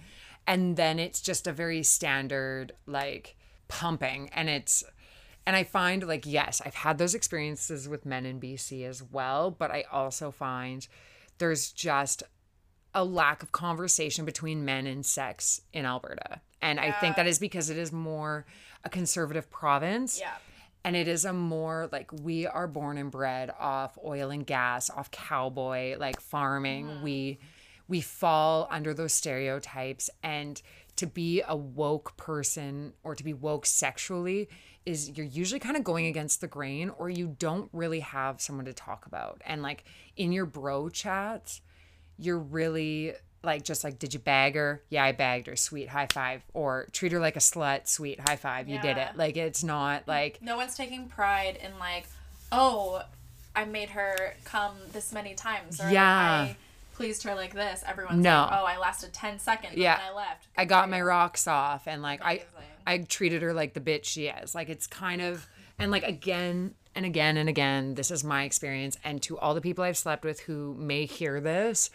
And 0.46 0.78
then 0.78 1.00
it's 1.00 1.20
just 1.22 1.48
a 1.48 1.52
very 1.52 1.84
standard 1.84 2.72
like 2.86 3.36
pumping 3.68 4.30
and 4.34 4.48
it's 4.50 4.84
and 5.46 5.56
i 5.56 5.64
find 5.64 6.08
like 6.08 6.26
yes 6.26 6.62
i've 6.66 6.76
had 6.76 6.98
those 6.98 7.14
experiences 7.16 7.90
with 7.90 8.06
men 8.06 8.26
in 8.26 8.40
bc 8.40 8.86
as 8.88 9.02
well 9.04 9.52
but 9.52 9.72
i 9.72 9.84
also 9.92 10.32
find 10.32 10.88
there's 11.40 11.72
just 11.72 12.24
a 12.94 13.04
lack 13.04 13.44
of 13.44 13.52
conversation 13.52 14.24
between 14.24 14.64
men 14.64 14.88
and 14.88 15.06
sex 15.06 15.60
in 15.74 15.86
alberta 15.86 16.40
and 16.62 16.80
i 16.80 16.92
think 16.92 17.16
that 17.16 17.28
is 17.28 17.40
because 17.40 17.70
it 17.70 17.78
is 17.78 17.92
more 17.92 18.46
a 18.84 18.90
conservative 18.90 19.50
province. 19.50 20.20
Yeah. 20.20 20.32
and 20.84 20.96
it 20.96 21.08
is 21.08 21.26
a 21.26 21.34
more 21.34 21.90
like 21.92 22.10
we 22.14 22.48
are 22.48 22.68
born 22.68 22.98
and 22.98 23.12
bred 23.12 23.52
off 23.60 23.98
oil 24.06 24.30
and 24.30 24.46
gas 24.46 24.90
off 24.90 25.12
cowboy 25.12 25.98
like 25.98 26.20
farming. 26.22 26.88
Mm-hmm. 26.88 27.04
We 27.04 27.40
we 27.90 28.02
fall 28.02 28.68
under 28.70 28.94
those 28.94 29.14
stereotypes. 29.14 30.10
And 30.24 30.62
to 30.98 31.08
be 31.08 31.42
a 31.48 31.56
woke 31.56 32.18
person 32.18 32.94
or 33.04 33.16
to 33.16 33.24
be 33.24 33.34
woke 33.34 33.66
sexually 33.66 34.50
is 34.86 35.18
you're 35.18 35.26
usually 35.26 35.60
kind 35.60 35.78
of 35.78 35.84
going 35.84 36.06
against 36.06 36.42
the 36.42 36.48
grain 36.48 36.90
or 36.98 37.10
you 37.10 37.36
don't 37.40 37.70
really 37.74 38.00
have 38.00 38.42
someone 38.42 38.66
to 38.66 38.74
talk 38.74 39.06
about. 39.06 39.42
And 39.46 39.62
like 39.62 39.84
in 40.16 40.32
your 40.32 40.46
bro 40.46 40.90
chats 40.90 41.62
you're 42.18 42.40
really 42.40 43.14
like 43.48 43.64
just 43.64 43.84
like 43.84 43.98
did 43.98 44.14
you 44.14 44.20
bag 44.20 44.54
her 44.54 44.84
yeah 44.90 45.04
i 45.04 45.12
bagged 45.12 45.48
her 45.48 45.56
sweet 45.56 45.90
high 45.90 46.06
five 46.14 46.44
or 46.54 46.86
treat 46.92 47.12
her 47.12 47.20
like 47.20 47.36
a 47.36 47.40
slut 47.40 47.88
sweet 47.88 48.20
high 48.20 48.36
five 48.36 48.68
you 48.70 48.80
did 48.80 48.98
it 48.98 49.10
like 49.16 49.36
it's 49.38 49.64
not 49.64 50.08
like 50.08 50.40
No 50.42 50.56
one's 50.58 50.76
taking 50.76 51.08
pride 51.10 51.58
in 51.64 51.80
like, 51.80 52.06
oh, 52.52 53.02
I 53.56 53.66
made 53.66 53.90
her 53.90 54.36
come 54.44 54.74
this 54.94 55.12
many 55.12 55.34
times, 55.34 55.82
or 55.82 55.90
Yeah. 55.90 56.48
I 56.52 56.56
pleased 56.94 57.24
her 57.24 57.34
like 57.34 57.54
this. 57.56 57.84
Everyone's 57.88 58.22
No. 58.24 58.42
like, 58.42 58.52
oh, 58.62 58.66
I 58.66 58.78
lasted 58.78 59.14
ten 59.14 59.40
seconds, 59.40 59.76
Yeah. 59.76 60.00
I 60.08 60.14
left. 60.14 60.46
I 60.56 60.66
got 60.66 60.90
my 60.90 61.02
rocks 61.02 61.48
off 61.48 61.88
and 61.88 62.02
like 62.04 62.22
I 62.24 62.44
I 62.86 63.00
treated 63.00 63.42
her 63.42 63.54
like 63.54 63.74
the 63.74 63.80
bitch 63.82 64.06
she 64.06 64.28
is. 64.28 64.54
Like 64.54 64.70
it's 64.70 64.86
kind 64.88 65.22
of 65.22 65.48
and 65.80 65.90
like 65.92 66.04
again 66.04 66.76
and 66.96 67.06
again 67.06 67.38
and 67.38 67.48
again 67.50 67.94
this 67.96 68.10
is 68.10 68.24
my 68.24 68.44
experience 68.44 68.98
and 69.04 69.22
to 69.24 69.38
all 69.38 69.54
the 69.54 69.62
people 69.62 69.84
I've 69.84 69.98
slept 69.98 70.24
with 70.26 70.40
who 70.42 70.74
may 70.80 71.06
hear 71.06 71.40
this 71.40 71.90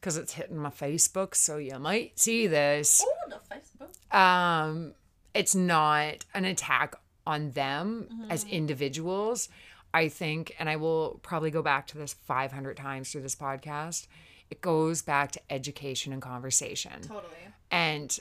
cuz 0.00 0.16
it's 0.16 0.34
hitting 0.34 0.56
my 0.58 0.70
Facebook 0.70 1.34
so 1.34 1.56
you 1.58 1.78
might 1.78 2.18
see 2.18 2.46
this. 2.46 3.04
Oh, 3.04 3.28
the 3.28 3.40
Facebook. 3.54 4.14
Um 4.16 4.94
it's 5.34 5.54
not 5.54 6.24
an 6.34 6.44
attack 6.44 6.94
on 7.26 7.50
them 7.52 8.26
as 8.30 8.44
individuals. 8.44 9.48
I 9.92 10.08
think 10.08 10.54
and 10.58 10.68
I 10.68 10.76
will 10.76 11.20
probably 11.22 11.50
go 11.50 11.62
back 11.62 11.86
to 11.88 11.98
this 11.98 12.12
500 12.14 12.76
times 12.76 13.10
through 13.10 13.22
this 13.22 13.36
podcast. 13.36 14.06
It 14.50 14.60
goes 14.60 15.02
back 15.02 15.32
to 15.32 15.40
education 15.50 16.12
and 16.12 16.22
conversation 16.22 17.02
Totally. 17.02 17.32
and 17.70 18.18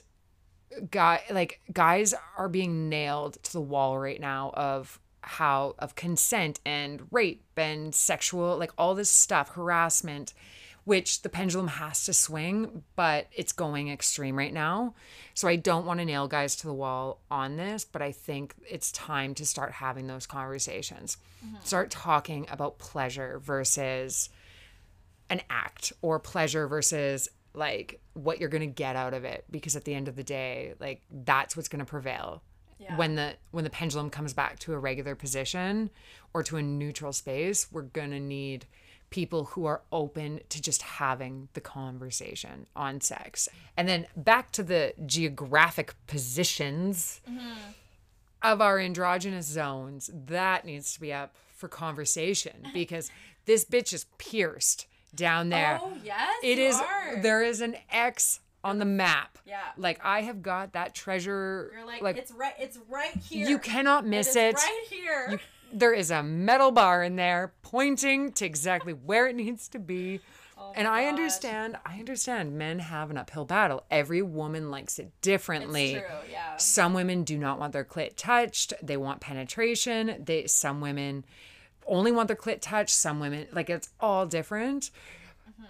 guy 0.89 1.21
like 1.29 1.61
guys 1.71 2.13
are 2.37 2.49
being 2.49 2.89
nailed 2.89 3.41
to 3.43 3.53
the 3.53 3.61
wall 3.61 3.97
right 3.99 4.19
now 4.19 4.51
of 4.55 4.99
how 5.21 5.75
of 5.79 5.95
consent 5.95 6.59
and 6.65 7.07
rape 7.11 7.43
and 7.57 7.93
sexual 7.95 8.57
like 8.57 8.71
all 8.77 8.93
this 8.95 9.09
stuff 9.09 9.49
harassment 9.49 10.33
which 10.85 11.23
the 11.23 11.29
pendulum 11.29 11.67
has 11.67 12.05
to 12.05 12.13
swing 12.13 12.83
but 12.95 13.27
it's 13.35 13.51
going 13.51 13.89
extreme 13.89 14.37
right 14.37 14.53
now. 14.53 14.93
So 15.33 15.47
i 15.47 15.55
don't 15.57 15.85
want 15.85 15.99
to 15.99 16.05
nail 16.05 16.27
guys 16.27 16.55
to 16.57 16.67
the 16.67 16.73
wall 16.73 17.19
on 17.29 17.57
this 17.57 17.83
but 17.83 18.01
i 18.01 18.11
think 18.11 18.55
it's 18.69 18.91
time 18.91 19.35
to 19.35 19.45
start 19.45 19.73
having 19.73 20.07
those 20.07 20.25
conversations. 20.25 21.17
Mm-hmm. 21.45 21.57
Start 21.63 21.91
talking 21.91 22.47
about 22.49 22.79
pleasure 22.79 23.39
versus 23.39 24.29
an 25.29 25.41
act 25.49 25.91
or 26.01 26.19
pleasure 26.19 26.67
versus 26.67 27.27
like 27.53 27.99
what 28.13 28.39
you're 28.39 28.49
going 28.49 28.61
to 28.61 28.67
get 28.67 28.95
out 28.95 29.13
of 29.13 29.23
it 29.23 29.45
because 29.49 29.75
at 29.75 29.85
the 29.85 29.93
end 29.93 30.07
of 30.07 30.15
the 30.15 30.23
day 30.23 30.73
like 30.79 31.01
that's 31.09 31.55
what's 31.57 31.67
going 31.67 31.79
to 31.79 31.85
prevail. 31.85 32.41
Yeah. 32.77 32.97
when 32.97 33.15
the 33.15 33.35
when 33.51 33.63
the 33.63 33.69
pendulum 33.69 34.09
comes 34.09 34.33
back 34.33 34.59
to 34.59 34.73
a 34.73 34.77
regular 34.77 35.15
position 35.15 35.89
or 36.33 36.43
to 36.43 36.57
a 36.57 36.61
neutral 36.61 37.13
space 37.13 37.71
we're 37.71 37.83
going 37.83 38.11
to 38.11 38.19
need 38.19 38.65
people 39.15 39.45
who 39.45 39.65
are 39.65 39.81
open 39.93 40.41
to 40.49 40.61
just 40.61 40.81
having 40.81 41.47
the 41.53 41.61
conversation 41.61 42.67
on 42.75 42.99
sex 42.99 43.47
and 43.77 43.87
then 43.87 44.05
back 44.17 44.51
to 44.51 44.61
the 44.61 44.93
geographic 45.05 45.93
positions 46.05 47.21
of 48.43 48.59
our 48.59 48.77
erogenous 48.77 49.43
zones 49.43 50.09
that 50.13 50.65
needs 50.65 50.93
to 50.93 50.99
be 50.99 51.13
up 51.13 51.33
for 51.55 51.69
conversation 51.69 52.51
because 52.73 53.09
this 53.45 53.63
bitch 53.63 53.93
is 53.93 54.05
pierced 54.17 54.85
down 55.15 55.47
there 55.47 55.79
Oh 55.81 55.93
yes, 56.03 56.29
it 56.43 56.59
is 56.59 56.75
are. 56.75 57.21
there 57.21 57.41
is 57.41 57.61
an 57.61 57.77
X 57.89 58.41
on 58.65 58.79
the 58.79 58.85
map. 58.85 59.37
Yeah. 59.45 59.59
Like 59.77 60.01
I 60.03 60.23
have 60.23 60.41
got 60.41 60.73
that 60.73 60.93
treasure 60.93 61.71
You're 61.73 61.85
like, 61.85 62.01
like 62.01 62.17
it's 62.17 62.31
right. 62.31 62.53
It's 62.59 62.77
right 62.89 63.15
here. 63.15 63.47
you 63.47 63.59
cannot 63.59 64.05
miss 64.05 64.27
is 64.29 64.35
it. 64.35 64.55
right 64.55 64.83
here. 64.89 65.27
You- 65.31 65.39
there 65.73 65.93
is 65.93 66.11
a 66.11 66.23
metal 66.23 66.71
bar 66.71 67.03
in 67.03 67.15
there 67.15 67.53
pointing 67.61 68.31
to 68.33 68.45
exactly 68.45 68.93
where 68.93 69.27
it 69.27 69.35
needs 69.35 69.67
to 69.69 69.79
be. 69.79 70.21
Oh 70.57 70.71
and 70.75 70.87
I 70.87 71.05
understand, 71.05 71.77
I 71.85 71.99
understand 71.99 72.57
men 72.57 72.79
have 72.79 73.11
an 73.11 73.17
uphill 73.17 73.45
battle. 73.45 73.83
Every 73.91 74.21
woman 74.21 74.71
likes 74.71 74.99
it 74.99 75.11
differently. 75.21 75.95
It's 75.95 76.07
true. 76.07 76.17
Yeah. 76.31 76.57
Some 76.57 76.93
women 76.93 77.23
do 77.23 77.37
not 77.37 77.59
want 77.59 77.73
their 77.73 77.83
clit 77.83 78.13
touched. 78.15 78.73
They 78.81 78.95
want 78.95 79.19
penetration. 79.19 80.23
They 80.23 80.47
some 80.47 80.79
women 80.79 81.25
only 81.85 82.11
want 82.11 82.27
their 82.27 82.37
clit 82.37 82.59
touched. 82.61 82.95
Some 82.95 83.19
women 83.19 83.47
like 83.51 83.69
it's 83.69 83.89
all 83.99 84.25
different. 84.25 84.91
Mm-hmm. 85.49 85.65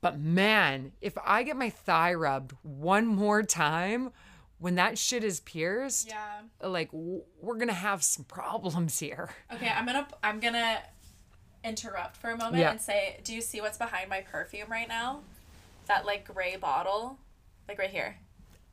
But 0.00 0.18
man, 0.18 0.92
if 1.00 1.16
I 1.24 1.44
get 1.44 1.56
my 1.56 1.70
thigh 1.70 2.14
rubbed 2.14 2.52
one 2.62 3.06
more 3.06 3.44
time 3.44 4.10
when 4.58 4.74
that 4.76 4.98
shit 4.98 5.22
is 5.24 5.40
pierced, 5.40 6.08
Yeah. 6.08 6.40
like 6.62 6.90
w- 6.92 7.22
we're 7.40 7.56
gonna 7.58 7.72
have 7.72 8.02
some 8.02 8.24
problems 8.24 8.98
here. 8.98 9.30
Okay, 9.52 9.68
I'm 9.68 9.84
gonna 9.86 10.06
I'm 10.22 10.40
gonna 10.40 10.78
interrupt 11.64 12.16
for 12.16 12.30
a 12.30 12.36
moment 12.36 12.58
Yeah. 12.58 12.70
and 12.70 12.80
say, 12.80 13.20
do 13.24 13.34
you 13.34 13.40
see 13.40 13.60
what's 13.60 13.78
behind 13.78 14.08
my 14.08 14.20
perfume 14.20 14.70
right 14.70 14.88
now? 14.88 15.20
That 15.86 16.06
like 16.06 16.24
gray 16.26 16.56
bottle, 16.56 17.18
like 17.68 17.78
right 17.78 17.90
here. 17.90 18.16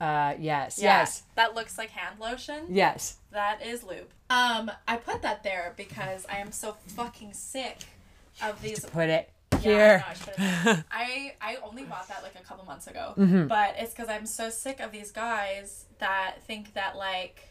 Uh, 0.02 0.36
yes, 0.39 0.80
Yeah, 0.80 1.00
yes, 1.00 1.24
That 1.36 1.54
looks 1.56 1.78
like 1.78 1.91
hand 1.91 2.19
lotion. 2.19 2.65
yes. 2.69 3.17
That 3.32 3.62
is 3.65 3.84
lube. 3.84 4.10
Um, 4.30 4.69
I 4.88 4.98
put 4.98 5.22
that 5.22 5.43
there 5.43 5.74
because 5.78 6.26
I 6.28 6.38
am 6.38 6.52
so 6.52 6.74
fucking 6.88 7.34
sick 7.34 7.78
of 8.41 8.62
these. 8.62 8.84
Put 8.86 9.10
it 9.10 9.32
here. 9.63 9.97
know, 9.97 10.04
I, 10.08 10.13
should 10.13 10.36
have 10.36 10.65
done. 10.65 10.86
I 10.91 11.34
I 11.41 11.58
only 11.63 11.84
bought 11.84 12.08
that 12.10 12.23
like 12.23 12.36
a 12.39 12.43
couple 12.43 12.65
months 12.65 12.88
ago, 12.88 13.13
Mm-hmm. 13.17 13.47
but 13.47 13.76
it's 13.78 13.93
because 13.93 14.10
I'm 14.10 14.26
so 14.26 14.49
sick 14.49 14.80
of 14.80 14.91
these 14.91 15.12
guys 15.12 15.86
that 15.99 16.36
think 16.45 16.73
that 16.73 16.95
like 16.95 17.49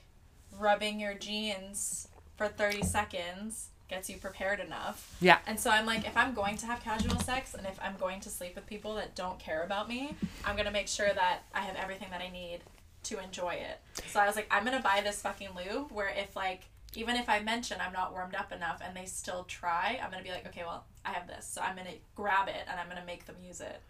rubbing 0.59 1.01
your 1.01 1.15
jeans 1.15 2.09
for 2.37 2.49
30 2.49 2.83
seconds 2.83 3.69
gets 3.89 4.09
you 4.09 4.17
prepared 4.17 4.59
enough. 4.61 5.15
Yeah. 5.21 5.39
And 5.47 5.59
so 5.61 5.71
I'm 5.71 5.85
like, 5.85 6.07
if 6.07 6.17
I'm 6.17 6.33
going 6.35 6.57
to 6.59 6.67
have 6.67 6.81
casual 6.83 7.19
sex 7.21 7.53
and 7.55 7.67
if 7.67 7.79
I'm 7.83 7.95
going 7.99 8.21
to 8.21 8.31
sleep 8.31 8.55
with 8.55 8.67
people 8.67 8.95
that 8.97 9.15
don't 9.15 9.39
care 9.39 9.63
about 9.65 9.89
me, 9.89 10.15
I'm 10.45 10.57
gonna 10.57 10.71
make 10.71 10.89
sure 10.89 11.13
that 11.13 11.41
I 11.55 11.61
have 11.61 11.77
everything 11.77 12.09
that 12.11 12.21
I 12.23 12.31
need 12.31 12.61
to 13.05 13.19
enjoy 13.23 13.55
it. 13.55 13.81
So 14.09 14.21
I 14.21 14.27
was 14.27 14.37
like, 14.37 14.47
I'm 14.51 14.65
gonna 14.65 14.81
buy 14.81 15.03
this 15.05 15.21
fucking 15.21 15.49
lube 15.57 15.91
where 15.93 16.09
if 16.17 16.35
like 16.37 16.63
even 16.95 17.17
if 17.17 17.29
I 17.29 17.41
mention 17.41 17.79
I'm 17.81 17.93
not 17.93 18.13
warmed 18.13 18.35
up 18.35 18.53
enough 18.53 18.81
and 18.85 18.97
they 18.97 19.07
still 19.07 19.45
try, 19.45 20.01
I'm 20.03 20.11
gonna 20.11 20.23
be 20.23 20.31
like, 20.31 20.47
okay, 20.47 20.63
well, 20.65 20.87
I 21.05 21.13
have 21.13 21.27
this, 21.27 21.47
so 21.47 21.61
I'm 21.61 21.77
gonna 21.77 21.91
grab 22.15 22.49
it 22.49 22.65
and 22.69 22.79
I'm 22.79 22.89
gonna 22.89 23.07
make 23.07 23.27
them 23.27 23.37
use 23.43 23.61
it. 23.61 23.81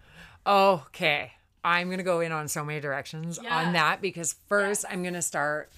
Okay. 0.47 1.33
I'm 1.65 1.89
going 1.89 1.99
to 1.99 2.05
go 2.05 2.21
in 2.21 2.33
on 2.33 2.49
so 2.49 2.65
many 2.65 2.81
directions 2.81 3.39
Yeah. 3.41 3.57
on 3.57 3.73
that 3.75 4.01
because 4.01 4.35
first 4.49 4.85
I'm 4.91 5.03
going 5.03 5.15
to 5.15 5.23
start 5.23 5.71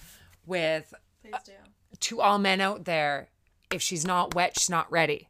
with 0.45 0.93
Please 1.21 1.35
do. 1.45 1.51
Uh, 1.51 1.95
to 1.99 2.21
all 2.21 2.39
men 2.39 2.59
out 2.59 2.85
there 2.85 3.29
if 3.71 3.81
she's 3.81 4.05
not 4.05 4.35
wet, 4.35 4.57
she's 4.57 4.69
not 4.69 4.91
ready. 4.91 5.27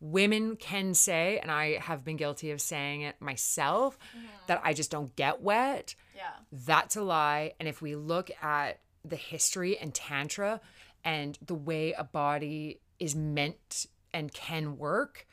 Women 0.00 0.56
can 0.56 0.94
say, 0.94 1.38
and 1.38 1.50
I 1.50 1.78
have 1.78 2.04
been 2.04 2.16
guilty 2.16 2.50
of 2.50 2.60
saying 2.60 3.02
it 3.02 3.16
myself, 3.20 3.98
mm-hmm. 4.16 4.26
that 4.46 4.60
I 4.62 4.72
just 4.72 4.90
don't 4.90 5.14
get 5.16 5.40
wet. 5.42 5.94
Yeah. 6.14 6.30
That's 6.52 6.96
a 6.96 7.02
lie. 7.02 7.54
And 7.58 7.68
if 7.68 7.82
we 7.82 7.96
look 7.96 8.30
at 8.42 8.80
the 9.04 9.16
history 9.16 9.78
and 9.78 9.92
Tantra 9.94 10.60
and 11.04 11.38
the 11.44 11.54
way 11.54 11.92
a 11.92 12.04
body 12.04 12.80
is 12.98 13.14
meant 13.14 13.86
and 14.12 14.32
can 14.32 14.78
work, 14.78 15.26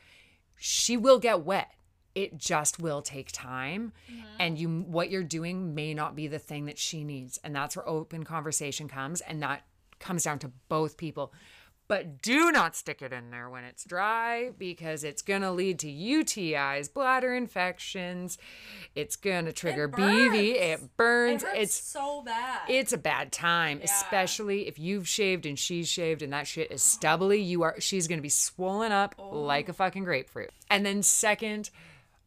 she 0.57 0.97
will 0.97 1.19
get 1.19 1.41
wet. 1.41 1.71
It 2.13 2.37
just 2.37 2.79
will 2.79 3.01
take 3.01 3.31
time. 3.31 3.91
Mm-hmm. 4.09 4.25
And 4.39 4.57
you 4.57 4.85
what 4.87 5.09
you're 5.09 5.23
doing 5.23 5.75
may 5.75 5.93
not 5.93 6.15
be 6.15 6.27
the 6.27 6.39
thing 6.39 6.65
that 6.65 6.77
she 6.77 7.03
needs. 7.03 7.39
And 7.43 7.55
that's 7.55 7.75
where 7.75 7.87
open 7.87 8.23
conversation 8.23 8.87
comes. 8.87 9.21
And 9.21 9.41
that 9.41 9.63
comes 9.99 10.23
down 10.23 10.39
to 10.39 10.51
both 10.69 10.97
people. 10.97 11.33
But 11.87 12.21
do 12.21 12.51
not 12.51 12.75
stick 12.75 13.01
it 13.01 13.13
in 13.13 13.29
there 13.29 13.49
when 13.49 13.63
it's 13.63 13.83
dry 13.83 14.51
because 14.57 15.03
it's 15.03 15.21
going 15.21 15.41
to 15.41 15.51
lead 15.51 15.77
to 15.79 15.87
UTIs, 15.87 16.91
bladder 16.91 17.35
infections. 17.35 18.39
It's 18.95 19.15
going 19.15 19.45
to 19.45 19.53
trigger 19.53 19.87
BV. 19.87 20.55
It 20.55 20.97
burns. 20.97 21.43
It 21.43 21.49
it's 21.53 21.75
so 21.75 22.23
bad. 22.23 22.61
it's 22.67 22.93
a 22.93 22.97
bad 22.97 23.31
time, 23.31 23.81
especially 23.83 24.67
if 24.67 24.79
you've 24.79 25.07
shaved 25.07 25.45
and 25.45 25.59
she's 25.59 25.87
shaved 25.87 26.21
and 26.21 26.33
that 26.33 26.47
shit 26.47 26.71
is 26.71 26.81
stubbly. 26.81 27.41
You 27.41 27.63
are 27.63 27.79
she's 27.79 28.07
gonna 28.07 28.21
be 28.21 28.29
swollen 28.29 28.91
up 28.91 29.15
oh. 29.19 29.39
like 29.39 29.69
a 29.69 29.73
fucking 29.73 30.03
grapefruit. 30.03 30.51
And 30.69 30.85
then 30.85 31.03
second, 31.03 31.69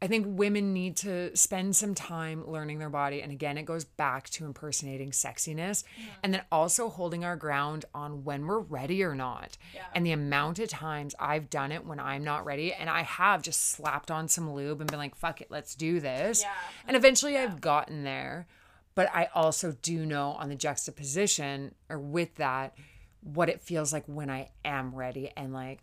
I 0.00 0.06
think 0.06 0.26
women 0.28 0.72
need 0.72 0.96
to 0.98 1.36
spend 1.36 1.74
some 1.74 1.94
time 1.94 2.48
learning 2.48 2.78
their 2.78 2.88
body. 2.88 3.20
And 3.20 3.32
again, 3.32 3.58
it 3.58 3.64
goes 3.64 3.84
back 3.84 4.30
to 4.30 4.44
impersonating 4.44 5.10
sexiness 5.10 5.82
and 6.22 6.32
then 6.32 6.42
also 6.52 6.88
holding 6.88 7.24
our 7.24 7.34
ground 7.34 7.84
on 7.94 8.22
when 8.22 8.46
we're 8.46 8.60
ready 8.60 9.02
or 9.02 9.16
not. 9.16 9.58
And 9.94 10.06
the 10.06 10.12
amount 10.12 10.60
of 10.60 10.68
times 10.68 11.16
I've 11.18 11.50
done 11.50 11.72
it 11.72 11.84
when 11.84 11.98
I'm 11.98 12.22
not 12.22 12.44
ready 12.44 12.72
and 12.72 12.88
I 12.88 13.02
have 13.02 13.42
just 13.42 13.70
slapped 13.70 14.12
on 14.12 14.28
some 14.28 14.52
lube 14.54 14.80
and 14.80 14.88
been 14.88 15.00
like, 15.00 15.16
fuck 15.16 15.40
it, 15.40 15.50
let's 15.50 15.74
do 15.74 15.98
this. 15.98 16.42
Yeah. 16.42 16.52
And 16.86 16.96
eventually 16.96 17.36
I've 17.36 17.60
gotten 17.60 18.04
there. 18.04 18.46
But 18.94 19.10
I 19.12 19.28
also 19.34 19.76
do 19.82 20.06
know 20.06 20.30
on 20.32 20.48
the 20.48 20.54
juxtaposition 20.54 21.74
or 21.88 21.98
with 21.98 22.36
that, 22.36 22.76
what 23.20 23.48
it 23.48 23.60
feels 23.60 23.92
like 23.92 24.04
when 24.06 24.30
I 24.30 24.50
am 24.64 24.94
ready. 24.94 25.30
And 25.36 25.52
like, 25.52 25.80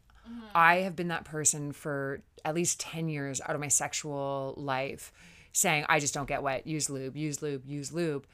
I 0.53 0.77
have 0.77 0.95
been 0.95 1.09
that 1.09 1.25
person 1.25 1.71
for 1.71 2.21
at 2.43 2.55
least 2.55 2.79
10 2.79 3.09
years 3.09 3.41
out 3.41 3.55
of 3.55 3.61
my 3.61 3.67
sexual 3.67 4.53
life 4.57 5.11
saying, 5.51 5.85
I 5.87 5.99
just 5.99 6.13
don't 6.13 6.27
get 6.27 6.43
wet. 6.43 6.67
Use 6.67 6.89
lube, 6.89 7.15
use 7.15 7.41
lube, 7.41 7.65
use 7.65 7.91
lube. 7.91 8.25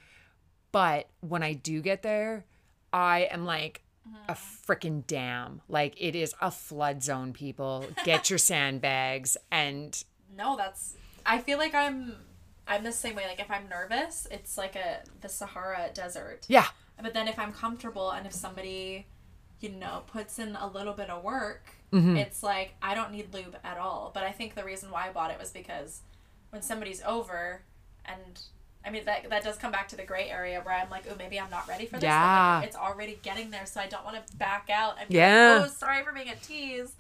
But 0.72 1.10
when 1.22 1.44
I 1.44 1.54
do 1.54 1.82
get 1.82 2.02
there, 2.02 2.46
I 2.94 3.22
am 3.32 3.46
like 3.46 3.84
a 4.28 4.34
freaking 4.34 5.06
dam. 5.06 5.62
Like, 5.68 5.96
it 6.00 6.16
is 6.16 6.34
a 6.42 6.50
flood 6.52 7.04
zone, 7.04 7.34
people. 7.34 7.86
Get 8.06 8.30
your 8.30 8.40
sandbags 8.52 9.38
and 9.52 10.04
no, 10.36 10.56
that's. 10.56 10.96
I 11.26 11.40
feel 11.40 11.58
like 11.58 11.74
I'm. 11.76 12.16
I'm 12.68 12.84
the 12.84 12.92
same 12.92 13.16
way. 13.16 13.26
Like 13.28 13.40
if 13.40 13.52
I'm 13.52 13.68
nervous, 13.70 14.28
it's 14.32 14.58
like 14.58 14.76
a 14.76 15.00
the 15.20 15.28
Sahara 15.30 15.90
desert. 15.94 16.46
yeah. 16.48 16.68
But 17.02 17.14
then 17.14 17.28
if 17.28 17.38
I'm 17.40 17.52
comfortable 17.52 18.12
and 18.12 18.26
if 18.28 18.34
somebody, 18.34 19.08
you 19.60 19.70
know, 19.70 20.04
puts 20.08 20.38
in 20.40 20.56
a 20.56 20.68
little 20.68 20.94
bit 20.94 21.10
of 21.10 21.24
work, 21.24 21.66
Mm-hmm. 21.92 22.16
it's 22.18 22.42
like 22.42 22.74
I 22.82 22.96
don't 22.96 23.12
need 23.12 23.34
lube 23.34 23.58
at 23.64 23.78
all. 23.78 24.12
But 24.14 24.24
I 24.24 24.32
think 24.32 24.56
the 24.56 24.64
reason 24.64 24.92
why 24.92 25.08
I 25.08 25.12
bought 25.12 25.32
it 25.32 25.40
was 25.40 25.52
because 25.52 26.02
when 26.52 26.62
somebody's 26.62 27.02
over 27.06 27.62
and 28.06 28.40
I 28.86 28.90
mean 28.90 29.06
that 29.06 29.30
that 29.30 29.44
does 29.44 29.58
come 29.58 29.72
back 29.72 29.88
to 29.90 29.96
the 29.96 30.04
gray 30.04 30.30
area 30.30 30.62
where 30.64 30.74
I'm 30.76 30.90
like, 30.90 31.04
oh, 31.10 31.16
maybe 31.18 31.40
I'm 31.40 31.50
not 31.52 31.68
ready 31.68 31.86
for 31.86 31.98
this. 31.98 32.02
but, 32.02 32.08
like, 32.08 32.12
Yeah. 32.12 32.62
it's 32.62 32.76
already 32.76 33.20
getting 33.22 33.52
there, 33.52 33.66
so 33.66 33.80
I 33.82 33.88
don't 33.88 34.04
want 34.06 34.26
to 34.26 34.38
back 34.38 34.70
out 34.72 34.96
and 35.00 35.10
be 35.10 35.16
Yeah. 35.16 35.58
like, 35.62 35.70
oh, 35.70 35.74
sorry 35.74 36.04
for 36.04 36.12
being 36.14 36.30
a 36.30 36.36
tease. 36.36 36.94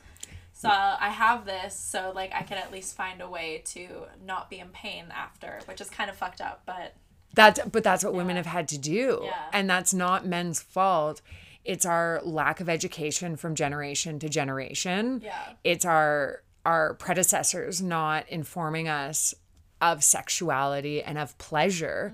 So 0.53 0.69
I 0.69 1.09
have 1.09 1.45
this, 1.45 1.75
so 1.75 2.11
like 2.13 2.31
I 2.35 2.43
can 2.43 2.57
at 2.59 2.71
least 2.71 2.95
find 2.95 3.19
a 3.19 3.27
way 3.27 3.63
to 3.67 4.03
not 4.23 4.47
be 4.49 4.59
in 4.59 4.67
pain 4.69 5.05
after, 5.09 5.59
which 5.65 5.81
is 5.81 5.89
kind 5.89 6.07
of 6.09 6.15
fucked 6.15 6.39
up, 6.39 6.61
but 6.67 6.93
That's 7.33 7.59
but 7.71 7.83
that's 7.83 8.03
what 8.03 8.13
women 8.13 8.35
have 8.35 8.45
had 8.45 8.67
to 8.67 8.77
do. 8.77 9.21
Yeah. 9.23 9.33
And 9.53 9.67
that's 9.69 9.91
not 9.93 10.27
men's 10.27 10.61
fault. 10.61 11.21
It's 11.63 11.85
our 11.85 12.21
lack 12.23 12.59
of 12.59 12.69
education 12.69 13.35
from 13.35 13.55
generation 13.55 14.19
to 14.19 14.29
generation. 14.29 15.21
Yeah. 15.23 15.37
It's 15.63 15.85
our 15.85 16.41
our 16.65 16.93
predecessors 16.95 17.81
not 17.81 18.27
informing 18.29 18.87
us 18.87 19.33
of 19.81 20.03
sexuality 20.03 21.01
and 21.01 21.17
of 21.17 21.35
pleasure. 21.39 22.13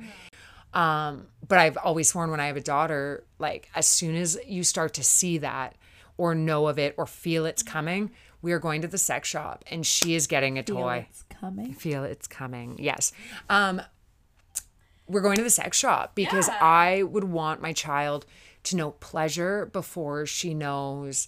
Um, 0.73 1.27
but 1.47 1.59
I've 1.59 1.77
always 1.77 2.09
sworn 2.09 2.31
when 2.31 2.39
I 2.39 2.47
have 2.47 2.55
a 2.57 2.61
daughter, 2.61 3.25
like 3.39 3.69
as 3.75 3.87
soon 3.87 4.15
as 4.15 4.37
you 4.45 4.63
start 4.63 4.93
to 4.95 5.03
see 5.03 5.37
that 5.39 5.75
or 6.17 6.33
know 6.33 6.67
of 6.67 6.79
it 6.79 6.93
or 6.97 7.05
feel 7.05 7.45
it's 7.45 7.63
coming, 7.63 8.11
we 8.41 8.51
are 8.53 8.59
going 8.59 8.81
to 8.83 8.87
the 8.87 8.97
sex 8.97 9.27
shop 9.27 9.65
and 9.69 9.85
she 9.85 10.15
is 10.15 10.27
getting 10.27 10.57
a 10.57 10.63
toy 10.63 11.07
it's 11.09 11.23
coming. 11.23 11.73
feel 11.73 12.03
it's 12.03 12.27
coming. 12.27 12.77
Yes. 12.79 13.11
Um 13.49 13.81
we're 15.09 15.21
going 15.21 15.37
to 15.37 15.43
the 15.43 15.49
sex 15.49 15.77
shop 15.77 16.15
because 16.15 16.47
Yeah. 16.47 16.57
I 16.61 17.03
would 17.03 17.23
want 17.23 17.61
my 17.61 17.71
child 17.73 18.25
to 18.67 18.75
know 18.75 18.91
pleasure 18.91 19.67
before 19.67 20.25
she 20.25 20.53
knows 20.53 21.27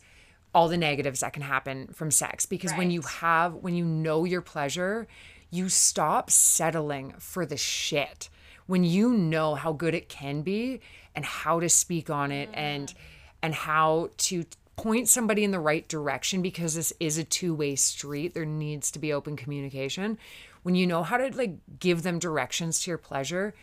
all 0.54 0.68
the 0.68 0.78
negatives 0.78 1.20
that 1.20 1.34
can 1.34 1.44
happen 1.44 1.88
from 1.94 2.12
sex. 2.12 2.46
Because 2.46 2.72
when 2.74 2.92
you 2.92 3.02
have 3.02 3.56
when 3.56 3.76
you 3.76 3.86
know 3.86 4.26
your 4.26 4.42
pleasure, 4.42 5.08
you 5.52 5.70
stop 5.70 6.30
settling 6.30 7.14
for 7.20 7.46
the 7.46 7.58
shit. 7.58 8.30
When 8.66 8.84
you 8.84 9.14
know 9.14 9.56
how 9.56 9.74
good 9.74 9.96
it 9.96 10.10
can 10.10 10.42
be 10.42 10.82
and 11.16 11.26
how 11.26 11.60
to 11.60 11.70
speak 11.70 12.10
on 12.10 12.32
it 12.32 12.50
and 12.54 12.90
mm. 12.90 12.96
and 13.42 13.54
how 13.54 14.10
to 14.18 14.46
point 14.76 15.10
somebody 15.10 15.44
in 15.44 15.52
the 15.52 15.60
right 15.60 15.88
direction 15.90 16.42
because 16.42 16.76
this 16.76 16.94
is 17.02 17.18
a 17.18 17.24
two-way 17.24 17.76
street 17.76 18.34
there 18.34 18.46
needs 18.46 18.92
to 18.92 19.00
be 19.00 19.12
open 19.12 19.36
communication. 19.36 20.18
When 20.64 20.76
you 20.76 20.88
know 20.88 21.04
how 21.04 21.18
to 21.18 21.36
like 21.36 21.58
give 21.80 22.04
them 22.04 22.20
directions 22.20 22.80
to 22.82 22.92
your 22.92 22.98
pleasure 22.98 23.54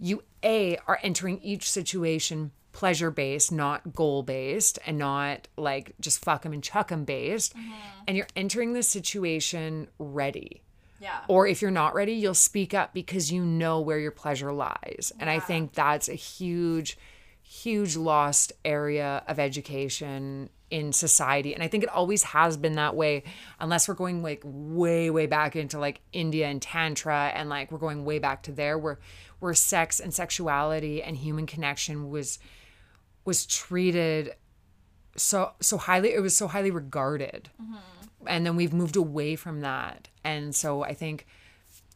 you 0.00 0.22
a 0.42 0.78
are 0.86 0.98
entering 1.02 1.38
each 1.42 1.70
situation 1.70 2.50
pleasure 2.72 3.10
based 3.10 3.50
not 3.50 3.94
goal 3.94 4.22
based 4.22 4.78
and 4.86 4.98
not 4.98 5.48
like 5.56 5.92
just 6.00 6.24
fuck 6.24 6.42
them 6.42 6.52
and 6.52 6.62
chuck 6.62 6.88
them 6.88 7.04
based 7.04 7.56
mm-hmm. 7.56 7.72
and 8.06 8.16
you're 8.16 8.28
entering 8.36 8.72
the 8.72 8.82
situation 8.82 9.88
ready. 9.98 10.62
Yeah. 11.02 11.20
or 11.28 11.46
if 11.46 11.62
you're 11.62 11.70
not 11.70 11.94
ready 11.94 12.12
you'll 12.12 12.34
speak 12.34 12.74
up 12.74 12.92
because 12.92 13.32
you 13.32 13.42
know 13.42 13.80
where 13.80 13.98
your 13.98 14.10
pleasure 14.10 14.52
lies 14.52 15.14
and 15.18 15.30
i 15.30 15.40
think 15.40 15.72
that's 15.72 16.10
a 16.10 16.14
huge 16.14 16.98
huge 17.42 17.96
lost 17.96 18.52
area 18.66 19.22
of 19.26 19.38
education 19.38 20.50
in 20.70 20.92
society 20.92 21.54
and 21.54 21.62
i 21.62 21.68
think 21.68 21.82
it 21.82 21.88
always 21.88 22.22
has 22.22 22.58
been 22.58 22.74
that 22.74 22.94
way 22.94 23.22
unless 23.60 23.88
we're 23.88 23.94
going 23.94 24.22
like 24.22 24.42
way 24.44 25.08
way 25.08 25.24
back 25.24 25.56
into 25.56 25.78
like 25.78 26.02
india 26.12 26.46
and 26.46 26.60
tantra 26.60 27.32
and 27.34 27.48
like 27.48 27.72
we're 27.72 27.78
going 27.78 28.04
way 28.04 28.18
back 28.18 28.42
to 28.42 28.52
there 28.52 28.76
where 28.76 28.98
where 29.40 29.54
sex 29.54 30.00
and 30.00 30.14
sexuality 30.14 31.02
and 31.02 31.16
human 31.16 31.46
connection 31.46 32.10
was 32.10 32.38
was 33.24 33.46
treated 33.46 34.34
so 35.16 35.52
so 35.60 35.76
highly 35.76 36.12
it 36.12 36.20
was 36.20 36.36
so 36.36 36.48
highly 36.48 36.70
regarded. 36.70 37.50
Mm-hmm. 37.60 37.76
And 38.26 38.44
then 38.44 38.54
we've 38.54 38.72
moved 38.72 38.96
away 38.96 39.36
from 39.36 39.60
that. 39.60 40.08
And 40.24 40.54
so 40.54 40.82
i 40.82 40.94
think 40.94 41.26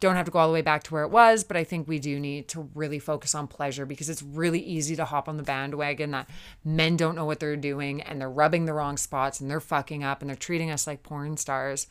don't 0.01 0.17
have 0.17 0.27
to 0.27 0.31
go 0.31 0.39
all 0.39 0.49
the 0.49 0.53
way 0.53 0.63
back 0.63 0.83
to 0.83 0.93
where 0.93 1.05
it 1.05 1.11
was 1.11 1.45
but 1.45 1.57
i 1.57 1.65
think 1.65 1.89
we 1.89 1.99
do 1.99 2.21
need 2.21 2.47
to 2.49 2.69
really 2.75 2.99
focus 2.99 3.35
on 3.35 3.47
pleasure 3.47 3.87
because 3.87 4.09
it's 4.09 4.23
really 4.23 4.61
easy 4.61 4.95
to 4.95 5.05
hop 5.05 5.29
on 5.29 5.37
the 5.37 5.43
bandwagon 5.43 6.11
that 6.11 6.29
men 6.65 6.97
don't 6.97 7.15
know 7.15 7.25
what 7.25 7.41
they're 7.41 7.57
doing 7.57 8.03
and 8.03 8.21
they're 8.21 8.31
rubbing 8.31 8.67
the 8.67 8.73
wrong 8.73 8.97
spots 8.97 9.41
and 9.41 9.51
they're 9.51 9.61
fucking 9.61 10.05
up 10.05 10.21
and 10.21 10.29
they're 10.29 10.37
treating 10.37 10.71
us 10.71 10.87
like 10.87 11.03
porn 11.03 11.37
stars. 11.37 11.87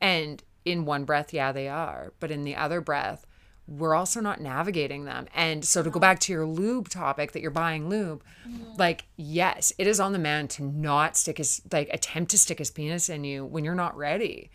And 0.00 0.42
in 0.64 0.84
one 0.84 1.04
breath 1.04 1.32
yeah 1.34 1.52
they 1.52 1.68
are. 1.68 2.12
But 2.20 2.30
in 2.30 2.44
the 2.44 2.56
other 2.56 2.80
breath 2.80 3.26
we're 3.70 3.94
also 3.94 4.20
not 4.20 4.40
navigating 4.40 5.04
them. 5.04 5.28
And 5.34 5.64
so 5.64 5.82
to 5.82 5.90
go 5.90 6.00
back 6.00 6.18
to 6.20 6.32
your 6.32 6.44
lube 6.44 6.88
topic 6.88 7.32
that 7.32 7.40
you're 7.40 7.52
buying 7.52 7.88
lube, 7.88 8.22
mm-hmm. 8.46 8.76
like 8.76 9.04
yes, 9.16 9.72
it 9.78 9.86
is 9.86 10.00
on 10.00 10.12
the 10.12 10.18
man 10.18 10.48
to 10.48 10.64
not 10.64 11.16
stick 11.16 11.38
his 11.38 11.62
like 11.72 11.88
attempt 11.92 12.32
to 12.32 12.38
stick 12.38 12.58
his 12.58 12.70
penis 12.70 13.08
in 13.08 13.22
you 13.24 13.44
when 13.44 13.64
you're 13.64 13.74
not 13.74 13.96
ready. 13.96 14.50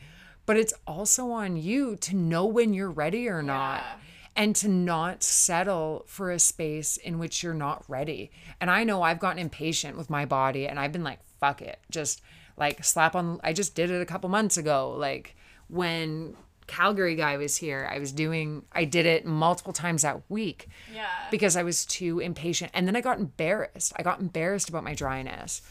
But 0.46 0.58
it's 0.58 0.74
also 0.86 1.32
on 1.32 1.56
you 1.58 1.96
to 1.98 2.16
know 2.16 2.46
when 2.46 2.74
you're 2.74 2.92
ready 2.92 3.28
or 3.28 3.42
not. 3.42 3.80
Yeah. 3.80 4.02
And 4.38 4.54
to 4.58 4.68
not 4.68 5.24
settle 5.24 6.04
for 6.08 6.30
a 6.30 6.40
space 6.40 6.98
in 6.98 7.20
which 7.20 7.42
you're 7.42 7.54
not 7.54 7.86
ready. 7.88 8.32
And 8.60 8.70
I 8.70 8.84
know 8.84 9.02
I've 9.02 9.18
gotten 9.18 9.40
impatient 9.40 9.98
with 9.98 10.10
my 10.10 10.26
body 10.26 10.68
and 10.68 10.78
I've 10.78 10.92
been 10.92 11.06
like, 11.06 11.20
fuck 11.40 11.62
it. 11.62 11.80
Just 11.90 12.22
like 12.58 12.84
slap 12.84 13.16
on 13.16 13.40
I 13.46 13.54
just 13.54 13.76
did 13.76 13.90
it 13.90 14.02
a 14.02 14.06
couple 14.06 14.30
months 14.30 14.58
ago. 14.58 14.94
Like 14.98 15.38
when 15.70 16.36
Calgary 16.68 17.16
guy 17.16 17.38
was 17.38 17.58
here, 17.58 17.88
I 17.92 18.00
was 18.00 18.12
doing 18.12 18.64
I 18.72 18.86
did 18.86 19.06
it 19.06 19.26
multiple 19.26 19.74
times 19.74 20.02
that 20.02 20.22
week 20.30 20.68
Yeah. 20.94 21.08
because 21.32 21.56
I 21.56 21.64
was 21.64 21.86
too 21.86 22.20
impatient. 22.20 22.72
And 22.74 22.88
then 22.88 22.96
I 22.96 23.02
got 23.02 23.20
embarrassed. 23.20 23.94
I 23.96 24.04
got 24.04 24.20
embarrassed 24.20 24.70
about 24.70 24.84
my 24.84 24.94
dryness. 24.96 25.62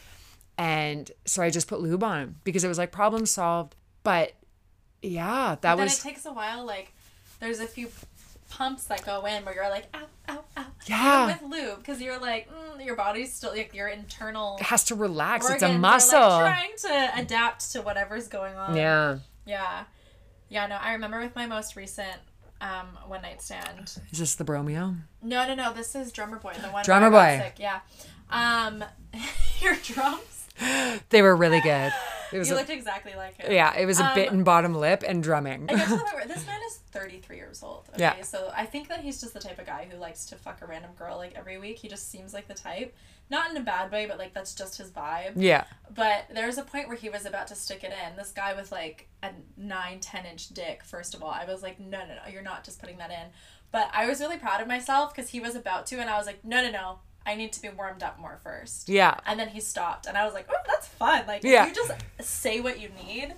And 0.57 1.11
so 1.25 1.41
I 1.43 1.49
just 1.49 1.67
put 1.67 1.81
lube 1.81 2.03
on 2.03 2.35
because 2.45 2.63
it 2.63 2.67
was 2.69 2.77
like 2.77 2.91
problem 2.91 3.25
solved. 3.25 3.75
But 4.03 4.33
yeah, 5.01 5.55
that 5.61 5.75
then 5.75 5.77
was 5.85 5.99
it 5.99 6.01
takes 6.03 6.25
a 6.25 6.31
while. 6.33 6.65
Like, 6.65 6.93
there's 7.39 7.59
a 7.59 7.67
few 7.67 7.89
pumps 8.49 8.85
that 8.85 9.05
go 9.05 9.25
in 9.25 9.43
where 9.43 9.53
you're 9.53 9.69
like, 9.69 9.87
ow, 9.93 10.07
ow, 10.29 10.43
ow. 10.57 10.65
Yeah. 10.85 11.27
With 11.27 11.41
lube, 11.41 11.79
because 11.79 12.01
you're 12.01 12.19
like, 12.19 12.47
mm, 12.49 12.85
your 12.85 12.95
body's 12.95 13.33
still 13.33 13.51
like 13.51 13.73
your 13.73 13.87
internal. 13.89 14.55
it 14.59 14.63
has 14.67 14.85
to 14.85 14.95
relax. 14.95 15.49
it's 15.49 15.61
a 15.63 15.71
are, 15.71 15.77
muscle. 15.77 16.19
like, 16.19 16.55
trying 16.79 17.11
to 17.11 17.19
adapt 17.21 17.71
to 17.73 17.81
whatever's 17.81 18.27
going 18.27 18.55
on. 18.55 18.75
yeah. 18.77 19.17
Yeah. 19.45 19.83
Yeah. 20.49 20.67
No, 20.67 20.75
I 20.75 20.93
remember 20.93 21.19
with 21.19 21.35
my 21.35 21.45
most 21.45 21.75
recent 21.75 22.17
um 22.61 22.87
one 23.07 23.21
night 23.21 23.41
stand. 23.41 23.97
Is 24.11 24.19
this 24.19 24.35
the 24.35 24.45
bromeo? 24.45 24.95
No, 25.21 25.47
no, 25.47 25.55
no. 25.55 25.73
This 25.73 25.95
is 25.95 26.11
Drummer 26.11 26.37
Boy, 26.39 26.53
the 26.61 26.69
one. 26.69 26.83
Drummer 26.85 27.09
where 27.09 27.19
I 27.19 27.37
got 27.37 27.43
Boy. 27.43 27.45
Sick. 27.49 27.55
Yeah. 27.59 27.79
Um, 28.29 28.83
your 29.61 29.75
drums. 29.83 30.47
They 31.09 31.21
were 31.21 31.35
really 31.35 31.61
good. 31.61 31.91
It 32.31 32.37
was 32.39 32.49
you 32.49 32.55
a- 32.55 32.57
looked 32.57 32.69
exactly 32.69 33.13
like 33.15 33.37
him. 33.37 33.51
yeah, 33.51 33.75
it 33.75 33.85
was 33.85 33.99
a 33.99 34.05
Um, 34.05 34.15
bitten 34.15 34.43
bottom 34.43 34.73
lip 34.73 35.03
and 35.07 35.21
drumming. 35.23 35.67
I 35.69 35.75
get 35.75 35.83
to 35.85 35.89
the 35.91 35.97
point 36.01 36.13
where 36.13 36.25
this 36.25 36.45
man 36.45 36.59
is 36.67 36.77
33 36.91 37.37
years 37.37 37.61
old. 37.63 37.87
Okay, 37.89 38.01
Yeah. 38.01 38.21
so 38.23 38.51
I 38.55 38.65
think 38.65 38.87
that 38.89 39.01
he's 39.01 39.19
just 39.21 39.33
the 39.33 39.39
type 39.39 39.59
of 39.59 39.65
guy 39.65 39.87
who 39.91 39.97
likes 39.97 40.25
to 40.27 40.35
fuck 40.35 40.61
a 40.61 40.65
random 40.65 40.91
girl 40.97 41.17
like 41.17 41.33
every 41.35 41.57
week. 41.57 41.79
He 41.79 41.87
just 41.87 42.09
seems 42.09 42.33
like 42.33 42.47
the 42.47 42.53
type, 42.53 42.95
not 43.29 43.49
in 43.51 43.57
a 43.57 43.61
bad 43.61 43.91
way, 43.91 44.05
but 44.05 44.17
like 44.17 44.33
that's 44.33 44.53
just 44.55 44.77
his 44.77 44.91
vibe. 44.91 45.33
yeah. 45.35 45.65
But 45.93 46.25
there 46.33 46.47
was 46.47 46.57
a 46.57 46.63
point 46.63 46.87
where 46.87 46.97
he 46.97 47.09
was 47.09 47.25
about 47.25 47.47
to 47.47 47.55
stick 47.55 47.83
it 47.83 47.93
in. 48.07 48.15
This 48.15 48.31
guy 48.31 48.53
with 48.53 48.71
like 48.71 49.07
a 49.23 49.31
nine, 49.57 49.99
10 49.99 50.25
inch 50.25 50.49
dick. 50.49 50.83
First 50.83 51.13
of 51.15 51.23
all, 51.23 51.29
I 51.31 51.45
was 51.45 51.61
like, 51.63 51.79
no, 51.79 51.99
no, 51.99 52.15
no, 52.15 52.31
you're 52.31 52.41
not 52.41 52.63
just 52.63 52.79
putting 52.79 52.97
that 52.97 53.11
in. 53.11 53.27
But 53.71 53.89
I 53.93 54.05
was 54.07 54.19
really 54.21 54.37
proud 54.37 54.61
of 54.61 54.67
myself 54.67 55.13
because 55.13 55.29
he 55.31 55.39
was 55.39 55.55
about 55.55 55.85
to, 55.87 55.99
and 55.99 56.09
I 56.09 56.17
was 56.17 56.25
like, 56.27 56.43
no, 56.45 56.61
no, 56.61 56.71
no, 56.71 56.99
I 57.25 57.35
need 57.35 57.53
to 57.53 57.61
be 57.61 57.69
warmed 57.69 58.03
up 58.03 58.19
more 58.19 58.39
first. 58.43 58.87
Yeah. 58.89 59.17
And 59.25 59.39
then 59.39 59.49
he 59.49 59.59
stopped, 59.59 60.05
and 60.05 60.17
I 60.17 60.25
was 60.25 60.33
like, 60.33 60.47
oh, 60.49 60.55
that's 60.67 60.87
fun. 60.87 61.25
Like, 61.27 61.43
Yeah. 61.43 61.63
if 61.67 61.69
you 61.69 61.83
just 61.87 61.93
say 62.21 62.59
what 62.59 62.79
you 62.79 62.89
need, 63.05 63.33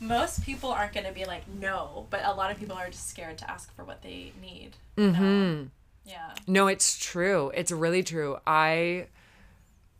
most 0.00 0.44
people 0.44 0.70
aren't 0.70 0.92
going 0.94 1.06
to 1.06 1.12
be 1.12 1.24
like, 1.24 1.42
no, 1.48 2.06
but 2.10 2.20
a 2.24 2.32
lot 2.32 2.50
of 2.50 2.58
people 2.58 2.76
are 2.76 2.88
just 2.88 3.08
scared 3.08 3.36
to 3.38 3.50
ask 3.50 3.74
for 3.74 3.84
what 3.84 4.02
they 4.02 4.32
need. 4.40 4.70
Mm-hmm. 4.96 5.64
Yeah. 6.04 6.30
No, 6.46 6.68
it's 6.68 6.98
true. 6.98 7.50
It's 7.54 7.70
really 7.70 8.02
true. 8.02 8.38
I 8.46 9.08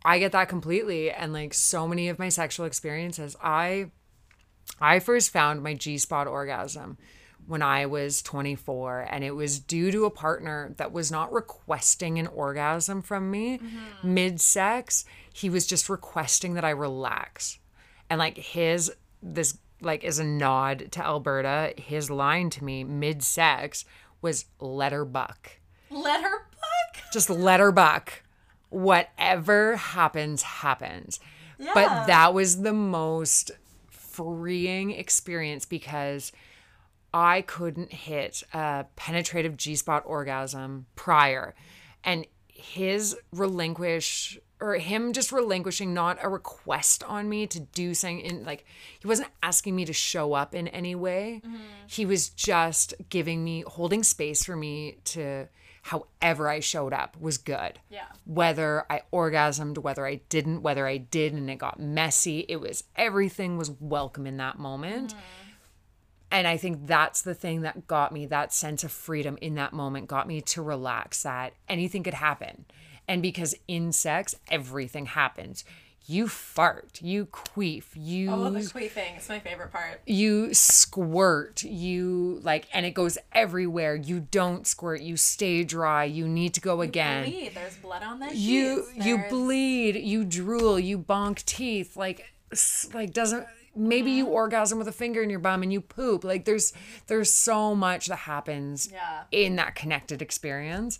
I 0.03 0.17
get 0.17 0.31
that 0.31 0.49
completely 0.49 1.11
and 1.11 1.33
like 1.33 1.53
so 1.53 1.87
many 1.87 2.09
of 2.09 2.17
my 2.17 2.29
sexual 2.29 2.65
experiences, 2.65 3.35
I 3.43 3.91
I 4.81 4.99
first 4.99 5.31
found 5.31 5.61
my 5.61 5.73
G-spot 5.75 6.25
orgasm 6.27 6.97
when 7.49 7.63
I 7.63 7.87
was 7.87 8.21
24 8.21 9.07
and 9.09 9.23
it 9.23 9.31
was 9.31 9.59
due 9.59 9.91
to 9.91 10.05
a 10.05 10.11
partner 10.11 10.73
that 10.77 10.91
was 10.91 11.11
not 11.11 11.33
requesting 11.33 12.19
an 12.19 12.27
orgasm 12.27 13.01
from 13.01 13.31
me 13.31 13.57
mm-hmm. 13.57 14.13
mid-sex. 14.13 15.03
He 15.33 15.49
was 15.49 15.65
just 15.65 15.89
requesting 15.89 16.53
that 16.53 16.63
I 16.63 16.69
relax. 16.69 17.57
And 18.09 18.19
like 18.19 18.37
his 18.37 18.91
this 19.21 19.57
like 19.81 20.03
is 20.03 20.19
a 20.19 20.23
nod 20.23 20.91
to 20.91 21.03
Alberta. 21.03 21.73
His 21.77 22.11
line 22.11 22.51
to 22.51 22.63
me 22.63 22.83
mid-sex 22.83 23.83
was 24.21 24.45
let 24.59 24.91
her 24.91 25.05
buck 25.05 25.59
Let 25.89 26.21
her 26.21 26.47
buck. 26.51 27.03
just 27.11 27.29
let 27.29 27.59
her 27.59 27.71
buck. 27.71 28.21
Whatever 28.69 29.75
happens, 29.77 30.43
happens. 30.43 31.19
Yeah. 31.57 31.71
But 31.73 32.05
that 32.05 32.33
was 32.33 32.61
the 32.61 32.73
most 32.73 33.51
freeing 33.89 34.91
experience 34.91 35.65
because 35.65 36.31
I 37.13 37.41
couldn't 37.41 37.91
hit 37.91 38.43
a 38.53 38.85
penetrative 38.95 39.57
G 39.57 39.75
spot 39.75 40.03
orgasm 40.05 40.85
prior. 40.95 41.55
And 42.03 42.25
his 42.47 43.15
relinquish 43.31 44.39
or 44.61 44.75
him 44.75 45.13
just 45.13 45.31
relinquishing 45.31 45.93
not 45.93 46.17
a 46.21 46.27
request 46.27 47.01
on 47.03 47.29
me 47.29 47.47
to 47.47 47.61
do 47.61 47.93
something 47.93 48.19
in 48.19 48.43
like 48.43 48.65
he 48.99 49.07
wasn't 49.07 49.29
asking 49.41 49.73
me 49.75 49.85
to 49.85 49.93
show 49.93 50.33
up 50.33 50.53
in 50.53 50.67
any 50.67 50.95
way. 50.95 51.41
Mm-hmm. 51.45 51.55
He 51.87 52.05
was 52.05 52.29
just 52.29 52.93
giving 53.09 53.43
me 53.43 53.63
holding 53.65 54.03
space 54.03 54.43
for 54.43 54.55
me 54.57 54.97
to 55.05 55.47
however 55.81 56.49
I 56.49 56.59
showed 56.59 56.91
up 56.91 57.15
was 57.19 57.37
good 57.37 57.79
Yeah. 57.89 58.03
whether 58.25 58.85
I 58.89 59.03
orgasmed, 59.13 59.77
whether 59.77 60.05
I 60.05 60.15
didn't, 60.27 60.61
whether 60.61 60.85
I 60.85 60.97
did 60.97 61.31
and 61.33 61.49
it 61.49 61.57
got 61.57 61.79
messy. 61.79 62.39
It 62.49 62.57
was 62.59 62.83
everything 62.97 63.57
was 63.57 63.71
welcome 63.79 64.27
in 64.27 64.35
that 64.37 64.59
moment. 64.59 65.11
Mm-hmm. 65.11 65.19
And 66.31 66.47
I 66.47 66.57
think 66.57 66.85
that's 66.85 67.21
the 67.23 67.33
thing 67.33 67.61
that 67.61 67.87
got 67.87 68.11
me 68.11 68.25
that 68.27 68.53
sense 68.53 68.83
of 68.83 68.91
freedom 68.91 69.37
in 69.41 69.55
that 69.55 69.73
moment, 69.73 70.07
got 70.07 70.27
me 70.27 70.41
to 70.41 70.61
relax 70.61 71.23
that 71.23 71.53
anything 71.67 72.03
could 72.03 72.13
happen. 72.13 72.65
And 73.07 73.21
because 73.21 73.55
in 73.67 73.91
sex, 73.91 74.35
everything 74.51 75.07
happens. 75.07 75.63
You 76.05 76.27
fart, 76.27 76.99
you 77.03 77.27
queef, 77.27 77.83
you 77.93 78.31
Oh, 78.31 78.49
the 78.49 78.59
queefing. 78.61 79.17
It's 79.17 79.29
my 79.29 79.39
favorite 79.39 79.71
part. 79.71 80.01
you 80.07 80.53
squirt 80.55 81.63
you 81.63 82.39
like 82.43 82.67
and 82.73 82.83
it 82.85 82.91
goes 82.95 83.17
everywhere 83.31 83.95
you 83.95 84.19
don't 84.19 84.65
squirt 84.65 85.01
you 85.01 85.17
stay 85.17 85.63
dry 85.63 86.03
you 86.05 86.27
need 86.27 86.55
to 86.55 86.61
go 86.61 86.81
again 86.81 87.25
Bleed. 87.25 87.51
There's 87.53 87.75
blood 87.77 88.01
on 88.01 88.19
the 88.19 88.35
you 88.35 88.87
you 88.95 89.23
bleed 89.29 89.97
you 89.97 90.25
drool 90.25 90.79
you 90.79 90.97
bonk 90.97 91.45
teeth 91.45 91.95
like 91.95 92.33
like 92.93 93.13
doesn't 93.13 93.45
maybe 93.79 94.11
you 94.11 94.25
orgasm 94.27 94.77
with 94.77 94.87
a 94.87 94.91
finger 94.91 95.21
in 95.23 95.29
your 95.29 95.39
bum 95.39 95.63
and 95.63 95.71
you 95.73 95.79
poop 95.81 96.23
like 96.23 96.45
there's 96.45 96.73
there's 97.07 97.31
so 97.31 97.73
much 97.73 98.07
that 98.07 98.17
happens 98.17 98.89
Yeah. 98.91 99.23
in 99.31 99.55
that 99.55 99.73
connected 99.75 100.21
experience 100.21 100.99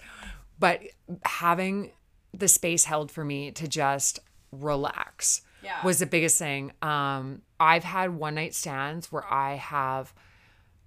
but 0.59 0.82
having 1.25 1.91
the 2.34 2.47
space 2.47 2.86
held 2.86 3.11
for 3.11 3.23
me 3.25 3.51
to 3.51 3.67
just 3.67 4.19
relax 4.51 5.41
Yeah. 5.63 5.84
was 5.84 5.99
the 5.99 6.05
biggest 6.05 6.38
thing 6.38 6.71
um 6.82 7.41
i've 7.59 7.84
had 7.84 8.15
one 8.15 8.36
night 8.36 8.53
stands 8.55 9.11
where 9.11 9.25
i 9.32 9.55
have 9.55 10.13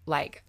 like 0.07 0.43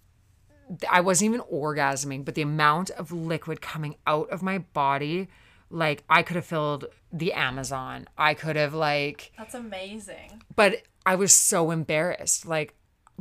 I 0.89 1.01
wasn't 1.01 1.33
even 1.33 1.41
orgasming, 1.51 2.23
but 2.23 2.35
the 2.35 2.41
amount 2.41 2.89
of 2.91 3.11
liquid 3.11 3.61
coming 3.61 3.95
out 4.07 4.29
of 4.29 4.41
my 4.41 4.59
body, 4.59 5.27
like 5.69 6.03
I 6.09 6.23
could 6.23 6.37
have 6.37 6.45
filled 6.45 6.85
the 7.11 7.33
Amazon. 7.33 8.07
I 8.17 8.33
could 8.33 8.55
have 8.55 8.73
like, 8.73 9.33
That's 9.37 9.53
amazing. 9.53 10.41
but 10.55 10.81
I 11.05 11.15
was 11.15 11.33
so 11.33 11.71
embarrassed. 11.71 12.45
Like, 12.45 12.75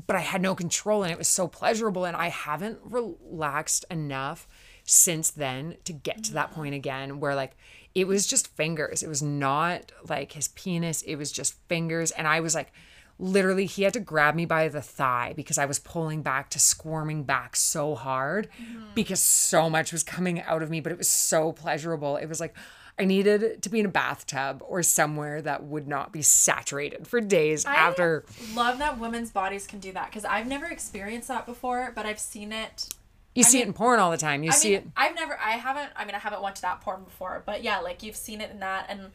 but 0.07 0.17
I 0.17 0.21
had 0.21 0.43
no 0.43 0.55
control 0.55 1.03
and 1.03 1.13
it 1.13 1.19
was 1.19 1.29
so 1.29 1.49
pleasurable. 1.49 2.05
And 2.05 2.17
I 2.17 2.29
haven't 2.29 2.79
relaxed 2.83 3.85
enough 3.91 4.47
since 4.85 5.31
then 5.31 5.77
to 5.85 5.93
get 5.93 6.25
to 6.25 6.33
that 6.35 6.53
point 6.53 6.75
again 6.75 7.21
where 7.21 7.35
like 7.35 7.57
it 7.95 8.07
was 8.07 8.27
just 8.27 8.49
fingers. 8.57 9.03
It 9.03 9.09
was 9.09 9.23
not 9.23 9.93
like 10.09 10.33
his 10.33 10.49
penis, 10.49 11.03
it 11.03 11.17
was 11.17 11.31
just 11.31 11.55
fingers. 11.69 12.11
And 12.11 12.27
I 12.27 12.41
was 12.41 12.55
like, 12.55 12.73
literally, 13.19 13.67
he 13.67 13.83
had 13.83 13.93
to 13.93 14.01
grab 14.01 14.35
me 14.35 14.47
by 14.47 14.69
the 14.69 14.81
thigh 14.81 15.35
because 15.37 15.59
I 15.59 15.67
was 15.67 15.79
pulling 15.79 16.23
back 16.23 16.51
to 16.51 16.59
squirming 16.59 17.25
back 17.25 17.55
so 17.55 17.95
hard 17.95 18.49
because 18.95 19.21
so 19.21 19.69
much 19.69 19.93
was 19.93 20.03
coming 20.03 20.41
out 20.41 20.63
of 20.63 20.71
me, 20.71 20.81
but 20.81 20.93
it 20.93 20.99
was 20.99 21.09
so 21.09 21.53
pleasurable. 21.53 22.17
It 22.17 22.27
was 22.27 22.41
like, 22.41 22.55
I 22.99 23.05
needed 23.05 23.63
to 23.63 23.69
be 23.71 23.81
in 23.81 23.87
a 23.87 23.91
bathtub 23.91 24.63
or 24.67 24.83
somewhere 24.83 25.41
that 25.43 25.65
would 25.65 25.89
not 25.89 26.13
be 26.13 26.23
saturated 26.23 27.07
for 27.09 27.21
days 27.21 27.65
after. 27.65 28.25
Love 28.55 28.79
that 28.79 28.99
women's 28.99 29.31
bodies 29.31 29.67
can 29.67 29.79
do 29.81 29.93
that 29.93 30.07
because 30.11 30.25
I've 30.25 30.47
never 30.47 30.67
experienced 30.67 31.29
that 31.29 31.47
before, 31.47 31.93
but 31.95 32.05
I've 32.07 32.19
seen 32.21 32.53
it. 32.53 32.89
You 33.35 33.45
see 33.45 33.59
mean- 33.59 33.63
it 33.65 33.67
in 33.69 33.73
porn 33.73 33.99
all 33.99 34.11
the 34.11 34.19
time. 34.19 34.43
You 34.43 34.51
I 34.51 34.55
see 34.55 34.69
mean, 34.71 34.79
it. 34.79 34.87
I've 34.97 35.15
never, 35.15 35.39
I 35.43 35.53
haven't, 35.53 35.91
I 35.97 36.05
mean, 36.05 36.15
I 36.15 36.19
haven't 36.19 36.43
watched 36.43 36.61
that 36.63 36.83
porn 36.83 37.03
before, 37.05 37.43
but 37.47 37.63
yeah, 37.63 37.79
like 37.81 38.03
you've 38.03 38.15
seen 38.17 38.41
it 38.43 38.51
in 38.51 38.61
that, 38.61 38.87
and 38.91 39.11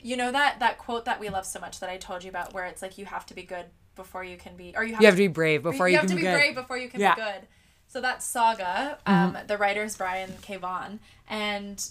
you 0.00 0.18
know 0.18 0.30
that 0.30 0.60
that 0.60 0.76
quote 0.76 1.06
that 1.06 1.18
we 1.18 1.30
love 1.30 1.46
so 1.46 1.58
much 1.60 1.80
that 1.80 1.88
I 1.88 1.96
told 1.96 2.24
you 2.24 2.28
about, 2.30 2.52
where 2.52 2.66
it's 2.66 2.82
like 2.82 2.98
you 2.98 3.06
have 3.06 3.24
to 3.26 3.34
be 3.34 3.42
good 3.42 3.64
before 3.96 4.22
you 4.22 4.36
can 4.36 4.54
be, 4.56 4.74
or 4.76 4.84
you 4.84 4.92
have, 4.92 5.00
You 5.00 5.06
have 5.06 5.14
to 5.14 5.22
be 5.22 5.28
brave 5.28 5.62
before 5.62 5.88
you, 5.88 5.96
have 5.96 6.02
can 6.02 6.10
to 6.10 6.16
be 6.16 6.22
get. 6.22 6.34
brave 6.34 6.54
before 6.54 6.76
you 6.76 6.90
can 6.90 7.00
Yeah. 7.00 7.14
be 7.14 7.22
good. 7.22 7.46
So 7.88 8.02
that 8.02 8.22
saga, 8.22 8.98
um, 9.06 9.38
the 9.46 9.56
writer's 9.56 9.96
Brian 9.96 10.34
K. 10.42 10.56
Vaughan, 10.58 11.00
and 11.26 11.82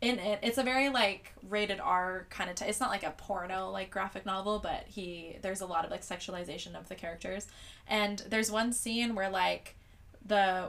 in 0.00 0.18
it, 0.18 0.38
it's 0.42 0.58
a 0.58 0.62
very 0.62 0.88
like 0.90 1.32
rated 1.48 1.80
R 1.80 2.26
kind 2.30 2.48
of. 2.50 2.56
T- 2.56 2.64
it's 2.66 2.80
not 2.80 2.90
like 2.90 3.02
a 3.02 3.10
porno 3.10 3.70
like 3.70 3.90
graphic 3.90 4.24
novel, 4.24 4.60
but 4.60 4.84
he 4.86 5.36
there's 5.42 5.60
a 5.60 5.66
lot 5.66 5.84
of 5.84 5.90
like 5.90 6.02
sexualization 6.02 6.74
of 6.78 6.88
the 6.88 6.94
characters, 6.94 7.46
and 7.88 8.18
there's 8.28 8.50
one 8.50 8.72
scene 8.72 9.14
where 9.14 9.28
like 9.30 9.76
the 10.24 10.68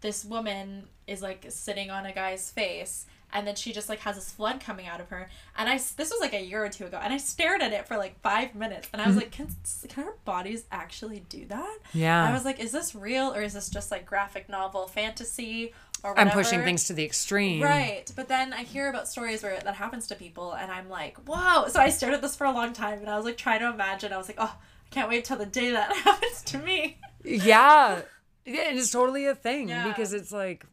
this 0.00 0.24
woman 0.24 0.84
is 1.06 1.22
like 1.22 1.46
sitting 1.48 1.90
on 1.90 2.06
a 2.06 2.12
guy's 2.12 2.50
face 2.50 3.06
and 3.32 3.46
then 3.46 3.54
she 3.56 3.72
just 3.72 3.88
like 3.88 3.98
has 4.00 4.14
this 4.16 4.30
flood 4.30 4.60
coming 4.60 4.86
out 4.86 5.00
of 5.00 5.08
her 5.08 5.28
and 5.56 5.68
i 5.68 5.74
this 5.74 6.10
was 6.10 6.18
like 6.20 6.32
a 6.34 6.42
year 6.42 6.64
or 6.64 6.68
two 6.68 6.86
ago 6.86 6.98
and 7.02 7.12
i 7.12 7.16
stared 7.16 7.60
at 7.60 7.72
it 7.72 7.86
for 7.88 7.96
like 7.96 8.18
five 8.20 8.54
minutes 8.54 8.88
and 8.92 9.02
i 9.02 9.06
was 9.06 9.16
Mm-hmm. 9.16 9.22
like 9.24 9.30
can, 9.32 9.48
can 9.88 10.04
our 10.04 10.14
bodies 10.24 10.64
actually 10.70 11.24
do 11.28 11.44
that 11.46 11.78
Yeah. 11.92 12.28
i 12.28 12.32
was 12.32 12.44
like 12.44 12.60
is 12.60 12.70
this 12.72 12.94
real 12.94 13.34
or 13.34 13.42
is 13.42 13.54
this 13.54 13.68
just 13.68 13.90
like 13.90 14.06
graphic 14.06 14.48
novel 14.48 14.86
fantasy 14.86 15.72
I'm 16.04 16.30
pushing 16.30 16.62
things 16.62 16.84
to 16.84 16.92
the 16.92 17.04
extreme. 17.04 17.62
Right, 17.62 18.10
but 18.16 18.28
then 18.28 18.52
I 18.52 18.62
hear 18.62 18.88
about 18.88 19.08
stories 19.08 19.42
where 19.42 19.58
that 19.60 19.74
happens 19.74 20.06
to 20.08 20.14
people, 20.14 20.52
and 20.52 20.70
I'm 20.70 20.88
like, 20.88 21.16
whoa! 21.26 21.68
So 21.68 21.80
I 21.80 21.90
stared 21.90 22.14
at 22.14 22.22
this 22.22 22.36
for 22.36 22.44
a 22.46 22.52
long 22.52 22.72
time, 22.72 23.00
and 23.00 23.08
I 23.10 23.16
was 23.16 23.24
like 23.24 23.36
trying 23.36 23.60
to 23.60 23.68
imagine. 23.70 24.12
I 24.12 24.16
was 24.16 24.28
like, 24.28 24.38
oh, 24.38 24.56
I 24.56 24.94
can't 24.94 25.08
wait 25.08 25.24
till 25.24 25.36
the 25.38 25.46
day 25.46 25.70
that 25.72 25.94
happens 25.96 26.42
to 26.42 26.58
me. 26.58 26.98
Yeah. 27.24 28.02
Yeah, 28.44 28.62
and 28.68 28.78
it's 28.78 28.90
totally 28.90 29.26
a 29.26 29.34
thing 29.34 29.68
Yeah. 29.68 29.86
because 29.88 30.14
it's 30.14 30.32
like 30.32 30.64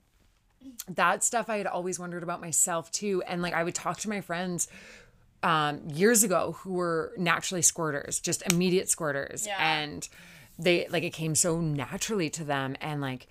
that 0.87 1.23
stuff 1.23 1.49
I 1.49 1.57
had 1.57 1.67
always 1.67 1.99
wondered 1.99 2.23
about 2.23 2.39
myself 2.39 2.89
too. 2.91 3.21
And 3.27 3.41
like 3.41 3.53
I 3.53 3.63
would 3.63 3.75
talk 3.75 3.97
to 3.99 4.09
my 4.09 4.21
friends 4.21 4.67
um, 5.43 5.81
years 5.89 6.23
ago 6.23 6.53
who 6.59 6.73
were 6.73 7.11
naturally 7.17 7.61
squirters, 7.61 8.21
just 8.21 8.43
immediate 8.51 8.87
squirters. 8.87 9.45
Yeah. 9.45 9.57
And 9.59 10.07
they 10.57 10.87
like 10.89 11.03
it 11.03 11.11
came 11.11 11.35
so 11.35 11.59
naturally 11.59 12.29
to 12.31 12.43
them. 12.45 12.77
And 12.79 13.01
like 13.01 13.27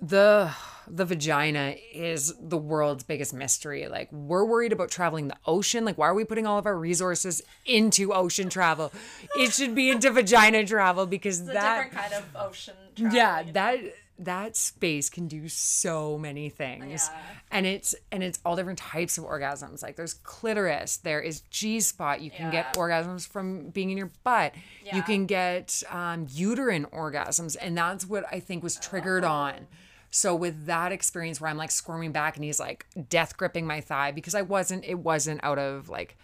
the 0.00 0.52
the 0.92 1.04
vagina 1.04 1.76
is 1.92 2.34
the 2.40 2.58
world's 2.58 3.04
biggest 3.04 3.32
mystery. 3.32 3.86
Like 3.86 4.10
we're 4.10 4.44
worried 4.44 4.72
about 4.72 4.90
traveling 4.90 5.28
the 5.28 5.36
ocean. 5.46 5.84
Like 5.84 5.96
why 5.96 6.08
are 6.08 6.14
we 6.14 6.24
putting 6.24 6.46
all 6.46 6.58
of 6.58 6.66
our 6.66 6.76
resources 6.76 7.42
into 7.64 8.12
ocean 8.12 8.48
travel? 8.48 8.92
It 9.36 9.52
should 9.52 9.74
be 9.74 9.90
into 9.90 10.10
vagina 10.10 10.66
travel 10.66 11.06
because 11.06 11.40
It's 11.40 11.50
a 11.50 11.52
that 11.52 11.84
different 11.84 12.10
kind 12.10 12.14
of 12.14 12.36
ocean. 12.36 12.74
Travel, 12.96 13.16
yeah 13.16 13.40
you 13.40 13.46
know? 13.46 13.52
that 13.52 13.80
that 14.20 14.54
space 14.54 15.08
can 15.08 15.28
do 15.28 15.48
so 15.48 16.18
many 16.18 16.50
things. 16.50 17.08
Yeah. 17.10 17.20
And 17.50 17.66
it's 17.66 17.94
and 18.12 18.22
it's 18.22 18.38
all 18.44 18.54
different 18.54 18.78
types 18.78 19.16
of 19.16 19.24
orgasms. 19.24 19.82
Like 19.82 19.96
there's 19.96 20.14
clitoris, 20.14 20.98
there 20.98 21.20
is 21.20 21.40
G 21.50 21.80
spot. 21.80 22.20
You 22.20 22.30
can 22.30 22.50
get 22.50 22.74
orgasms 22.74 23.26
from 23.26 23.70
being 23.70 23.90
in 23.90 23.96
your 23.96 24.10
butt. 24.22 24.54
Yeah. 24.84 24.96
You 24.96 25.02
can 25.02 25.26
get 25.26 25.82
um, 25.90 26.26
uterine 26.30 26.84
orgasms, 26.92 27.56
and 27.60 27.76
that's 27.76 28.06
what 28.06 28.24
I 28.30 28.40
think 28.40 28.62
was 28.62 28.76
triggered 28.76 29.24
on. 29.24 29.66
So 30.10 30.34
with 30.34 30.66
that 30.66 30.92
experience 30.92 31.40
where 31.40 31.48
I'm 31.48 31.56
like 31.56 31.70
squirming 31.70 32.12
back 32.12 32.36
and 32.36 32.44
he's 32.44 32.58
like 32.58 32.86
death 33.08 33.36
gripping 33.36 33.66
my 33.66 33.80
thigh 33.80 34.10
because 34.10 34.34
I 34.34 34.42
wasn't 34.42 34.84
it 34.84 34.98
wasn't 34.98 35.42
out 35.44 35.58
of 35.58 35.88
like 35.88 36.16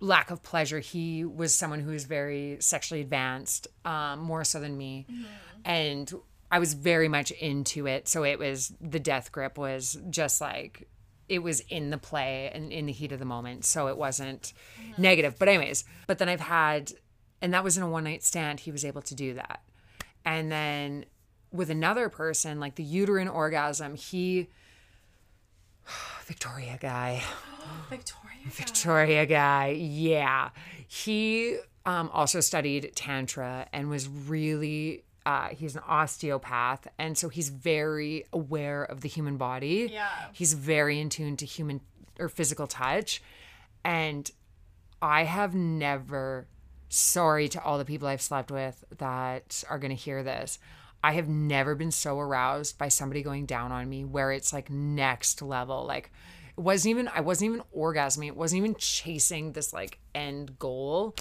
lack 0.00 0.30
of 0.30 0.42
pleasure. 0.42 0.80
He 0.80 1.24
was 1.24 1.54
someone 1.54 1.80
who 1.80 1.92
was 1.92 2.04
very 2.04 2.58
sexually 2.60 3.00
advanced, 3.00 3.66
um, 3.84 4.20
more 4.20 4.44
so 4.44 4.60
than 4.60 4.76
me. 4.76 5.06
And 5.64 6.12
I 6.50 6.58
was 6.58 6.74
very 6.74 7.08
much 7.08 7.30
into 7.32 7.86
it. 7.86 8.08
So 8.08 8.24
it 8.24 8.38
was 8.38 8.72
the 8.80 9.00
death 9.00 9.32
grip 9.32 9.56
was 9.56 9.98
just 10.10 10.40
like 10.40 10.88
it 11.26 11.38
was 11.38 11.60
in 11.60 11.88
the 11.88 11.96
play 11.96 12.50
and 12.52 12.70
in 12.70 12.84
the 12.84 12.92
heat 12.92 13.10
of 13.12 13.18
the 13.18 13.24
moment. 13.24 13.64
So 13.64 13.88
it 13.88 13.96
wasn't 13.96 14.52
negative. 14.98 15.36
But 15.38 15.48
anyways, 15.48 15.84
but 16.06 16.18
then 16.18 16.28
I've 16.28 16.40
had 16.40 16.92
and 17.40 17.52
that 17.54 17.64
was 17.64 17.76
in 17.76 17.82
a 17.82 17.88
one 17.88 18.04
night 18.04 18.22
stand, 18.22 18.60
he 18.60 18.70
was 18.70 18.84
able 18.84 19.02
to 19.02 19.14
do 19.14 19.34
that. 19.34 19.62
And 20.24 20.50
then 20.50 21.06
with 21.54 21.70
another 21.70 22.08
person, 22.08 22.58
like 22.58 22.74
the 22.74 22.82
uterine 22.82 23.28
orgasm, 23.28 23.94
he 23.94 24.48
Victoria 26.24 26.76
guy. 26.80 27.22
Victoria. 27.88 28.30
Victoria 28.46 29.26
guy. 29.26 29.68
Yeah. 29.78 30.50
He 30.86 31.58
um, 31.86 32.10
also 32.12 32.40
studied 32.40 32.92
Tantra 32.94 33.68
and 33.72 33.88
was 33.88 34.08
really, 34.08 35.04
uh, 35.24 35.48
he's 35.48 35.76
an 35.76 35.82
osteopath. 35.86 36.88
And 36.98 37.16
so 37.16 37.28
he's 37.28 37.48
very 37.48 38.24
aware 38.32 38.84
of 38.84 39.00
the 39.00 39.08
human 39.08 39.36
body. 39.36 39.88
Yeah. 39.92 40.08
He's 40.32 40.54
very 40.54 41.00
in 41.00 41.08
tune 41.08 41.36
to 41.36 41.46
human 41.46 41.80
or 42.18 42.28
physical 42.28 42.66
touch. 42.66 43.22
And 43.84 44.30
I 45.00 45.24
have 45.24 45.54
never, 45.54 46.48
sorry 46.88 47.48
to 47.48 47.62
all 47.62 47.78
the 47.78 47.84
people 47.84 48.08
I've 48.08 48.22
slept 48.22 48.50
with 48.50 48.84
that 48.98 49.62
are 49.70 49.78
going 49.78 49.90
to 49.90 50.02
hear 50.02 50.22
this. 50.22 50.58
I 51.04 51.12
have 51.12 51.28
never 51.28 51.74
been 51.74 51.90
so 51.90 52.18
aroused 52.18 52.78
by 52.78 52.88
somebody 52.88 53.22
going 53.22 53.44
down 53.44 53.72
on 53.72 53.90
me 53.90 54.06
where 54.06 54.32
it's 54.32 54.54
like 54.54 54.70
next 54.70 55.42
level. 55.42 55.84
Like, 55.84 56.10
it 56.56 56.60
wasn't 56.62 56.92
even, 56.92 57.08
I 57.14 57.20
wasn't 57.20 57.50
even 57.50 57.62
orgasming. 57.76 58.28
It 58.28 58.36
wasn't 58.36 58.60
even 58.60 58.74
chasing 58.76 59.52
this 59.52 59.74
like 59.74 59.98
end 60.14 60.58
goal, 60.58 61.14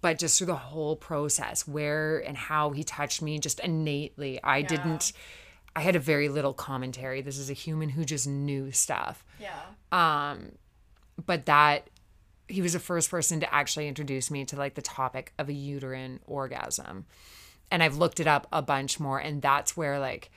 but 0.00 0.18
just 0.18 0.36
through 0.36 0.48
the 0.48 0.56
whole 0.56 0.96
process, 0.96 1.68
where 1.68 2.18
and 2.18 2.36
how 2.36 2.70
he 2.70 2.82
touched 2.82 3.22
me 3.22 3.38
just 3.38 3.60
innately. 3.60 4.40
I 4.42 4.62
didn't, 4.62 5.12
I 5.76 5.82
had 5.82 5.94
a 5.94 6.00
very 6.00 6.28
little 6.28 6.52
commentary. 6.52 7.22
This 7.22 7.38
is 7.38 7.50
a 7.50 7.54
human 7.54 7.90
who 7.90 8.04
just 8.04 8.26
knew 8.26 8.72
stuff 8.72 9.24
Yeah. 9.38 9.52
Um 9.92 10.52
but 11.24 11.46
that 11.46 11.88
he 12.48 12.62
was 12.62 12.72
the 12.72 12.80
first 12.80 13.10
person 13.10 13.38
to 13.40 13.54
actually 13.54 13.86
introduce 13.86 14.28
me 14.30 14.44
to 14.46 14.56
like 14.56 14.74
the 14.74 14.82
topic 14.82 15.32
of 15.38 15.48
a 15.48 15.52
uterine 15.52 16.18
orgasm 16.26 17.06
and 17.70 17.82
i've 17.82 17.96
looked 17.96 18.20
it 18.20 18.26
up 18.26 18.46
a 18.52 18.62
bunch 18.62 19.00
more 19.00 19.18
and 19.18 19.42
that's 19.42 19.76
where 19.76 19.98
like 19.98 20.30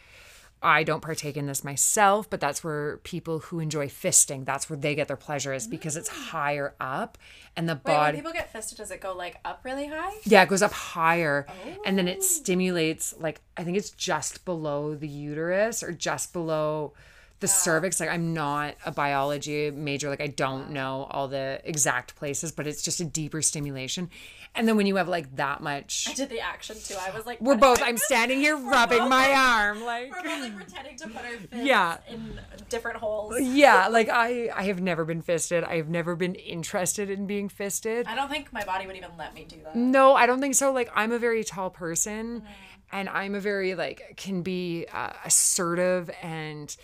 i 0.61 0.83
don't 0.83 1.01
partake 1.01 1.35
in 1.35 1.45
this 1.45 1.63
myself 1.63 2.29
but 2.29 2.39
that's 2.39 2.63
where 2.63 2.97
people 2.97 3.39
who 3.39 3.59
enjoy 3.59 3.87
fisting 3.87 4.45
that's 4.45 4.69
where 4.69 4.77
they 4.77 4.95
get 4.95 5.07
their 5.07 5.17
pleasure 5.17 5.53
is 5.53 5.67
because 5.67 5.97
it's 5.97 6.09
mm. 6.09 6.29
higher 6.29 6.73
up 6.79 7.17
and 7.55 7.69
the 7.69 7.79
Wait, 7.85 7.97
when 7.97 8.15
people 8.15 8.31
get 8.31 8.51
fisted, 8.51 8.79
does 8.79 8.89
it 8.89 8.99
go 8.99 9.13
like 9.15 9.37
up 9.45 9.61
really 9.63 9.85
high? 9.85 10.13
yeah, 10.23 10.41
it 10.41 10.49
goes 10.49 10.63
up 10.63 10.71
higher 10.71 11.45
and 11.85 11.97
then 11.97 12.07
Oh. 12.07 12.11
it 12.11 12.23
stimulates 12.23 13.13
like 13.19 13.41
I 13.55 13.63
think 13.63 13.77
it's 13.77 13.91
just 13.91 14.43
below 14.43 14.95
the 14.95 15.07
uterus 15.07 15.83
or 15.83 15.91
just 15.91 16.33
below 16.33 16.93
the 17.41 17.47
cervix. 17.47 17.99
Like 17.99 18.09
I'm 18.09 18.33
not 18.33 18.75
a 18.85 18.91
biology 18.91 19.69
major, 19.69 20.09
like 20.09 20.21
I 20.21 20.27
don't 20.27 20.71
know 20.71 21.07
all 21.11 21.27
the 21.27 21.61
exact 21.63 22.15
places, 22.15 22.51
but 22.51 22.65
it's 22.65 22.81
just 22.81 22.99
a 23.01 23.05
deeper 23.05 23.41
stimulation. 23.41 24.09
And 24.55 24.67
then 24.67 24.77
when 24.77 24.85
you 24.85 24.97
have 24.97 25.07
like 25.07 25.35
that 25.37 25.61
much 25.61 26.07
I 26.09 26.13
did 26.13 26.29
the 26.29 26.39
action 26.39 26.75
too. 26.83 26.95
I 26.99 27.09
was 27.09 27.25
like, 27.25 27.41
we're 27.41 27.55
both 27.57 27.81
I'm 27.81 27.97
standing 28.09 28.39
here 28.39 28.55
rubbing 28.55 28.99
both, 28.99 29.09
my 29.09 29.31
arm 29.33 29.83
like 29.83 30.11
We're 30.11 30.21
both 30.21 30.41
like 30.41 30.55
pretending 30.55 30.95
to 30.97 31.07
put 31.07 31.25
our 31.25 31.31
fists 31.37 31.55
Yeah. 31.55 31.97
in 32.07 32.39
different 32.69 32.97
holes. 32.97 33.35
yeah, 33.41 33.87
like 33.91 34.09
I 34.09 34.49
I 34.55 34.63
have 34.65 34.79
never 34.81 35.05
been 35.05 35.21
fisted. 35.23 35.63
I 35.63 35.77
have 35.77 35.89
never 35.89 36.15
been 36.15 36.35
interested 36.35 37.09
in 37.09 37.25
being 37.25 37.49
fisted. 37.49 38.05
I 38.07 38.13
don't 38.15 38.29
think 38.29 38.53
my 38.53 38.63
body 38.63 38.85
would 38.85 38.95
even 38.95 39.09
let 39.17 39.33
me 39.33 39.45
do 39.49 39.57
that. 39.63 39.75
No, 39.75 40.13
I 40.15 40.25
don't 40.27 40.39
think 40.39 40.55
so. 40.55 40.71
Like 40.71 40.91
I'm 40.93 41.11
a 41.11 41.19
very 41.19 41.43
tall 41.43 41.69
person 41.71 42.43
and 42.91 43.09
I'm 43.09 43.33
a 43.33 43.39
very 43.39 43.73
like 43.73 44.13
can 44.17 44.43
be 44.43 44.85
uh, 44.93 45.13
assertive 45.25 46.11
and 46.21 46.75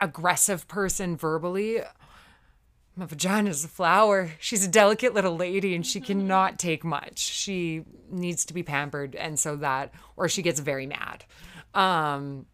aggressive 0.00 0.66
person 0.68 1.16
verbally. 1.16 1.80
My 2.98 3.06
vagina's 3.06 3.64
a 3.64 3.68
flower. 3.68 4.32
She's 4.40 4.64
a 4.64 4.68
delicate 4.68 5.14
little 5.14 5.36
lady 5.36 5.72
and 5.76 5.86
she 5.86 6.00
cannot 6.00 6.58
take 6.58 6.82
much. 6.84 7.20
She 7.20 7.84
needs 8.10 8.44
to 8.46 8.54
be 8.54 8.64
pampered 8.64 9.14
and 9.14 9.38
so 9.38 9.54
that 9.56 9.94
or 10.16 10.28
she 10.28 10.42
gets 10.42 10.58
very 10.58 10.86
mad. 10.86 11.24
Um 11.74 12.46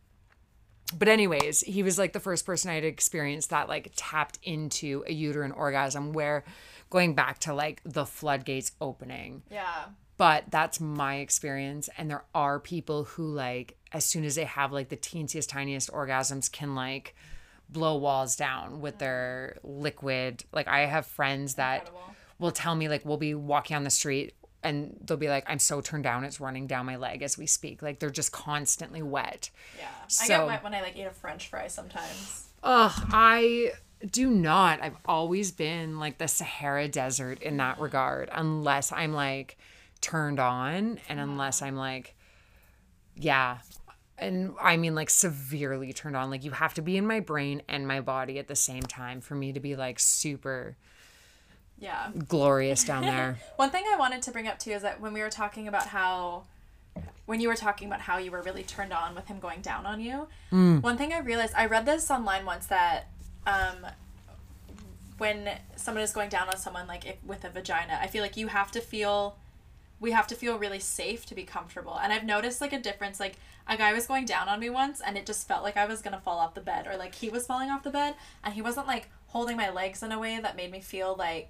but 0.97 1.09
anyways, 1.09 1.61
he 1.63 1.83
was 1.83 1.99
like 1.99 2.13
the 2.13 2.21
first 2.21 2.45
person 2.45 2.71
I 2.71 2.75
had 2.75 2.85
experienced 2.85 3.49
that 3.51 3.71
like 3.71 3.93
tapped 3.97 4.39
into 4.43 5.03
a 5.07 5.13
uterine 5.15 5.51
orgasm 5.53 6.13
where 6.13 6.45
going 6.91 7.15
back 7.15 7.39
to 7.41 7.55
like 7.55 7.81
the 7.85 8.05
floodgates 8.05 8.73
opening 8.83 9.43
Yeah. 9.51 9.87
but 10.19 10.45
that's 10.51 10.79
my 10.79 11.17
experience 11.17 11.89
and 11.97 12.11
there 12.11 12.25
are 12.35 12.61
people 12.61 13.05
who 13.05 13.27
like 13.33 13.79
as 13.93 14.05
soon 14.05 14.25
as 14.25 14.35
they 14.35 14.45
have 14.45 14.73
like 14.73 14.91
the 14.91 14.97
teensiest 14.97 15.49
tiniest 15.49 15.91
orgasms 15.91 16.53
can 16.53 16.75
like 16.75 17.17
blow 17.69 17.97
walls 17.97 18.37
down 18.37 18.81
with 18.81 18.99
their 18.99 19.57
liquid 19.63 20.45
like 20.53 20.69
i 20.69 20.81
have 20.81 21.07
friends 21.07 21.55
that 21.55 21.81
Incredible. 21.81 22.15
will 22.39 22.53
tell 22.53 22.75
me 22.75 22.89
like 22.89 23.05
we'll 23.05 23.17
be 23.17 23.35
walking 23.35 23.77
on 23.77 23.85
the 23.85 23.91
street 23.91 24.35
and 24.63 24.97
they'll 25.05 25.17
be 25.17 25.29
like 25.29 25.45
i'm 25.49 25.59
so 25.59 25.81
turned 25.81 26.05
down 26.05 26.25
it's 26.25 26.41
running 26.41 26.67
down 26.67 26.87
my 26.87 26.97
leg 26.97 27.23
as 27.23 27.37
we 27.37 27.47
speak 27.47 27.83
like 27.83 27.99
they're 27.99 28.11
just 28.11 28.33
constantly 28.33 29.03
wet 29.03 29.51
Yeah. 29.79 29.87
I 30.23 30.29
get 30.29 30.47
wet 30.47 30.65
when 30.65 30.75
I 30.75 30.83
like 30.83 30.97
eat 30.97 31.03
a 31.03 31.11
French 31.11 31.49
fry 31.49 31.69
sometimes. 31.69 32.49
Ugh, 32.63 32.93
I 33.11 33.73
do 34.11 34.31
not. 34.31 34.83
I've 34.83 34.97
always 35.07 35.53
been 35.53 35.99
like 35.99 36.19
the 36.19 36.29
Sahara 36.29 36.89
Desert 36.89 37.43
in 37.43 37.57
that 37.59 37.75
mm-hmm. 37.75 37.85
regard, 37.85 38.29
unless 38.33 38.93
I'm 38.93 39.13
like 39.13 39.57
turned 40.01 40.41
on 40.41 40.99
and 41.09 41.21
unless 41.21 41.63
I'm 41.63 41.77
like, 41.77 42.15
yeah. 43.17 43.59
And 44.19 44.55
I 44.61 44.77
mean, 44.77 44.95
like 44.95 45.11
severely 45.11 45.93
turned 45.93 46.17
on. 46.17 46.31
Like, 46.31 46.45
you 46.45 46.53
have 46.53 46.75
to 46.75 46.83
be 46.83 46.97
in 46.97 47.07
my 47.07 47.21
brain 47.21 47.63
and 47.69 47.87
my 47.87 48.01
body 48.01 48.39
at 48.39 48.47
the 48.49 48.55
same 48.57 48.83
time 48.83 49.21
for 49.21 49.35
me 49.35 49.53
to 49.53 49.61
be 49.61 49.75
like 49.77 49.99
super 49.99 50.77
Yeah. 51.79 52.11
glorious 52.29 52.85
down 52.85 53.03
there. 53.03 53.39
One 53.57 53.71
thing 53.71 53.85
I 53.93 53.97
wanted 53.97 54.23
to 54.23 54.31
bring 54.31 54.47
up 54.47 54.59
too 54.59 54.71
is 54.71 54.83
that 54.83 55.01
when 55.01 55.13
we 55.13 55.21
were 55.21 55.31
talking 55.31 55.67
about 55.67 55.89
how, 55.89 56.45
when 57.27 57.41
you 57.41 57.49
were 57.49 57.57
talking 57.57 57.89
about 57.89 58.03
how 58.03 58.19
you 58.19 58.31
were 58.31 58.41
really 58.43 58.63
turned 58.63 58.93
on 58.93 59.15
with 59.17 59.27
him 59.27 59.41
going 59.41 59.61
down 59.63 59.85
on 59.85 60.01
you, 60.01 60.29
one 60.51 60.97
thing 60.97 61.13
I 61.13 61.19
realized, 61.19 61.55
I 61.57 61.67
read 61.67 61.85
this 61.85 62.09
online 62.11 62.45
once 62.47 62.67
that 62.67 63.09
um, 63.49 63.85
when 65.19 65.51
someone 65.75 66.05
is 66.05 66.13
going 66.13 66.29
down 66.29 66.49
on 66.49 66.57
someone 66.57 66.87
like 66.87 67.05
if, 67.05 67.17
with 67.25 67.45
a 67.45 67.51
vagina, 67.51 67.99
I 68.01 68.07
feel 68.07 68.23
like 68.23 68.37
you 68.37 68.47
have 68.47 68.71
to 68.73 68.81
feel, 68.81 69.37
we 70.05 70.13
have 70.13 70.27
to 70.29 70.35
feel 70.35 70.59
really 70.59 70.79
safe 70.79 71.25
to 71.27 71.35
be 71.35 71.43
comfortable. 71.43 71.99
And 71.99 72.13
I've 72.13 72.25
noticed 72.25 72.61
like 72.61 72.73
a 72.73 72.79
difference. 72.81 73.19
Like 73.19 73.37
a 73.67 73.77
guy 73.77 73.93
was 73.93 74.07
going 74.07 74.27
down 74.27 74.49
on 74.49 74.61
me 74.61 74.69
once, 74.71 75.01
and 75.01 75.17
it 75.17 75.27
just 75.27 75.49
felt 75.49 75.65
like 75.65 75.77
I 75.77 75.87
was 75.87 76.03
gonna 76.03 76.21
fall 76.21 76.39
off 76.39 76.55
the 76.55 76.61
bed, 76.61 76.87
or 76.87 76.97
like 76.97 77.15
he 77.15 77.29
was 77.31 77.47
falling 77.47 77.71
off 77.71 77.83
the 77.83 77.91
bed, 77.91 78.15
and 78.45 78.55
he 78.55 78.63
wasn't 78.63 78.87
like 78.87 79.09
holding 79.29 79.57
my 79.57 79.71
legs 79.71 80.03
in 80.03 80.13
a 80.13 80.19
way 80.19 80.39
that 80.41 80.57
made 80.57 80.71
me 80.71 80.81
feel 80.81 81.17
like 81.17 81.49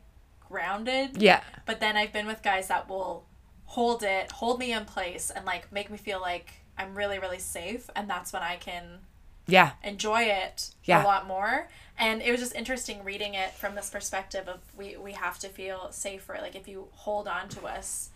grounded. 0.48 1.20
Yeah. 1.20 1.42
But 1.66 1.80
then 1.80 1.96
I've 1.96 2.12
been 2.12 2.26
with 2.26 2.42
guys 2.42 2.68
that 2.68 2.88
will 2.88 3.24
hold 3.66 4.02
it, 4.02 4.30
hold 4.32 4.58
me 4.60 4.72
in 4.72 4.84
place, 4.84 5.30
and 5.34 5.44
like 5.44 5.70
make 5.72 5.90
me 5.90 5.98
feel 5.98 6.20
like 6.20 6.52
I'm 6.78 6.94
really, 6.94 7.18
really 7.18 7.38
safe. 7.38 7.90
And 7.96 8.08
that's 8.08 8.32
when 8.32 8.42
I 8.42 8.56
can 8.56 9.00
Yeah. 9.46 9.72
enjoy 9.82 10.22
it 10.22 10.70
Yeah. 10.84 11.02
a 11.02 11.04
lot 11.04 11.26
more. 11.26 11.68
And 11.98 12.22
it 12.22 12.30
was 12.30 12.40
just 12.40 12.54
interesting 12.54 13.04
reading 13.04 13.34
it 13.34 13.50
from 13.52 13.74
this 13.74 13.90
perspective 13.90 14.48
of 14.48 14.60
we, 14.76 14.96
we 14.96 15.12
have 15.12 15.38
to 15.40 15.48
feel 15.48 15.90
safer. 15.92 16.38
Like 16.40 16.54
if 16.56 16.66
you 16.68 16.88
hold 16.92 17.28
on 17.28 17.48
to 17.50 17.66
us 17.66 18.10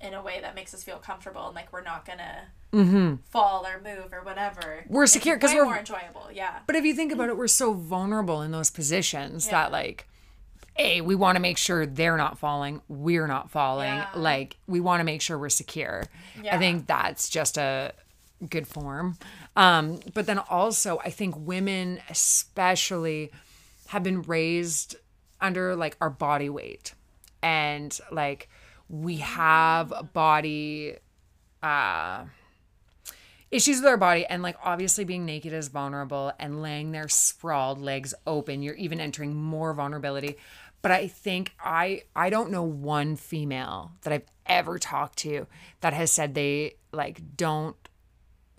in 0.00 0.14
a 0.14 0.22
way 0.22 0.38
that 0.40 0.54
makes 0.54 0.74
us 0.74 0.84
feel 0.84 0.98
comfortable 0.98 1.46
and 1.46 1.54
like 1.54 1.72
we're 1.72 1.82
not 1.82 2.04
gonna 2.04 2.48
fall 3.30 3.66
or 3.66 3.80
move 3.82 4.12
or 4.12 4.22
whatever. 4.22 4.60
Mm-hmm. 4.60 4.92
We're 4.92 5.06
secure 5.06 5.36
because 5.36 5.52
we're- 5.52 5.64
more 5.64 5.78
enjoyable. 5.78 6.28
Yeah. 6.32 6.58
But 6.66 6.76
if 6.76 6.84
you 6.84 6.94
think 6.94 7.12
about 7.12 7.28
it, 7.30 7.36
we're 7.36 7.48
so 7.48 7.72
vulnerable 7.72 8.42
in 8.42 8.50
those 8.50 8.70
positions 8.70 9.48
that 9.48 9.72
like 9.72 10.06
A, 10.78 11.00
we 11.00 11.14
want 11.14 11.36
to 11.36 11.40
make 11.40 11.56
sure 11.56 11.86
they're 11.86 12.18
not 12.18 12.38
falling, 12.38 12.82
we're 12.88 13.26
not 13.26 13.50
falling. 13.50 13.94
Yeah. 13.94 14.08
Like 14.14 14.58
we 14.66 14.80
want 14.80 15.00
to 15.00 15.04
make 15.04 15.22
sure 15.22 15.38
we're 15.38 15.48
secure. 15.48 16.04
I 16.50 16.58
think 16.58 16.86
that's 16.86 17.30
just 17.30 17.56
a 17.56 17.94
good 18.50 18.66
form. 18.68 19.16
Um, 19.56 20.00
but 20.12 20.26
then 20.26 20.38
also 20.38 20.98
I 21.02 21.08
think 21.08 21.34
women 21.38 22.00
especially 22.10 23.30
have 23.88 24.02
been 24.02 24.20
raised 24.22 24.96
under 25.40 25.74
like 25.74 25.96
our 26.02 26.10
body 26.10 26.50
weight. 26.50 26.92
And 27.42 27.98
like 28.10 28.50
we 28.88 29.16
have 29.16 30.10
body 30.12 30.96
uh 31.62 32.24
issues 33.50 33.76
with 33.76 33.86
our 33.86 33.96
body 33.96 34.26
and 34.26 34.42
like 34.42 34.56
obviously 34.62 35.04
being 35.04 35.24
naked 35.24 35.52
is 35.52 35.68
vulnerable 35.68 36.32
and 36.38 36.62
laying 36.62 36.92
there 36.92 37.08
sprawled 37.08 37.80
legs 37.80 38.14
open 38.26 38.62
you're 38.62 38.74
even 38.74 39.00
entering 39.00 39.34
more 39.34 39.72
vulnerability. 39.72 40.36
But 40.82 40.92
i 40.92 41.08
think 41.08 41.52
i 41.58 42.02
i 42.14 42.30
don't 42.30 42.50
know 42.50 42.62
one 42.62 43.16
female 43.16 43.92
that 44.02 44.12
i've 44.12 44.26
ever 44.44 44.78
talked 44.78 45.18
to 45.18 45.46
that 45.80 45.92
has 45.92 46.12
said 46.12 46.34
they 46.34 46.74
like 46.92 47.36
don't 47.36 47.76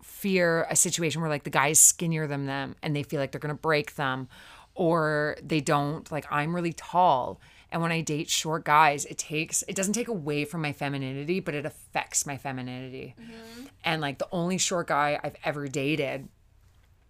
fear 0.04 0.66
a 0.70 0.76
situation 0.76 1.22
where 1.22 1.30
like 1.30 1.44
the 1.44 1.50
guy's 1.50 1.80
skinnier 1.80 2.28
than 2.28 2.46
them 2.46 2.76
and 2.82 2.96
they 2.96 3.04
feel 3.04 3.20
like 3.20 3.32
they're 3.32 3.40
to 3.40 3.54
break 3.54 3.96
them 3.96 4.28
or 4.76 5.38
they 5.42 5.62
don't 5.62 6.12
like 6.12 6.26
i'm 6.30 6.54
really 6.54 6.74
tall 6.74 7.40
and 7.72 7.82
when 7.82 7.92
i 7.92 8.02
date 8.02 8.30
short 8.30 8.64
guys 8.64 9.06
it 9.06 9.18
takes 9.18 9.64
it 9.68 9.76
doesn't 9.76 9.94
take 9.94 10.08
away 10.08 10.46
from 10.46 10.62
my 10.62 10.74
femininity 10.74 11.40
but 11.40 11.56
it 11.56 11.66
affects 11.66 12.26
my 12.26 12.38
femininity. 12.38 13.16
Mm-hmm. 13.20 13.66
And 13.84 14.02
like 14.02 14.18
the 14.18 14.28
only 14.32 14.58
short 14.58 14.88
guy 14.88 15.20
i've 15.24 15.36
ever 15.44 15.68
dated 15.68 16.30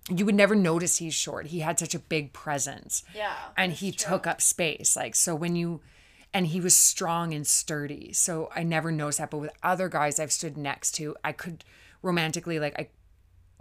you 0.09 0.25
would 0.25 0.35
never 0.35 0.55
notice 0.55 0.97
he's 0.97 1.13
short. 1.13 1.47
He 1.47 1.59
had 1.59 1.79
such 1.79 1.93
a 1.93 1.99
big 1.99 2.33
presence. 2.33 3.03
Yeah, 3.13 3.33
and 3.57 3.73
he 3.73 3.91
took 3.91 4.25
up 4.25 4.41
space. 4.41 4.95
Like 4.95 5.15
so 5.15 5.35
when 5.35 5.55
you 5.55 5.81
and 6.33 6.47
he 6.47 6.59
was 6.59 6.75
strong 6.75 7.33
and 7.33 7.45
sturdy. 7.45 8.13
So 8.13 8.49
i 8.55 8.63
never 8.63 8.91
noticed 8.91 9.19
that. 9.19 9.31
But 9.31 9.39
with 9.39 9.51
other 9.63 9.89
guys 9.89 10.19
i've 10.19 10.31
stood 10.31 10.57
next 10.57 10.91
to 10.95 11.15
i 11.23 11.31
could 11.31 11.63
romantically 12.01 12.59
like 12.59 12.77
i 12.79 12.87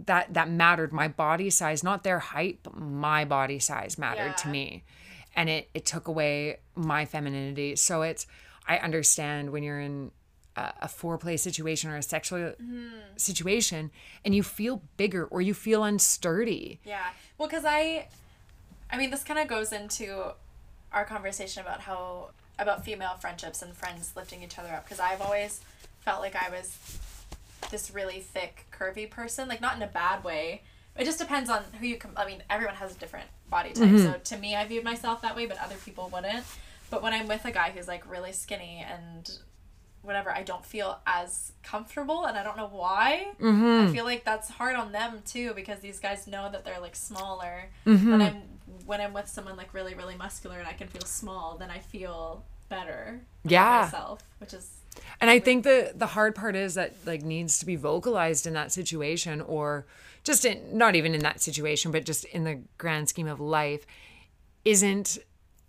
that 0.05 0.33
that 0.33 0.49
mattered. 0.49 0.93
My 0.93 1.07
body 1.07 1.49
size 1.49 1.83
not 1.83 2.03
their 2.03 2.19
height 2.19 2.59
but 2.63 2.77
my 2.77 3.25
body 3.25 3.59
size 3.59 3.97
mattered 3.97 4.37
to 4.37 4.47
me 4.47 4.83
and 5.37 5.47
it 5.49 5.69
it 5.73 5.85
took 5.85 6.07
away 6.09 6.57
my 6.75 7.05
femininity 7.05 7.75
so 7.77 8.01
it's 8.01 8.27
i 8.67 8.77
understand 8.79 9.51
when 9.51 9.63
you're 9.63 9.79
in 9.79 10.11
a, 10.57 10.73
a 10.81 10.87
foreplay 10.87 11.39
situation 11.39 11.89
or 11.89 11.95
a 11.95 12.01
sexual 12.03 12.39
Mm-hmm. 12.39 12.87
situation 13.15 13.91
and 14.25 14.35
you 14.35 14.43
feel 14.43 14.81
bigger 14.97 15.23
or 15.25 15.39
you 15.41 15.53
feel 15.53 15.81
unsturdy 15.83 16.79
Yeah. 16.83 17.09
Well, 17.37 17.47
because 17.47 17.63
I, 17.65 18.07
I 18.91 18.97
mean, 18.97 19.11
this 19.11 19.23
kind 19.23 19.39
of 19.39 19.47
goes 19.47 19.71
into 19.71 20.31
our 20.91 21.05
conversation 21.05 21.61
about 21.61 21.81
how 21.81 22.29
about 22.57 22.83
female 22.83 23.15
friendships 23.19 23.61
and 23.61 23.75
friends 23.75 24.13
lifting 24.15 24.41
each 24.41 24.57
other 24.57 24.69
up. 24.69 24.83
Because 24.85 24.99
I've 24.99 25.21
always 25.21 25.61
felt 25.99 26.21
like 26.21 26.35
I 26.35 26.49
was 26.49 26.75
this 27.69 27.91
really 27.93 28.19
thick, 28.21 28.65
curvy 28.71 29.07
person. 29.07 29.47
Like 29.47 29.61
not 29.61 29.75
in 29.75 29.83
a 29.83 29.87
bad 29.87 30.23
way. 30.23 30.63
It 30.97 31.05
just 31.05 31.19
depends 31.19 31.49
on 31.49 31.63
who 31.79 31.87
you. 31.87 31.97
Com- 31.97 32.13
I 32.15 32.25
mean, 32.25 32.43
everyone 32.49 32.75
has 32.75 32.95
a 32.95 32.99
different 32.99 33.27
body 33.49 33.69
type. 33.69 33.75
So 33.75 33.85
mm-hmm. 33.85 34.21
to 34.23 34.37
me, 34.37 34.55
I 34.55 34.65
viewed 34.65 34.83
myself 34.83 35.21
that 35.21 35.35
way, 35.35 35.45
but 35.45 35.61
other 35.61 35.75
people 35.85 36.09
wouldn't. 36.11 36.45
But 36.89 37.03
when 37.03 37.13
I'm 37.13 37.27
with 37.27 37.45
a 37.45 37.51
guy 37.51 37.71
who's 37.75 37.87
like 37.87 38.09
really 38.09 38.31
skinny 38.31 38.85
and 38.89 39.29
whatever, 40.01 40.31
I 40.31 40.43
don't 40.43 40.65
feel 40.65 40.99
as 41.05 41.51
comfortable, 41.63 42.25
and 42.25 42.37
I 42.37 42.43
don't 42.43 42.57
know 42.57 42.69
why. 42.71 43.27
I 43.39 43.43
mm-hmm. 43.43 43.93
feel 43.93 44.05
like 44.05 44.23
that's 44.23 44.49
hard 44.49 44.75
on 44.75 44.91
them 44.91 45.21
too 45.25 45.53
because 45.53 45.79
these 45.79 45.99
guys 45.99 46.27
know 46.27 46.49
that 46.51 46.63
they're 46.63 46.79
like 46.79 46.95
smaller. 46.95 47.69
Mm-hmm. 47.85 48.13
And 48.13 48.23
I'm 48.23 48.41
when 48.85 49.01
I'm 49.01 49.13
with 49.13 49.27
someone 49.27 49.57
like 49.57 49.73
really 49.73 49.93
really 49.93 50.15
muscular 50.15 50.59
and 50.59 50.67
I 50.67 50.73
can 50.73 50.87
feel 50.87 51.05
small, 51.05 51.57
then 51.57 51.69
I 51.69 51.79
feel 51.79 52.43
better. 52.69 53.21
Yeah. 53.43 53.81
myself, 53.83 54.23
which 54.39 54.53
is 54.53 54.69
And 55.21 55.29
I 55.29 55.39
think 55.39 55.63
the 55.63 55.91
the 55.95 56.07
hard 56.07 56.35
part 56.35 56.55
is 56.55 56.75
that 56.75 56.93
like 57.05 57.21
needs 57.21 57.59
to 57.59 57.65
be 57.65 57.75
vocalized 57.75 58.47
in 58.47 58.53
that 58.53 58.71
situation 58.71 59.41
or 59.41 59.85
just 60.27 60.45
in 60.45 60.77
not 60.77 60.95
even 60.95 61.15
in 61.15 61.21
that 61.21 61.41
situation, 61.41 61.91
but 61.91 62.05
just 62.05 62.25
in 62.25 62.43
the 62.43 62.59
grand 62.77 63.09
scheme 63.09 63.27
of 63.27 63.39
life, 63.39 63.87
isn't 64.65 65.17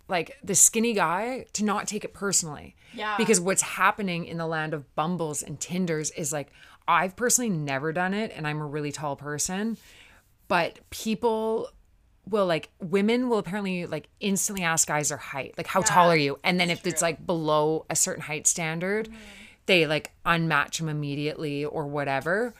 like 0.07 0.37
the 0.43 0.53
skinny 0.53 0.93
guy 0.93 1.45
to 1.53 1.63
not 1.63 1.87
take 1.87 2.03
it 2.03 2.13
personally. 2.13 2.75
Yeah. 2.93 3.15
Because 3.17 3.39
what's 3.39 3.61
happening 3.61 4.25
in 4.25 4.37
the 4.37 4.45
land 4.45 4.73
of 4.73 4.93
Bumbles 4.95 5.41
and 5.41 5.59
Tinders 5.59 6.11
is 6.11 6.31
like 6.33 6.51
I've 6.87 7.15
personally 7.15 7.49
never 7.49 7.93
done 7.93 8.13
it 8.13 8.31
and 8.35 8.45
I'm 8.45 8.59
a 8.59 8.65
really 8.65 8.91
tall 8.91 9.15
person, 9.15 9.77
but 10.47 10.79
people 10.89 11.69
will 12.27 12.45
like 12.45 12.69
women 12.79 13.29
will 13.29 13.37
apparently 13.37 13.85
like 13.85 14.09
instantly 14.19 14.63
ask 14.63 14.87
guys 14.87 15.09
their 15.09 15.17
height 15.17 15.55
like 15.57 15.65
how 15.65 15.81
tall 15.81 16.11
are 16.11 16.17
you 16.17 16.37
and 16.43 16.59
then 16.59 16.69
if 16.69 16.85
it's 16.85 17.01
like 17.01 17.25
below 17.25 17.87
a 17.89 17.95
certain 17.95 18.21
height 18.21 18.45
standard 18.45 19.09
they 19.65 19.87
like 19.87 20.11
unmatch 20.27 20.77
them 20.77 20.89
immediately 20.89 21.65
or 21.65 21.87
whatever 21.87 22.53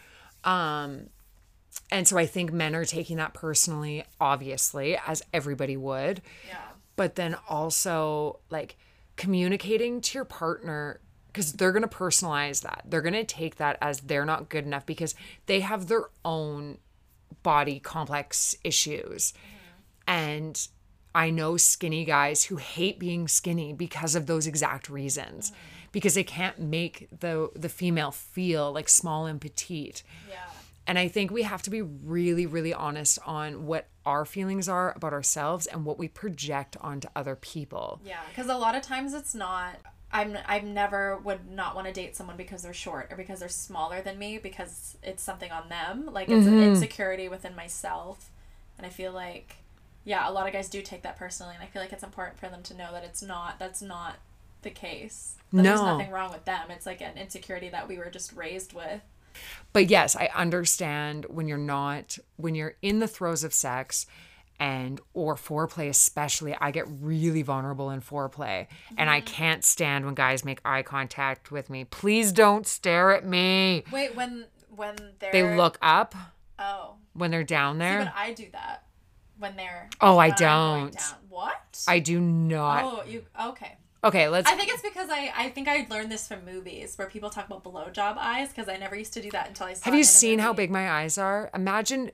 um 0.44 1.08
and 1.92 2.08
so 2.08 2.18
i 2.18 2.26
think 2.26 2.52
men 2.52 2.76
are 2.76 2.86
taking 2.86 3.18
that 3.18 3.34
personally 3.34 4.04
obviously 4.20 4.98
as 5.08 5.22
everybody 5.34 5.78
would 5.78 6.22
yeah. 6.48 6.58
but 6.96 7.16
then 7.16 7.36
also 7.48 8.40
like 8.50 8.78
communicating 9.16 10.00
to 10.00 10.18
your 10.18 10.26
partner 10.26 11.00
because 11.32 11.54
they're 11.54 11.72
going 11.72 11.88
to 11.88 11.88
personalize 11.88 12.62
that. 12.64 12.84
They're 12.86 13.02
going 13.02 13.14
to 13.14 13.24
take 13.24 13.58
that 13.58 13.78
as 13.82 14.02
they're 14.02 14.26
not 14.26 14.50
good 14.50 14.66
enough 14.66 14.86
because 14.86 15.16
they 15.46 15.60
have 15.60 15.88
their 15.88 16.06
own 16.26 16.80
body 17.44 17.80
complex 17.80 18.56
issues. 18.64 19.34
Mm-hmm. 19.34 20.12
And 20.12 20.68
I 21.14 21.30
know 21.30 21.58
skinny 21.58 22.04
guys 22.04 22.46
who 22.46 22.56
hate 22.58 23.00
being 23.00 23.28
skinny 23.28 23.74
because 23.74 24.16
of 24.16 24.26
those 24.26 24.48
exact 24.48 24.90
reasons. 24.90 25.52
Mm-hmm. 25.52 25.58
Because 25.92 26.14
they 26.14 26.24
can't 26.24 26.60
make 26.60 27.08
the 27.20 27.50
the 27.56 27.70
female 27.70 28.12
feel 28.12 28.72
like 28.72 28.88
small 28.88 29.26
and 29.26 29.42
petite. 29.42 30.04
Yeah. 30.30 30.36
And 30.90 30.98
I 30.98 31.08
think 31.08 31.30
we 31.30 31.44
have 31.44 31.62
to 31.62 31.70
be 31.70 31.84
really, 31.84 32.48
really 32.48 32.74
honest 32.74 33.20
on 33.24 33.68
what 33.68 33.86
our 34.08 34.26
feelings 34.26 34.68
are 34.68 34.92
about 34.96 35.14
ourselves 35.14 35.68
and 35.68 35.86
what 35.86 36.00
we 36.00 36.08
project 36.08 36.78
onto 36.82 37.08
other 37.16 37.36
people. 37.36 38.02
Yeah, 38.04 38.22
because 38.28 38.50
a 38.50 38.58
lot 38.58 38.74
of 38.74 38.82
times 38.82 39.14
it's 39.14 39.36
not. 39.36 39.76
I'm. 40.12 40.36
I've 40.48 40.64
never 40.64 41.20
would 41.20 41.48
not 41.48 41.76
want 41.76 41.86
to 41.86 41.94
date 41.94 42.16
someone 42.16 42.38
because 42.38 42.64
they're 42.64 42.74
short 42.74 43.10
or 43.12 43.18
because 43.18 43.40
they're 43.40 43.50
smaller 43.50 44.02
than 44.02 44.18
me 44.18 44.40
because 44.40 44.98
it's 45.04 45.22
something 45.22 45.52
on 45.52 45.70
them. 45.70 46.10
Like 46.12 46.28
it's 46.28 46.48
an 46.48 46.54
mm-hmm. 46.54 46.70
insecurity 46.72 47.30
within 47.30 47.56
myself, 47.56 48.32
and 48.76 48.88
I 48.88 48.90
feel 48.90 49.12
like, 49.12 49.58
yeah, 50.06 50.28
a 50.28 50.32
lot 50.32 50.48
of 50.48 50.54
guys 50.54 50.70
do 50.70 50.82
take 50.82 51.04
that 51.04 51.18
personally, 51.18 51.54
and 51.54 51.64
I 51.64 51.68
feel 51.68 51.84
like 51.84 51.94
it's 51.94 52.02
important 52.02 52.40
for 52.40 52.50
them 52.50 52.64
to 52.64 52.74
know 52.74 52.92
that 52.94 53.04
it's 53.04 53.22
not. 53.22 53.60
That's 53.60 53.84
not 53.84 54.16
the 54.64 54.72
case. 54.72 55.36
That 55.54 55.62
There's 55.62 55.80
No. 55.82 55.98
nothing 55.98 56.10
wrong 56.10 56.32
with 56.32 56.46
them. 56.46 56.72
It's 56.72 56.88
like 56.88 57.02
an 57.02 57.16
insecurity 57.16 57.70
that 57.70 57.88
we 57.88 58.00
were 58.00 58.10
just 58.10 58.34
raised 58.34 58.74
with. 58.74 59.02
But 59.74 59.90
yes, 59.90 60.16
I 60.16 60.30
understand 60.36 61.26
when 61.30 61.48
you're 61.48 61.58
not 61.58 62.18
when 62.38 62.56
you're 62.56 62.76
in 62.82 63.00
the 63.00 63.08
throes 63.08 63.44
of 63.44 63.54
sex 63.54 64.06
and 64.60 65.00
or 65.14 65.36
foreplay 65.36 65.88
especially, 65.90 66.56
I 66.60 66.72
get 66.72 66.86
really 66.88 67.42
vulnerable 67.44 67.90
in 67.90 68.02
foreplay 68.02 68.68
and 68.98 69.10
I 69.10 69.22
mm-hmm. 69.22 69.34
can't 69.34 69.64
stand 69.64 70.06
when 70.06 70.16
guys 70.16 70.44
make 70.44 70.60
eye 70.66 70.84
contact 70.84 71.52
with 71.52 71.70
me. 71.70 71.86
Please 71.86 72.32
don't 72.32 72.68
stare 72.68 73.12
at 73.12 73.26
me. 73.26 73.84
Wait, 73.92 74.16
when 74.16 74.46
when 74.76 74.96
they're 75.20 75.32
They 75.32 75.56
look 75.56 75.78
up 75.82 76.16
Oh, 76.60 76.96
when 77.14 77.32
they're 77.32 77.44
down 77.44 77.76
see, 77.76 77.80
there. 77.80 78.00
but 78.00 78.14
I 78.16 78.34
do 78.34 78.48
that 78.52 78.84
when 79.38 79.56
they're. 79.56 79.90
Oh, 80.02 80.18
I 80.18 80.28
when 80.28 80.34
I'm 80.34 80.38
going 80.38 80.92
don't. 80.92 81.04
What? 81.30 81.86
I 81.88 82.00
do 82.00 82.20
not. 82.20 82.84
Oh, 82.84 83.04
you 83.08 83.24
okay? 83.42 83.78
Okay, 84.04 84.30
let's 84.30 84.50
I 84.50 84.56
think 84.56 84.70
it's 84.72 84.82
because 84.82 85.10
I 85.10 85.32
I 85.36 85.50
think 85.50 85.68
I 85.68 85.86
learned 85.90 86.12
this 86.12 86.28
from 86.28 86.46
movies 86.46 86.98
where 86.98 87.08
people 87.08 87.30
talk 87.30 87.48
about 87.48 87.64
blowjob 87.64 88.18
eyes 88.18 88.50
because 88.50 88.70
I 88.70 88.78
never 88.78 88.96
used 88.96 89.14
to 89.14 89.22
do 89.22 89.30
that 89.32 89.48
until 89.50 89.68
I 89.68 89.74
saw. 89.74 89.86
Have 89.86 89.96
you 89.96 90.04
seen 90.06 90.40
how 90.40 90.54
big 90.54 90.72
my 90.72 90.90
eyes 90.90 91.18
are? 91.18 91.50
Imagine 91.54 92.12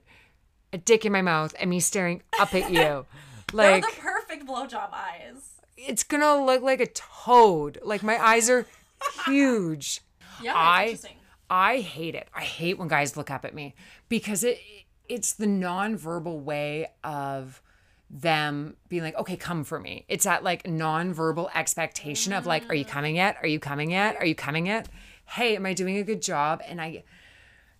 a 0.74 0.78
dick 0.80 1.06
in 1.06 1.12
my 1.12 1.22
mouth 1.22 1.54
and 1.60 1.70
me 1.70 1.80
staring 1.80 2.24
up 2.40 2.54
at 2.56 2.72
you. 2.72 3.06
They're 3.54 3.72
Like 3.80 3.84
the 3.86 4.02
perfect 4.02 4.46
blowjob 4.48 4.90
eyes. 4.92 5.54
it's 5.78 6.04
gonna 6.04 6.44
look 6.44 6.64
like 6.64 6.82
a 6.82 6.88
toad. 6.88 7.80
Like 7.84 8.02
my 8.02 8.18
eyes 8.18 8.50
are 8.50 8.66
huge. 9.26 10.02
Yeah, 10.44 10.54
I 10.54 10.84
interesting. 10.84 11.16
I 11.50 11.80
hate 11.80 12.14
it. 12.14 12.28
I 12.36 12.42
hate 12.44 12.78
when 12.78 12.90
guys 12.90 13.16
look 13.16 13.32
up 13.32 13.46
at 13.46 13.54
me 13.56 13.74
because 14.10 14.44
it 14.44 14.60
it's 15.08 15.32
the 15.32 15.46
nonverbal 15.46 16.42
way 16.42 16.88
of 17.06 17.62
them 18.22 18.78
being 18.88 19.03
like, 19.03 19.16
okay, 19.18 19.36
come 19.36 19.63
for 19.63 19.80
me. 19.80 20.05
It's 20.07 20.24
that 20.24 20.43
like 20.43 20.63
nonverbal 20.63 21.49
expectation 21.53 22.32
of 22.32 22.45
like, 22.45 22.70
are 22.70 22.76
you 22.76 22.86
mm. 22.86 22.89
coming 22.89 23.18
yet? 23.18 23.38
Are 23.41 23.47
you 23.47 23.59
coming 23.59 23.91
yet? 23.91 24.16
Are 24.18 24.26
you 24.26 24.36
coming 24.36 24.68
yet? 24.68 24.88
Hey, 25.26 25.55
am 25.55 25.66
I 25.66 25.74
doing 25.74 25.97
a 25.97 26.03
good 26.03 26.22
job? 26.22 26.61
And 26.66 26.80
I 26.82 27.03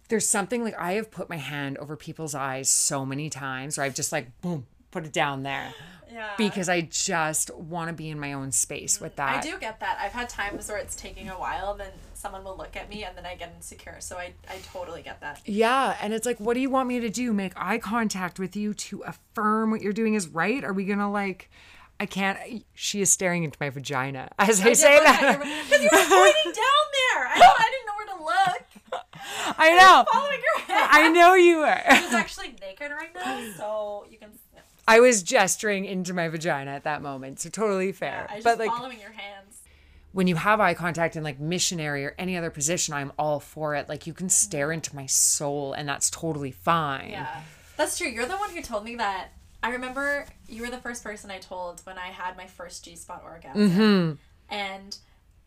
there's 0.10 0.28
something 0.28 0.64
like 0.64 0.78
I 0.78 0.94
have 0.94 1.10
put 1.10 1.30
my 1.30 1.38
hand 1.38 1.78
over 1.78 1.96
people's 1.96 2.36
eyes 2.36 2.70
so 2.70 3.06
many 3.06 3.30
times, 3.30 3.78
or 3.78 3.84
I've 3.84 3.96
just 3.96 4.12
like 4.12 4.40
boom, 4.42 4.68
put 4.96 5.06
it 5.06 5.12
down 5.12 5.44
there. 5.44 5.74
Yeah. 6.10 6.30
Because 6.38 6.70
I 6.70 6.82
just 6.82 7.54
want 7.54 7.90
to 7.90 7.94
be 7.94 8.10
in 8.10 8.18
my 8.18 8.32
own 8.32 8.54
space 8.54 9.02
with 9.02 9.14
mm, 9.14 9.18
that. 9.18 9.40
I 9.40 9.42
do 9.42 9.58
get 9.60 9.82
that. 9.82 9.98
I've 10.00 10.14
had 10.14 10.30
times 10.30 10.70
where 10.70 10.78
it's 10.78 10.96
taking 10.96 11.28
a 11.28 11.34
while, 11.34 11.74
then 11.74 11.92
someone 12.14 12.46
will 12.46 12.56
look 12.56 12.78
at 12.78 12.90
me 12.90 13.04
and 13.04 13.18
then 13.18 13.26
I 13.26 13.36
get 13.36 13.54
insecure. 13.54 13.98
So 14.00 14.16
I, 14.16 14.32
I 14.50 14.60
totally 14.72 15.02
get 15.02 15.20
that. 15.20 15.42
Yeah, 15.44 15.98
and 16.02 16.14
it's 16.14 16.26
like, 16.26 16.40
what 16.40 16.54
do 16.54 16.62
you 16.62 16.70
want 16.70 16.88
me 16.88 17.02
to 17.02 17.10
do? 17.10 17.34
Make 17.34 17.52
eye 17.58 17.78
contact 17.78 18.40
with 18.40 18.56
you 18.56 18.74
to 18.74 19.02
affirm 19.02 19.72
what 19.72 19.82
you're 19.82 19.92
doing 19.92 20.14
is 20.14 20.30
right? 20.30 20.64
Are 20.64 20.72
we 20.72 20.86
gonna 20.86 21.12
like? 21.12 21.50
I 22.00 22.06
can't. 22.06 22.40
Eh, 22.46 22.60
she 22.74 23.02
is 23.02 23.10
staring 23.10 23.44
into 23.44 23.58
my 23.60 23.70
vagina 23.70 24.30
as 24.40 24.62
I, 24.62 24.72
say 24.74 24.98
that. 25.04 25.40
Because 25.40 25.84
you 25.84 25.90
were 25.92 26.08
pointing 26.08 26.52
down 26.64 26.86
there. 27.02 27.28
I, 27.28 27.54
I 27.58 27.72
didn't 27.72 27.86
know 27.86 27.96
where 27.98 28.18
to 28.18 28.24
look. 28.24 28.76
I 29.58 29.76
know. 29.76 30.06
Following 30.12 30.40
your 30.40 30.66
head. 30.66 30.88
I 30.92 31.10
know 31.10 31.34
you 31.34 31.58
were. 31.58 31.82
It's 31.86 32.14
actually 32.14 32.56
naked 32.62 32.92
right 32.92 33.14
now, 33.14 33.42
so 33.58 34.06
you 34.10 34.18
can. 34.18 34.30
I 34.88 35.00
was 35.00 35.24
gesturing 35.24 35.86
into 35.86 36.14
my 36.14 36.28
vagina 36.28 36.72
at 36.72 36.84
that 36.84 37.02
moment, 37.02 37.40
so 37.40 37.50
totally 37.50 37.92
fair. 37.92 38.28
I 38.30 38.36
was 38.36 38.44
but 38.44 38.52
just 38.52 38.60
like, 38.60 38.70
following 38.70 39.00
your 39.00 39.12
hands. 39.12 39.62
when 40.12 40.28
you 40.28 40.36
have 40.36 40.60
eye 40.60 40.74
contact 40.76 41.16
in 41.16 41.24
like 41.24 41.40
missionary 41.40 42.06
or 42.06 42.14
any 42.18 42.38
other 42.38 42.50
position, 42.52 42.94
I'm 42.94 43.12
all 43.18 43.40
for 43.40 43.76
it. 43.76 43.90
Like 43.90 44.06
you 44.06 44.14
can 44.14 44.30
stare 44.30 44.72
into 44.72 44.96
my 44.96 45.08
soul 45.08 45.74
and 45.74 45.90
that's 45.90 46.10
totally 46.10 46.52
fine. 46.52 47.10
Yeah. 47.10 47.42
That's 47.78 47.98
true. 47.98 48.08
You're 48.08 48.28
the 48.28 48.38
one 48.38 48.52
who 48.52 48.62
told 48.62 48.86
me 48.86 48.96
that. 48.98 49.30
I 49.64 49.70
remember 49.72 50.28
you 50.48 50.62
were 50.62 50.70
the 50.70 50.78
first 50.78 51.04
person 51.04 51.32
I 51.32 51.40
told 51.40 51.82
when 51.86 51.98
I 51.98 52.08
had 52.08 52.38
my 52.38 52.46
first 52.46 52.86
G 52.86 52.96
spot 52.96 53.24
orgasm. 53.26 53.70
Mm-hmm. 53.70 54.54
And 54.54 54.98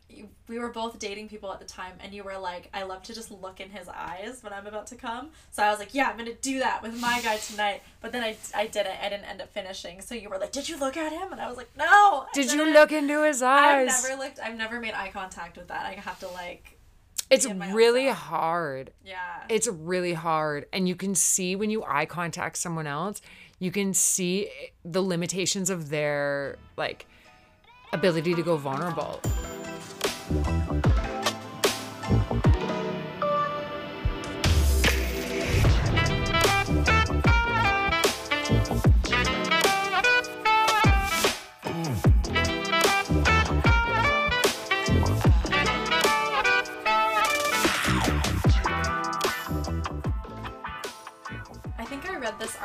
you, 0.09 0.29
we 0.49 0.59
were 0.59 0.69
both 0.69 0.99
dating 0.99 1.29
people 1.29 1.53
at 1.53 1.59
the 1.59 1.67
time, 1.67 1.93
and 2.01 2.15
you 2.15 2.25
were 2.25 2.39
like, 2.39 2.71
I 2.73 2.85
love 2.85 3.03
to 3.05 3.15
just 3.15 3.31
look 3.31 3.61
in 3.61 3.71
his 3.71 3.89
eyes 3.89 4.39
when 4.43 4.53
I'm 4.53 4.67
about 4.67 4.87
to 4.89 4.95
come. 4.97 5.31
So 5.51 5.63
I 5.63 5.71
was 5.71 5.79
like, 5.79 5.95
yeah, 5.95 6.09
I'm 6.09 6.25
to 6.25 6.35
do 6.35 6.59
that 6.61 6.83
with 6.83 7.01
my 7.01 7.21
guy 7.23 7.37
tonight. 7.37 7.83
But 8.01 8.13
then 8.13 8.23
I, 8.23 8.37
I 8.55 8.67
didn't. 8.67 8.97
I 9.03 9.09
didn't 9.09 9.27
end 9.27 9.41
up 9.41 9.53
finishing. 9.53 10.01
So 10.01 10.15
you 10.15 10.29
were 10.29 10.39
like, 10.39 10.53
Did 10.53 10.69
you 10.69 10.79
look 10.79 10.97
at 10.97 11.13
him? 11.13 11.33
And 11.33 11.41
I 11.41 11.49
was 11.49 11.57
like, 11.57 11.69
No. 11.77 12.27
Did 12.33 12.51
you 12.53 12.59
didn't." 12.59 12.75
look 12.75 12.93
into 12.93 13.23
his 13.25 13.43
eyes? 13.43 13.89
I've 13.89 14.03
never 14.09 14.23
looked, 14.23 14.39
I've 14.41 14.57
never 14.57 14.81
made 14.81 14.95
eye 14.95 15.11
contact 15.13 15.57
with 15.57 15.69
that. 15.69 15.87
I 15.87 15.93
have 15.93 16.19
to, 16.21 16.29
like, 16.29 16.79
it's 17.31 17.45
in 17.45 17.59
my 17.59 17.69
own 17.69 17.75
really 17.75 18.09
hard. 18.09 18.93
yeah. 19.05 19.45
It's 19.49 19.69
really 19.69 20.15
hard. 20.15 20.67
And 20.73 20.89
you 20.89 20.95
can 20.97 21.15
see 21.15 21.57
when 21.57 21.69
you 21.71 21.85
eye 21.85 22.07
contact 22.07 22.57
someone 22.57 22.87
else, 22.87 23.21
you 23.59 23.71
can 23.71 23.93
see 23.93 24.49
the 24.85 25.03
limitations 25.03 25.69
of 25.69 25.91
their 25.91 26.57
like 26.77 27.07
ability 27.93 28.35
to 28.35 28.43
go 28.43 28.57
vulnerable. 28.57 29.21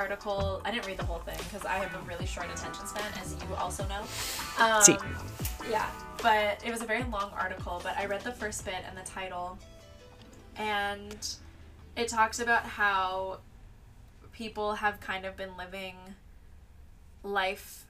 Article. 0.03 0.61
I 0.66 0.72
didn't 0.72 0.86
read 0.86 0.97
the 0.97 1.05
whole 1.05 1.20
thing 1.20 1.38
because 1.38 1.66
I 1.66 1.76
have 1.76 1.93
a 1.93 2.07
really 2.07 2.26
short 2.26 2.47
attention 2.47 2.86
span, 2.88 3.11
as 3.22 3.34
you 3.34 3.55
also 3.55 3.86
know. 3.88 4.01
Um, 4.59 4.82
See. 4.82 4.97
Yeah, 5.70 5.89
but 6.22 6.64
it 6.66 6.72
was 6.72 6.82
a 6.82 6.86
very 6.86 7.03
long 7.03 7.32
article. 7.38 7.80
But 7.84 7.97
I 7.97 8.05
read 8.05 8.22
the 8.22 8.32
first 8.32 8.66
bit 8.66 8.84
and 8.88 8.97
the 8.97 9.09
title, 9.09 9.57
and 10.55 11.18
it 11.95 12.07
talks 12.07 12.39
about 12.39 12.64
how 12.64 13.39
people 14.32 14.74
have 14.74 14.99
kind 14.99 15.26
of 15.26 15.38
been 15.38 15.55
living 15.57 15.95
life 17.24 17.86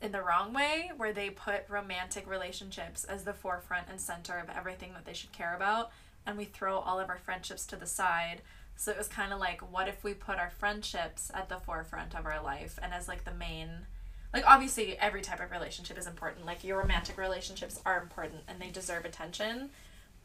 in 0.00 0.10
the 0.10 0.20
wrong 0.20 0.52
way, 0.52 0.90
where 0.96 1.12
they 1.12 1.30
put 1.30 1.64
romantic 1.68 2.28
relationships 2.28 3.04
as 3.04 3.22
the 3.22 3.32
forefront 3.32 3.86
and 3.88 4.00
center 4.00 4.38
of 4.38 4.50
everything 4.50 4.92
that 4.94 5.04
they 5.04 5.12
should 5.12 5.30
care 5.32 5.54
about, 5.54 5.92
and 6.26 6.36
we 6.36 6.44
throw 6.44 6.78
all 6.78 6.98
of 6.98 7.08
our 7.08 7.18
friendships 7.18 7.64
to 7.66 7.76
the 7.76 7.86
side. 7.86 8.42
So 8.74 8.90
it 8.90 8.98
was 8.98 9.06
kind 9.06 9.32
of 9.32 9.38
like, 9.38 9.60
what 9.72 9.86
if 9.86 10.02
we 10.02 10.14
put 10.14 10.38
our 10.38 10.50
friendships 10.50 11.30
at 11.32 11.48
the 11.48 11.58
forefront 11.58 12.16
of 12.16 12.26
our 12.26 12.42
life 12.42 12.78
and 12.82 12.92
as 12.92 13.06
like 13.06 13.24
the 13.24 13.34
main, 13.34 13.86
like 14.32 14.44
obviously 14.46 14.98
every 14.98 15.20
type 15.20 15.40
of 15.40 15.50
relationship 15.50 15.98
is 15.98 16.06
important. 16.06 16.46
Like 16.46 16.64
your 16.64 16.78
romantic 16.78 17.18
relationships 17.18 17.80
are 17.84 18.00
important 18.00 18.42
and 18.48 18.60
they 18.60 18.70
deserve 18.70 19.04
attention, 19.04 19.70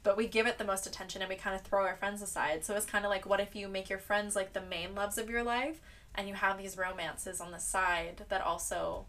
but 0.03 0.15
we 0.15 0.27
give 0.27 0.47
it 0.47 0.57
the 0.57 0.63
most 0.63 0.87
attention 0.87 1.21
and 1.21 1.29
we 1.29 1.35
kind 1.35 1.55
of 1.55 1.61
throw 1.63 1.83
our 1.83 1.95
friends 1.95 2.21
aside. 2.21 2.63
So 2.63 2.75
it's 2.75 2.85
kind 2.85 3.05
of 3.05 3.09
like, 3.09 3.25
what 3.25 3.39
if 3.39 3.55
you 3.55 3.67
make 3.67 3.89
your 3.89 3.99
friends 3.99 4.35
like 4.35 4.53
the 4.53 4.61
main 4.61 4.95
loves 4.95 5.17
of 5.17 5.29
your 5.29 5.43
life 5.43 5.81
and 6.15 6.27
you 6.27 6.35
have 6.35 6.57
these 6.57 6.77
romances 6.77 7.41
on 7.41 7.51
the 7.51 7.59
side 7.59 8.23
that 8.29 8.41
also, 8.41 9.05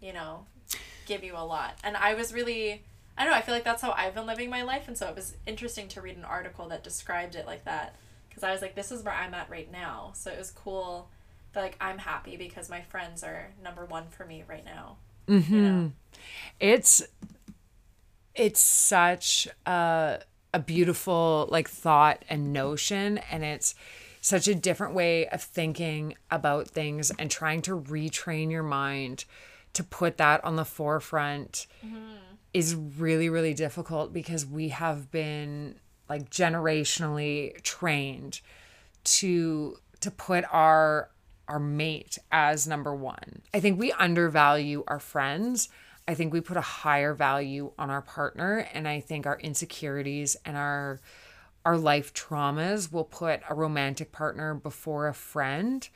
you 0.00 0.12
know, 0.12 0.46
give 1.06 1.22
you 1.22 1.34
a 1.36 1.44
lot. 1.44 1.78
And 1.84 1.96
I 1.96 2.14
was 2.14 2.34
really, 2.34 2.82
I 3.16 3.22
don't 3.22 3.32
know, 3.32 3.38
I 3.38 3.42
feel 3.42 3.54
like 3.54 3.64
that's 3.64 3.82
how 3.82 3.92
I've 3.92 4.14
been 4.14 4.26
living 4.26 4.50
my 4.50 4.62
life. 4.62 4.88
And 4.88 4.98
so 4.98 5.08
it 5.08 5.14
was 5.14 5.36
interesting 5.46 5.86
to 5.88 6.00
read 6.00 6.16
an 6.16 6.24
article 6.24 6.68
that 6.68 6.82
described 6.82 7.36
it 7.36 7.46
like 7.46 7.64
that. 7.64 7.94
Because 8.28 8.42
I 8.42 8.50
was 8.50 8.60
like, 8.60 8.74
this 8.74 8.90
is 8.90 9.04
where 9.04 9.14
I'm 9.14 9.34
at 9.34 9.48
right 9.48 9.70
now. 9.70 10.10
So 10.14 10.30
it 10.32 10.38
was 10.38 10.50
cool 10.50 11.08
that 11.56 11.62
like 11.62 11.76
I'm 11.80 11.98
happy 11.98 12.36
because 12.36 12.70
my 12.70 12.82
friends 12.82 13.24
are 13.24 13.52
number 13.62 13.84
one 13.84 14.08
for 14.08 14.24
me 14.24 14.44
right 14.46 14.64
now. 14.64 14.98
Mm-hmm. 15.26 15.54
You 15.54 15.62
know? 15.62 15.92
It's 16.60 17.02
it's 18.34 18.60
such 18.60 19.48
a 19.66 20.20
a 20.54 20.58
beautiful 20.60 21.48
like 21.50 21.68
thought 21.68 22.24
and 22.28 22.52
notion 22.52 23.18
and 23.30 23.42
it's 23.44 23.74
such 24.20 24.48
a 24.48 24.54
different 24.54 24.94
way 24.94 25.26
of 25.28 25.42
thinking 25.42 26.16
about 26.30 26.68
things 26.68 27.10
and 27.18 27.30
trying 27.30 27.62
to 27.62 27.78
retrain 27.78 28.50
your 28.50 28.62
mind 28.62 29.24
to 29.72 29.84
put 29.84 30.16
that 30.18 30.42
on 30.44 30.56
the 30.56 30.64
forefront 30.64 31.66
mm-hmm. 31.84 32.16
is 32.54 32.74
really 32.74 33.28
really 33.28 33.54
difficult 33.54 34.12
because 34.12 34.46
we 34.46 34.68
have 34.68 35.10
been 35.10 35.74
like 36.08 36.30
generationally 36.30 37.60
trained 37.62 38.40
to 39.04 39.76
to 40.00 40.10
put 40.10 40.44
our 40.50 41.10
our 41.48 41.58
mate 41.60 42.18
as 42.32 42.66
number 42.66 42.94
one. 42.94 43.42
I 43.54 43.60
think 43.60 43.78
we 43.78 43.92
undervalue 43.92 44.82
our 44.88 44.98
friends. 44.98 45.68
I 46.08 46.14
think 46.14 46.32
we 46.32 46.40
put 46.40 46.56
a 46.56 46.60
higher 46.62 47.14
value 47.14 47.72
on 47.78 47.90
our 47.90 48.02
partner 48.02 48.66
and 48.72 48.86
I 48.86 49.00
think 49.00 49.26
our 49.26 49.38
insecurities 49.38 50.36
and 50.44 50.56
our 50.56 51.00
our 51.64 51.76
life 51.76 52.14
traumas 52.14 52.92
will 52.92 53.04
put 53.04 53.40
a 53.50 53.54
romantic 53.54 54.12
partner 54.12 54.54
before 54.54 55.08
a 55.08 55.14
friend. 55.14 55.88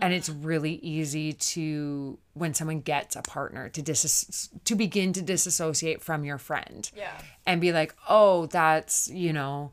And 0.00 0.12
it's 0.14 0.28
really 0.28 0.74
easy 0.74 1.32
to 1.32 2.18
when 2.34 2.54
someone 2.54 2.80
gets 2.80 3.16
a 3.16 3.22
partner 3.22 3.68
to 3.70 3.82
dis 3.82 4.48
to 4.64 4.74
begin 4.76 5.12
to 5.14 5.22
disassociate 5.22 6.00
from 6.02 6.24
your 6.24 6.38
friend 6.38 6.88
Yeah. 6.94 7.10
and 7.46 7.60
be 7.60 7.72
like, 7.72 7.94
oh, 8.08 8.46
that's, 8.46 9.08
you 9.08 9.32
know, 9.32 9.72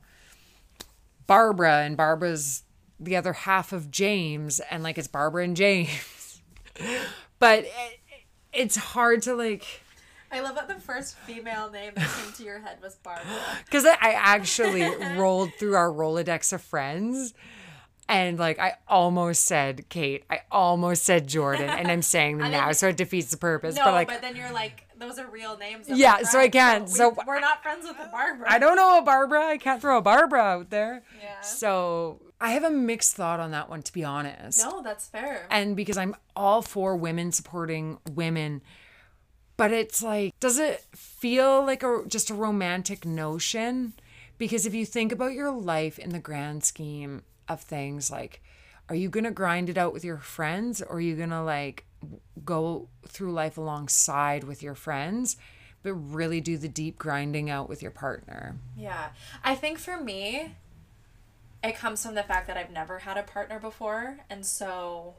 Barbara 1.28 1.80
and 1.84 1.98
Barbara's 1.98 2.64
the 3.00 3.16
other 3.16 3.34
half 3.34 3.74
of 3.74 3.92
James 3.92 4.60
and 4.72 4.84
like 4.84 4.98
it's 4.98 5.08
Barbara 5.08 5.44
and 5.44 5.56
James. 5.56 6.42
but 7.40 7.60
it, 7.66 8.00
it's 8.54 8.76
hard 8.76 9.22
to 9.24 9.36
like 9.36 9.66
I 10.32 10.42
love 10.42 10.56
that 10.56 10.68
the 10.68 10.76
first 10.76 11.16
female 11.20 11.70
name 11.70 11.94
that 11.96 12.10
came 12.10 12.34
to 12.34 12.44
your 12.44 12.60
head 12.60 12.80
was 12.82 12.96
Barbara. 12.96 13.26
because 13.66 13.86
I, 13.86 13.92
I 13.94 14.12
actually 14.14 14.84
rolled 15.18 15.54
through 15.58 15.76
our 15.76 15.90
Rolodex 15.90 16.52
of 16.52 16.62
friends 16.62 17.34
and 18.10 18.40
like 18.40 18.60
I 18.60 18.76
almost 18.88 19.46
said 19.46 19.90
Kate, 19.90 20.24
I 20.30 20.42
almost 20.52 21.04
said 21.04 21.28
Jordan, 21.28 21.70
and 21.70 21.90
I'm 21.90 22.02
saying 22.02 22.38
them 22.38 22.52
now, 22.52 22.72
so 22.72 22.88
it 22.88 22.98
defeats 22.98 23.32
the 23.32 23.38
purpose. 23.38 23.76
No, 23.76 23.84
but 23.86 24.08
but, 24.08 24.22
then 24.22 24.36
you're 24.36 24.52
like, 24.52 24.88
those 24.98 25.20
are 25.20 25.28
real 25.28 25.58
names. 25.58 25.90
of 25.90 25.98
Yeah, 25.98 26.24
so 26.24 26.40
I 26.40 26.48
can't. 26.50 26.86
we- 26.86 26.90
So 26.90 27.16
we're 27.28 27.40
not 27.40 27.62
friends 27.62 27.86
with 27.86 27.98
the 27.98 28.08
Barbara. 28.12 28.48
I 28.50 28.60
don't 28.60 28.76
know 28.78 29.00
a 29.00 29.02
Barbara. 29.02 29.46
I 29.48 29.58
can't 29.58 29.82
throw 29.82 29.98
a 29.98 30.02
Barbara 30.02 30.40
out 30.40 30.70
there. 30.70 31.04
Yeah. 31.22 31.42
So 31.42 32.22
I 32.40 32.52
have 32.52 32.64
a 32.64 32.70
mixed 32.70 33.16
thought 33.16 33.40
on 33.40 33.52
that 33.52 33.70
one, 33.70 33.82
to 33.82 33.92
be 33.94 34.04
honest. 34.04 34.60
No, 34.64 34.82
that's 34.84 35.08
fair. 35.08 35.48
and 35.50 35.76
because 35.76 35.98
I'm 35.98 36.16
all 36.36 36.62
for 36.62 36.96
women 36.96 37.32
supporting 37.32 37.98
women, 38.12 38.62
but 39.58 39.72
it's 39.72 40.04
like, 40.04 40.40
does 40.40 40.60
it 40.60 40.86
feel 40.96 41.66
like 41.66 41.82
a 41.84 42.04
just 42.08 42.30
a 42.30 42.36
romantic 42.36 43.06
notion? 43.06 43.94
Because 44.38 44.68
if 44.68 44.74
you 44.76 44.86
think 44.86 45.12
about 45.12 45.34
your 45.34 45.52
life 45.52 45.98
in 45.98 46.12
the 46.12 46.20
grand 46.20 46.64
scheme 46.64 47.24
of 47.48 47.62
things, 47.62 48.12
like, 48.12 48.44
are 48.88 48.96
you 48.96 49.10
gonna 49.10 49.32
grind 49.32 49.68
it 49.70 49.78
out 49.78 49.94
with 49.94 50.06
your 50.06 50.18
friends, 50.20 50.80
or 50.82 50.98
are 50.98 51.02
you 51.02 51.16
gonna 51.16 51.44
like 51.44 51.86
go 52.46 52.88
through 53.08 53.34
life 53.34 53.58
alongside 53.58 54.44
with 54.44 54.62
your 54.62 54.76
friends, 54.76 55.38
but 55.82 55.94
really 55.96 56.40
do 56.40 56.56
the 56.56 56.68
deep 56.70 57.00
grinding 57.00 57.50
out 57.50 57.68
with 57.68 57.82
your 57.82 57.90
partner? 57.92 58.58
Yeah. 58.78 59.10
I 59.44 59.56
think 59.56 59.80
for 59.80 60.00
me, 60.00 60.54
it 61.64 61.76
comes 61.76 62.06
from 62.06 62.16
the 62.16 62.24
fact 62.24 62.48
that 62.48 62.58
I've 62.58 62.72
never 62.72 63.00
had 63.00 63.18
a 63.18 63.24
partner 63.24 63.60
before. 63.60 64.20
And 64.30 64.46
so 64.46 65.16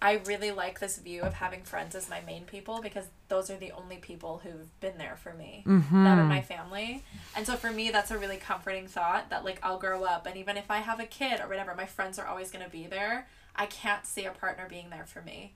I 0.00 0.20
really 0.26 0.50
like 0.50 0.80
this 0.80 0.98
view 0.98 1.22
of 1.22 1.34
having 1.34 1.62
friends 1.62 1.94
as 1.94 2.10
my 2.10 2.20
main 2.20 2.44
people 2.44 2.80
because 2.82 3.06
those 3.28 3.50
are 3.50 3.56
the 3.56 3.72
only 3.72 3.96
people 3.96 4.42
who've 4.44 4.80
been 4.80 4.98
there 4.98 5.16
for 5.16 5.32
me, 5.32 5.62
not 5.66 6.18
in 6.18 6.26
my 6.26 6.40
mm-hmm. 6.40 6.46
family. 6.46 7.02
And 7.36 7.46
so 7.46 7.54
for 7.56 7.70
me, 7.70 7.90
that's 7.90 8.10
a 8.10 8.18
really 8.18 8.36
comforting 8.36 8.86
thought 8.86 9.30
that, 9.30 9.44
like, 9.44 9.58
I'll 9.62 9.78
grow 9.78 10.04
up 10.04 10.26
and 10.26 10.36
even 10.36 10.56
if 10.56 10.70
I 10.70 10.78
have 10.78 11.00
a 11.00 11.06
kid 11.06 11.40
or 11.40 11.48
whatever, 11.48 11.74
my 11.74 11.86
friends 11.86 12.18
are 12.18 12.26
always 12.26 12.50
going 12.50 12.64
to 12.64 12.70
be 12.70 12.86
there. 12.86 13.28
I 13.56 13.66
can't 13.66 14.04
see 14.04 14.24
a 14.24 14.30
partner 14.30 14.66
being 14.68 14.90
there 14.90 15.06
for 15.06 15.22
me. 15.22 15.54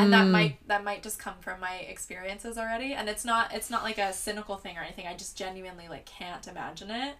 and 0.00 0.12
that 0.12 0.26
mm. 0.26 0.30
might 0.32 0.68
that 0.68 0.82
might 0.82 1.00
just 1.00 1.20
come 1.20 1.34
from 1.40 1.60
my 1.60 1.76
experiences 1.76 2.58
already 2.58 2.92
and 2.92 3.08
it's 3.08 3.24
not 3.24 3.54
it's 3.54 3.70
not 3.70 3.84
like 3.84 3.98
a 3.98 4.12
cynical 4.12 4.56
thing 4.56 4.76
or 4.76 4.80
anything 4.80 5.06
i 5.06 5.14
just 5.14 5.38
genuinely 5.38 5.86
like 5.88 6.04
can't 6.06 6.48
imagine 6.48 6.90
it 6.90 7.14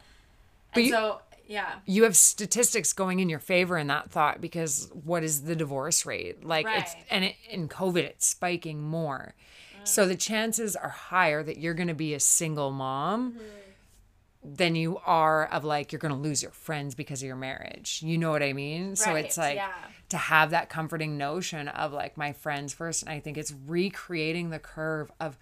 and 0.74 0.84
you- 0.84 0.90
so 0.90 1.20
yeah. 1.50 1.72
you 1.84 2.04
have 2.04 2.16
statistics 2.16 2.92
going 2.92 3.18
in 3.18 3.28
your 3.28 3.40
favor 3.40 3.76
in 3.76 3.88
that 3.88 4.10
thought 4.10 4.40
because 4.40 4.88
what 4.92 5.24
is 5.24 5.42
the 5.42 5.56
divorce 5.56 6.06
rate? 6.06 6.44
Like 6.44 6.64
it's 6.66 6.94
Right. 6.94 7.04
and 7.10 7.24
it, 7.24 7.34
in 7.50 7.68
covid 7.68 8.04
it's 8.04 8.26
spiking 8.26 8.80
more. 8.80 9.34
So 9.82 10.06
the 10.06 10.14
chances 10.14 10.76
are 10.76 10.90
higher 10.90 11.42
that 11.42 11.58
you're 11.58 11.74
going 11.74 11.88
to 11.88 11.94
be 11.94 12.14
a 12.14 12.20
single 12.20 12.70
mom 12.70 13.32
mm-hmm. 13.32 14.54
than 14.54 14.74
you 14.76 14.98
are 14.98 15.46
of 15.46 15.64
like 15.64 15.90
you're 15.90 15.98
going 15.98 16.14
to 16.14 16.20
lose 16.20 16.42
your 16.42 16.52
friends 16.52 16.94
because 16.94 17.22
of 17.22 17.26
your 17.26 17.36
marriage. 17.36 18.00
You 18.04 18.16
know 18.16 18.30
what 18.30 18.42
i 18.42 18.52
mean? 18.52 18.94
So 18.94 19.14
it's 19.16 19.36
like 19.36 19.56
yeah. 19.56 19.72
to 20.10 20.18
have 20.18 20.50
that 20.50 20.68
comforting 20.68 21.18
notion 21.18 21.66
of 21.66 21.92
like 21.92 22.16
my 22.16 22.32
friends 22.32 22.72
first 22.72 23.02
and 23.02 23.10
i 23.10 23.18
think 23.18 23.36
it's 23.36 23.52
recreating 23.66 24.50
the 24.50 24.58
curve 24.58 25.10
of 25.18 25.38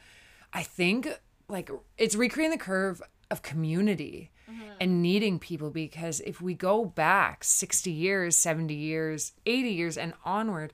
i 0.53 0.63
think 0.63 1.09
like 1.49 1.71
it's 1.97 2.15
recreating 2.15 2.51
the 2.51 2.65
curve 2.65 3.03
of 3.31 3.43
community 3.43 4.31
Mm-hmm. 4.49 4.73
and 4.81 5.03
needing 5.03 5.39
people 5.39 5.71
because 5.71 6.21
if 6.21 6.41
we 6.41 6.55
go 6.55 6.87
back 6.87 7.45
60 7.45 7.91
years, 7.91 8.35
70 8.35 8.75
years, 8.75 9.33
80 9.45 9.69
years 9.69 9.99
and 9.99 10.15
onward, 10.25 10.73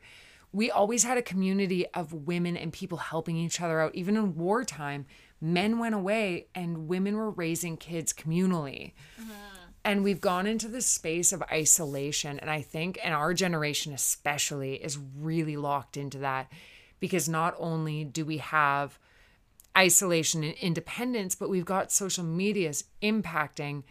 we 0.52 0.70
always 0.70 1.02
had 1.02 1.18
a 1.18 1.22
community 1.22 1.84
of 1.88 2.12
women 2.12 2.56
and 2.56 2.72
people 2.72 2.98
helping 2.98 3.36
each 3.36 3.60
other 3.60 3.80
out. 3.80 3.92
Even 3.96 4.16
in 4.16 4.36
wartime, 4.36 5.06
men 5.40 5.80
went 5.80 5.96
away 5.96 6.46
and 6.54 6.86
women 6.86 7.16
were 7.16 7.30
raising 7.30 7.76
kids 7.76 8.12
communally. 8.12 8.92
Mm-hmm. 9.20 9.32
And 9.84 10.04
we've 10.04 10.20
gone 10.20 10.46
into 10.46 10.68
this 10.68 10.86
space 10.86 11.32
of 11.32 11.42
isolation. 11.50 12.38
And 12.38 12.48
I 12.48 12.62
think, 12.62 13.00
and 13.02 13.12
our 13.12 13.34
generation 13.34 13.92
especially, 13.92 14.76
is 14.76 14.96
really 15.18 15.56
locked 15.56 15.96
into 15.96 16.18
that 16.18 16.50
because 17.00 17.28
not 17.28 17.54
only 17.58 18.04
do 18.04 18.24
we 18.24 18.38
have 18.38 18.98
isolation 19.76 20.44
and 20.44 20.54
independence, 20.54 21.34
but 21.34 21.48
we've 21.50 21.64
got 21.64 21.90
social 21.92 22.24
medias 22.24 22.84
impacting 23.02 23.82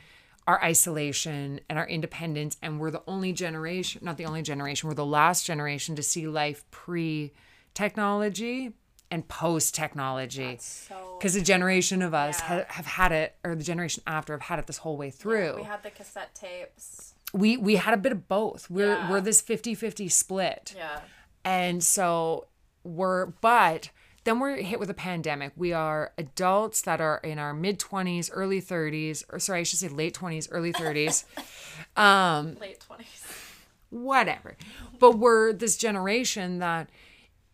our 0.48 0.62
isolation 0.64 1.60
and 1.70 1.80
our 1.80 1.88
independence. 1.88 2.58
And 2.62 2.80
we're 2.80 2.92
the 2.92 3.04
only 3.08 3.32
generation, 3.34 4.02
not 4.04 4.18
the 4.18 4.26
only 4.26 4.42
generation, 4.42 4.90
we're 4.90 4.96
the 4.96 5.06
last 5.06 5.46
generation 5.46 5.96
to 5.96 6.04
see 6.04 6.28
life 6.28 6.64
pre 6.72 7.32
technology 7.74 8.74
and 9.12 9.28
post 9.28 9.76
technology. 9.76 10.58
So 10.60 11.18
Because 11.20 11.34
the 11.36 11.42
generation 11.42 12.02
of 12.02 12.14
us 12.14 12.40
Yeah. 12.40 12.46
ha- 12.48 12.66
have 12.70 12.86
had 12.86 13.12
it, 13.12 13.36
or 13.44 13.56
the 13.56 13.64
generation 13.64 14.02
after 14.08 14.34
have 14.34 14.42
had 14.42 14.60
it 14.60 14.68
this 14.68 14.78
whole 14.78 14.98
way 14.98 15.12
through. 15.12 15.58
we 15.58 15.64
had 15.64 15.84
the 15.84 15.92
cassette 15.92 16.34
tapes. 16.34 17.14
we, 17.32 17.58
we 17.58 17.76
had 17.78 17.94
a 17.94 17.98
bit 17.98 18.12
of 18.12 18.28
both. 18.28 18.70
We're, 18.70 18.96
Yeah. 18.96 19.10
we're 19.12 19.22
this 19.22 19.42
50 19.42 19.76
50 19.76 20.08
split. 20.10 20.74
Yeah. 20.76 21.02
And 21.46 21.84
so 21.84 22.48
we're, 22.84 23.28
but 23.28 23.90
then 24.24 24.40
we're 24.40 24.58
hit 24.58 24.80
with 24.80 24.90
a 24.90 24.94
pandemic. 24.94 25.52
We 25.56 25.74
are 25.74 26.14
adults 26.18 26.82
that 26.84 27.02
are 27.02 27.18
in 27.24 27.40
our 27.40 27.54
mid 27.54 27.80
20s, 27.80 28.30
early 28.34 28.62
30s, 28.62 29.24
or 29.32 29.40
sorry, 29.40 29.60
I 29.62 29.64
should 29.64 29.80
say 29.80 29.88
late 29.90 30.14
20s, 30.16 30.48
early 30.52 30.72
30s, 30.74 31.26
um, 31.98 32.56
Late 32.60 32.80
twenties. 32.80 33.26
whatever. 33.90 34.56
But 35.00 35.18
we're 35.18 35.54
this 35.54 35.78
generation 35.78 36.60
that 36.60 36.90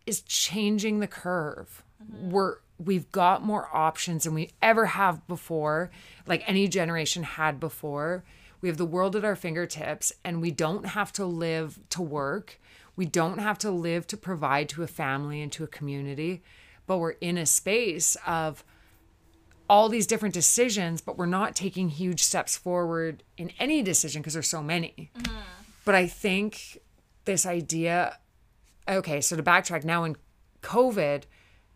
is 0.06 0.20
changing 0.22 1.00
the 1.00 1.06
curve. 1.06 1.82
Mm-hmm. 2.02 2.30
We're, 2.30 2.56
we've 2.78 3.10
got 3.12 3.44
more 3.44 3.68
options 3.76 4.24
than 4.24 4.34
we 4.34 4.50
ever 4.62 4.86
have 4.86 5.26
before, 5.26 5.90
like 6.26 6.42
any 6.46 6.68
generation 6.68 7.22
had 7.24 7.60
before. 7.60 8.24
We 8.60 8.68
have 8.68 8.78
the 8.78 8.84
world 8.86 9.16
at 9.16 9.24
our 9.24 9.36
fingertips, 9.36 10.12
and 10.24 10.40
we 10.40 10.50
don't 10.50 10.86
have 10.86 11.12
to 11.14 11.24
live 11.24 11.78
to 11.90 12.02
work. 12.02 12.60
We 12.96 13.06
don't 13.06 13.38
have 13.38 13.56
to 13.58 13.70
live 13.70 14.06
to 14.08 14.16
provide 14.18 14.68
to 14.70 14.82
a 14.82 14.86
family 14.86 15.40
and 15.40 15.50
to 15.52 15.64
a 15.64 15.66
community, 15.66 16.42
but 16.90 16.98
we're 16.98 17.12
in 17.20 17.38
a 17.38 17.46
space 17.46 18.16
of 18.26 18.64
all 19.68 19.88
these 19.88 20.08
different 20.08 20.34
decisions, 20.34 21.00
but 21.00 21.16
we're 21.16 21.24
not 21.24 21.54
taking 21.54 21.88
huge 21.88 22.20
steps 22.20 22.56
forward 22.56 23.22
in 23.36 23.52
any 23.60 23.80
decision 23.80 24.20
because 24.22 24.32
there's 24.32 24.48
so 24.48 24.60
many. 24.60 25.08
Mm-hmm. 25.16 25.36
But 25.84 25.94
I 25.94 26.08
think 26.08 26.78
this 27.26 27.46
idea, 27.46 28.18
okay, 28.88 29.20
so 29.20 29.36
to 29.36 29.42
backtrack 29.44 29.84
now 29.84 30.02
in 30.02 30.16
COVID, 30.62 31.22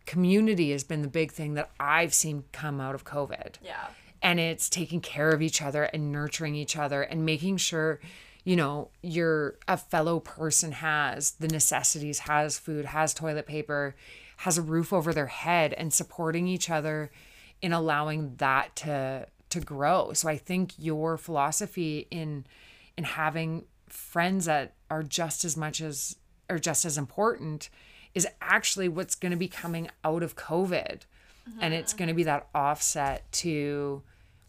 community 0.04 0.72
has 0.72 0.82
been 0.82 1.02
the 1.02 1.06
big 1.06 1.30
thing 1.30 1.54
that 1.54 1.70
I've 1.78 2.12
seen 2.12 2.42
come 2.50 2.80
out 2.80 2.96
of 2.96 3.04
COVID 3.04 3.58
Yeah. 3.62 3.86
and 4.20 4.40
it's 4.40 4.68
taking 4.68 5.00
care 5.00 5.28
of 5.28 5.40
each 5.40 5.62
other 5.62 5.84
and 5.84 6.10
nurturing 6.10 6.56
each 6.56 6.76
other 6.76 7.02
and 7.02 7.24
making 7.24 7.58
sure 7.58 8.00
you 8.42 8.56
know 8.56 8.90
your 9.00 9.58
a 9.68 9.76
fellow 9.76 10.18
person 10.18 10.72
has 10.72 11.30
the 11.38 11.48
necessities 11.48 12.18
has 12.18 12.58
food 12.58 12.84
has 12.84 13.14
toilet 13.14 13.46
paper 13.46 13.94
has 14.38 14.58
a 14.58 14.62
roof 14.62 14.92
over 14.92 15.12
their 15.12 15.26
head 15.26 15.72
and 15.74 15.92
supporting 15.92 16.46
each 16.46 16.70
other 16.70 17.10
in 17.62 17.72
allowing 17.72 18.36
that 18.36 18.74
to 18.76 19.26
to 19.50 19.60
grow. 19.60 20.12
So 20.12 20.28
i 20.28 20.36
think 20.36 20.72
your 20.78 21.16
philosophy 21.16 22.06
in 22.10 22.46
in 22.96 23.04
having 23.04 23.64
friends 23.88 24.46
that 24.46 24.74
are 24.90 25.02
just 25.02 25.44
as 25.44 25.56
much 25.56 25.80
as 25.80 26.16
or 26.50 26.58
just 26.58 26.84
as 26.84 26.98
important 26.98 27.70
is 28.14 28.26
actually 28.40 28.88
what's 28.88 29.14
going 29.14 29.32
to 29.32 29.38
be 29.38 29.48
coming 29.48 29.88
out 30.04 30.22
of 30.22 30.36
covid. 30.36 31.02
And 31.60 31.74
it's 31.74 31.92
going 31.92 32.08
to 32.08 32.14
be 32.14 32.22
that 32.22 32.48
offset 32.54 33.30
to 33.32 34.02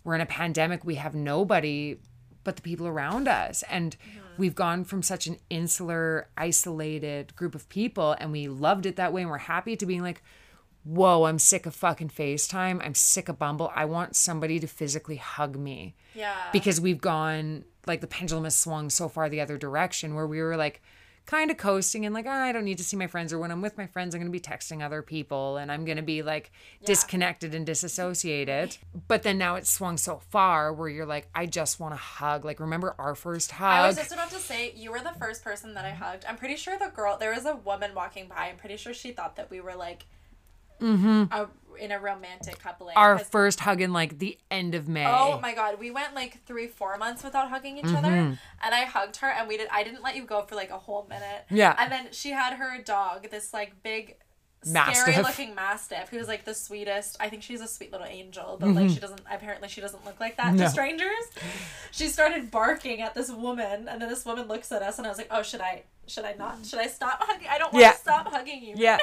we're 0.05 0.15
in 0.15 0.21
a 0.21 0.25
pandemic 0.25 0.85
we 0.85 0.95
have 0.95 1.13
nobody 1.13 1.97
but 2.45 2.55
the 2.55 2.61
people 2.61 2.87
around 2.87 3.27
us. 3.27 3.63
And 3.69 3.97
we've 4.37 4.55
gone 4.55 4.83
from 4.83 5.01
such 5.01 5.27
an 5.27 5.37
insular 5.49 6.27
isolated 6.37 7.35
group 7.35 7.55
of 7.55 7.67
people 7.69 8.15
and 8.19 8.31
we 8.31 8.47
loved 8.47 8.85
it 8.85 8.95
that 8.95 9.13
way 9.13 9.21
and 9.21 9.31
we're 9.31 9.37
happy 9.37 9.75
to 9.75 9.85
being 9.85 10.01
like 10.01 10.21
whoa 10.83 11.23
i'm 11.25 11.39
sick 11.39 11.65
of 11.65 11.73
fucking 11.75 12.09
facetime. 12.09 12.79
I'm 12.85 12.93
sick 12.93 13.27
of 13.27 13.39
bumble. 13.39 13.71
I 13.75 13.85
want 13.85 14.15
somebody 14.15 14.59
to 14.59 14.67
physically 14.67 15.15
hug 15.17 15.57
me. 15.57 15.95
Yeah. 16.13 16.35
because 16.53 16.79
we've 16.79 17.01
gone 17.01 17.65
like 17.87 18.01
the 18.01 18.07
pendulum 18.07 18.45
has 18.45 18.55
swung 18.55 18.89
so 18.89 19.09
far 19.09 19.27
the 19.29 19.41
other 19.41 19.57
direction 19.57 20.15
where 20.15 20.27
we 20.27 20.41
were 20.41 20.55
like 20.55 20.81
kind 21.25 21.49
of 21.49 21.57
coasting 21.57 22.05
and 22.05 22.13
like 22.13 22.25
"Ah, 22.27 22.43
I 22.43 22.51
don't 22.51 22.65
need 22.65 22.77
to 22.77 22.83
see 22.83 22.95
my 22.97 23.07
friends 23.07 23.33
or 23.33 23.39
when 23.39 23.51
I'm 23.51 23.61
with 23.61 23.77
my 23.77 23.87
friends 23.87 24.13
I'm 24.13 24.21
going 24.21 24.31
to 24.31 24.37
be 24.37 24.39
texting 24.39 24.83
other 24.83 25.01
people 25.01 25.57
and 25.57 25.71
I'm 25.71 25.85
going 25.85 25.97
to 25.97 26.03
be 26.03 26.21
like 26.21 26.51
disconnected 26.85 27.55
and 27.55 27.65
disassociated. 27.65 28.77
But 29.07 29.23
then 29.23 29.37
now 29.37 29.55
it's 29.55 29.71
swung 29.71 29.97
so 29.97 30.21
far 30.29 30.71
where 30.71 30.89
you're 30.89 31.05
like 31.05 31.27
I 31.33 31.45
just 31.45 31.79
want 31.79 31.93
to 31.93 31.97
hug. 31.97 32.45
Like 32.45 32.59
remember 32.59 32.95
our 32.99 33.15
first 33.15 33.51
hug 33.51 33.83
I 33.83 33.87
was 33.87 33.97
just 33.97 34.11
about 34.11 34.29
to 34.31 34.39
say 34.39 34.71
you 34.75 34.91
were 34.91 34.99
the 34.99 35.15
first 35.19 35.43
person 35.43 35.73
that 35.73 35.85
I 35.85 35.91
hugged. 35.91 36.25
I'm 36.27 36.37
pretty 36.37 36.55
sure 36.55 36.77
the 36.77 36.87
girl 36.87 37.17
there 37.17 37.33
was 37.33 37.45
a 37.45 37.55
woman 37.55 37.93
walking 37.95 38.27
by. 38.27 38.49
I'm 38.49 38.57
pretty 38.57 38.77
sure 38.77 38.93
she 38.93 39.11
thought 39.11 39.35
that 39.37 39.49
we 39.49 39.61
were 39.61 39.75
like 39.75 40.05
a, 41.31 41.47
in 41.75 41.91
a 41.91 41.99
romantic 41.99 42.59
coupling. 42.59 42.89
Mm-hmm. 42.95 42.99
our 42.99 43.19
first 43.19 43.59
hug 43.61 43.81
in 43.81 43.93
like 43.93 44.19
the 44.19 44.37
end 44.49 44.75
of 44.75 44.87
May 44.87 45.05
Oh 45.07 45.39
my 45.41 45.53
god, 45.53 45.79
we 45.79 45.91
went 45.91 46.13
like 46.15 46.43
three, 46.45 46.67
four 46.67 46.97
months 46.97 47.23
without 47.23 47.49
hugging 47.49 47.77
each 47.77 47.85
other, 47.85 48.09
and 48.09 48.37
I 48.61 48.85
hugged 48.85 49.17
her, 49.17 49.27
and 49.29 49.47
we 49.47 49.57
did. 49.57 49.67
I 49.71 49.83
didn't 49.83 50.03
let 50.03 50.15
you 50.15 50.23
go 50.25 50.41
for 50.43 50.55
like 50.55 50.69
a 50.71 50.77
whole 50.77 51.05
minute. 51.09 51.45
Yeah. 51.49 51.75
And 51.77 51.91
then 51.91 52.07
she 52.11 52.31
had 52.31 52.53
her 52.55 52.81
dog, 52.81 53.29
this 53.29 53.53
like 53.53 53.81
big, 53.83 54.15
Mastiff. 54.67 54.97
scary 55.13 55.21
looking 55.23 55.53
mastiff, 55.53 56.09
who 56.09 56.17
was 56.17 56.27
like 56.27 56.43
the 56.43 56.55
sweetest. 56.55 57.17
I 57.19 57.29
think 57.29 57.43
she's 57.43 57.61
a 57.61 57.67
sweet 57.67 57.91
little 57.91 58.07
angel, 58.07 58.57
but 58.59 58.69
like 58.69 58.89
she 58.89 58.99
doesn't. 58.99 59.21
Apparently, 59.31 59.67
she 59.69 59.79
doesn't 59.79 60.03
look 60.05 60.19
like 60.19 60.37
that 60.37 60.47
Mm-hmm. 60.47 60.57
No. 60.57 60.63
to 60.63 60.69
strangers. 60.71 61.25
She 61.91 62.07
started 62.07 62.49
barking 62.49 62.99
at 63.01 63.13
this 63.13 63.29
woman, 63.31 63.87
and 63.87 64.01
then 64.01 64.09
this 64.09 64.25
woman 64.25 64.47
looks 64.47 64.71
at 64.71 64.81
us, 64.81 64.97
and 64.97 65.05
I 65.05 65.09
was 65.09 65.19
like, 65.19 65.27
"Oh, 65.29 65.43
should 65.43 65.61
I? 65.61 65.83
Should 66.07 66.25
I 66.25 66.33
not? 66.33 66.65
Should 66.65 66.79
I 66.79 66.87
stop 66.87 67.19
hugging? 67.21 67.47
I 67.47 67.57
don't 67.59 67.71
want 67.73 67.83
Yeah. 67.83 67.91
to 67.91 67.97
stop 67.97 68.27
hugging 68.31 68.63
you." 68.63 68.73
yeah 68.77 68.97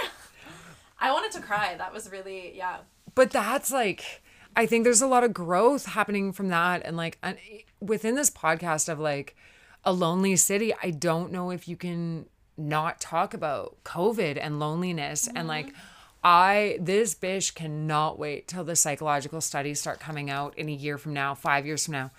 I 1.03 1.11
wanted 1.11 1.32
to 1.32 1.40
cry. 1.40 1.74
That 1.76 1.92
was 1.92 2.11
really 2.11 2.57
yeah. 2.57 2.78
but 3.14 3.30
that's 3.30 3.72
like 3.72 4.22
i 4.55 4.66
think 4.66 4.84
there's 4.84 5.03
a 5.03 5.07
lot 5.07 5.24
of 5.24 5.32
growth 5.32 5.86
happening 5.86 6.32
from 6.32 6.48
that 6.48 6.82
and 6.84 6.96
like 6.96 7.18
an- 7.22 7.38
within 7.80 8.14
this 8.14 8.30
podcast 8.30 8.88
of 8.88 8.98
like 8.98 9.36
a 9.84 9.92
lonely 9.92 10.36
city 10.36 10.72
i 10.82 10.90
don't 10.90 11.32
know 11.32 11.50
if 11.50 11.66
you 11.66 11.76
can 11.76 12.26
not 12.57 13.00
talk 13.00 13.34
about 13.34 13.76
covid 13.84 14.38
and 14.40 14.61
loneliness 14.61 15.28
and 15.34 15.48
like 15.48 15.68
mm-hmm. 15.68 15.76
i 16.24 16.78
this 16.80 17.14
bitch 17.14 17.55
cannot 17.55 18.18
wait 18.18 18.46
till 18.46 18.64
the 18.64 18.76
psychological 18.76 19.40
studies 19.40 19.80
start 19.80 19.98
coming 19.98 20.30
out 20.30 20.57
in 20.59 20.68
a 20.68 20.72
year 20.72 20.98
from 20.98 21.12
now 21.12 21.34
five 21.34 21.66
years 21.66 21.86
from 21.86 21.92
now 21.92 22.11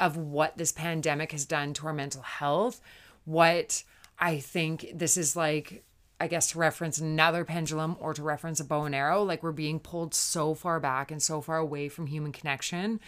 of 0.00 0.16
what 0.16 0.56
this 0.56 0.72
pandemic 0.72 1.32
has 1.32 1.44
done 1.44 1.72
to 1.72 1.86
our 1.86 1.92
mental 1.92 2.22
health 2.22 2.80
what 3.24 3.84
i 4.18 4.38
think 4.38 4.90
this 4.92 5.16
is 5.16 5.36
like 5.36 5.84
I 6.20 6.26
guess 6.26 6.50
to 6.50 6.58
reference 6.58 6.98
another 6.98 7.44
pendulum 7.44 7.96
or 8.00 8.12
to 8.14 8.22
reference 8.22 8.58
a 8.58 8.64
bow 8.64 8.84
and 8.84 8.94
arrow, 8.94 9.22
like 9.22 9.42
we're 9.42 9.52
being 9.52 9.78
pulled 9.78 10.14
so 10.14 10.52
far 10.54 10.80
back 10.80 11.10
and 11.12 11.22
so 11.22 11.40
far 11.40 11.58
away 11.58 11.88
from 11.88 12.06
human 12.08 12.32
connection. 12.32 12.98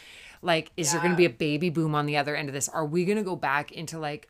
Like, 0.43 0.71
is 0.77 0.93
there 0.93 1.01
going 1.01 1.11
to 1.13 1.17
be 1.17 1.25
a 1.25 1.31
baby 1.31 1.71
boom 1.71 1.95
on 1.95 2.07
the 2.07 2.17
other 2.17 2.37
end 2.37 2.49
of 2.49 2.53
this? 2.55 2.69
Are 2.69 2.85
we 2.87 3.05
going 3.05 3.19
to 3.19 3.25
go 3.25 3.35
back 3.37 3.73
into 3.73 3.99
like 3.99 4.29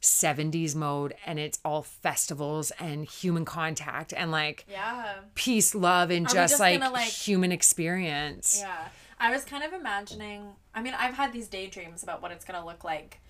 70s 0.00 0.74
mode 0.74 1.12
and 1.26 1.38
it's 1.38 1.58
all 1.64 1.82
festivals 1.82 2.70
and 2.78 3.04
human 3.04 3.44
contact 3.44 4.12
and 4.16 4.30
like 4.30 4.64
Yeah. 4.68 5.14
peace, 5.34 5.74
love, 5.74 6.10
and 6.10 6.26
Are 6.26 6.32
just, 6.32 6.52
just 6.52 6.60
like, 6.60 6.80
like- 6.80 7.08
human 7.08 7.52
experience? 7.52 8.58
Yeah. 8.60 8.88
I 9.18 9.30
was 9.30 9.44
kind 9.44 9.62
of 9.62 9.72
imagining, 9.74 10.54
I 10.74 10.80
mean, 10.80 10.94
I've 10.98 11.14
had 11.14 11.32
these 11.32 11.48
daydreams 11.48 12.02
about 12.02 12.22
what 12.22 12.30
it's 12.32 12.44
going 12.44 12.58
to 12.58 12.64
look 12.64 12.84
like 12.84 13.20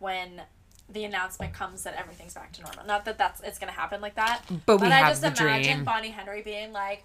when 0.00 0.42
the 0.88 1.04
announcement 1.04 1.52
comes 1.52 1.82
that 1.84 1.94
everything's 1.98 2.34
back 2.34 2.52
to 2.52 2.62
normal. 2.62 2.84
Not 2.86 3.04
that 3.06 3.18
that's 3.18 3.40
it's 3.42 3.58
going 3.58 3.72
to 3.72 3.78
happen 3.78 4.00
like 4.00 4.14
that, 4.16 4.42
But 4.66 4.80
we 4.80 4.86
I 4.88 5.08
just 5.08 5.22
imagine 5.22 5.62
dream. 5.76 5.84
Bonnie 5.84 6.10
Henry 6.10 6.42
being 6.42 6.72
like, 6.72 7.04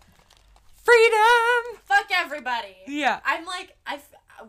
Freedom! 0.83 1.79
"Fuck 1.85 2.07
everybody." 2.13 2.75
Yeah. 2.87 3.19
I'm 3.25 3.45
like 3.45 3.75
I 3.85 3.99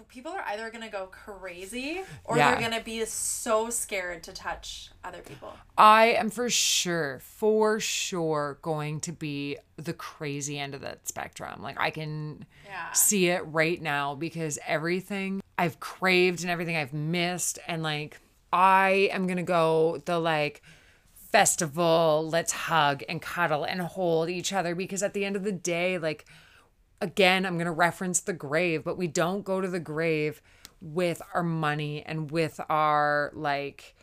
people 0.09 0.33
are 0.33 0.43
either 0.49 0.71
going 0.71 0.83
to 0.83 0.89
go 0.91 1.07
crazy 1.13 2.01
or 2.25 2.39
Yeah. 2.39 2.51
they're 2.53 2.61
going 2.71 2.79
to 2.79 2.83
be 2.85 3.05
so 3.05 3.69
scared 3.69 4.23
to 4.23 4.33
touch 4.33 4.91
other 5.05 5.19
people. 5.21 5.53
I 5.77 6.13
am 6.13 6.31
for 6.31 6.49
sure, 6.49 7.19
for 7.23 7.79
sure 7.79 8.57
going 8.63 9.01
to 9.01 9.13
be 9.13 9.59
the 9.77 9.93
crazy 9.93 10.59
end 10.59 10.75
of 10.75 10.81
that 10.81 11.07
spectrum. 11.07 11.61
Like 11.63 11.79
I 11.79 11.91
can 11.91 12.47
Yeah. 12.65 12.93
see 12.93 13.29
it 13.29 13.41
right 13.41 13.83
now 13.83 14.15
because 14.15 14.59
everything 14.67 15.43
I've 15.59 15.79
craved 15.79 16.41
and 16.41 16.51
everything 16.51 16.77
I've 16.77 16.95
missed 16.95 17.59
and 17.69 17.83
like 17.83 18.19
I 18.53 19.09
am 19.13 19.27
going 19.27 19.39
to 19.39 19.43
go 19.43 20.03
the 20.05 20.19
like 20.19 20.63
festival, 21.15 22.29
let's 22.31 22.53
hug 22.53 23.03
and 23.09 23.23
cuddle 23.23 23.65
and 23.65 23.81
hold 23.81 24.29
each 24.29 24.53
other 24.53 24.75
because 24.75 25.03
at 25.03 25.15
the 25.15 25.25
end 25.25 25.37
of 25.37 25.45
the 25.45 25.53
day 25.53 25.99
like 25.99 26.27
again, 27.01 27.45
I'm 27.45 27.55
going 27.55 27.67
to 27.67 27.73
reference 27.73 28.21
the 28.21 28.33
grave, 28.33 28.85
but 28.85 28.97
we 28.97 29.09
don't 29.09 29.45
go 29.45 29.61
to 29.61 29.69
the 29.69 29.81
grave 29.81 30.41
with 30.81 31.21
our 31.35 31.43
money 31.43 32.03
and 32.05 32.31
with 32.31 32.61
our 32.69 33.31
like 33.35 33.95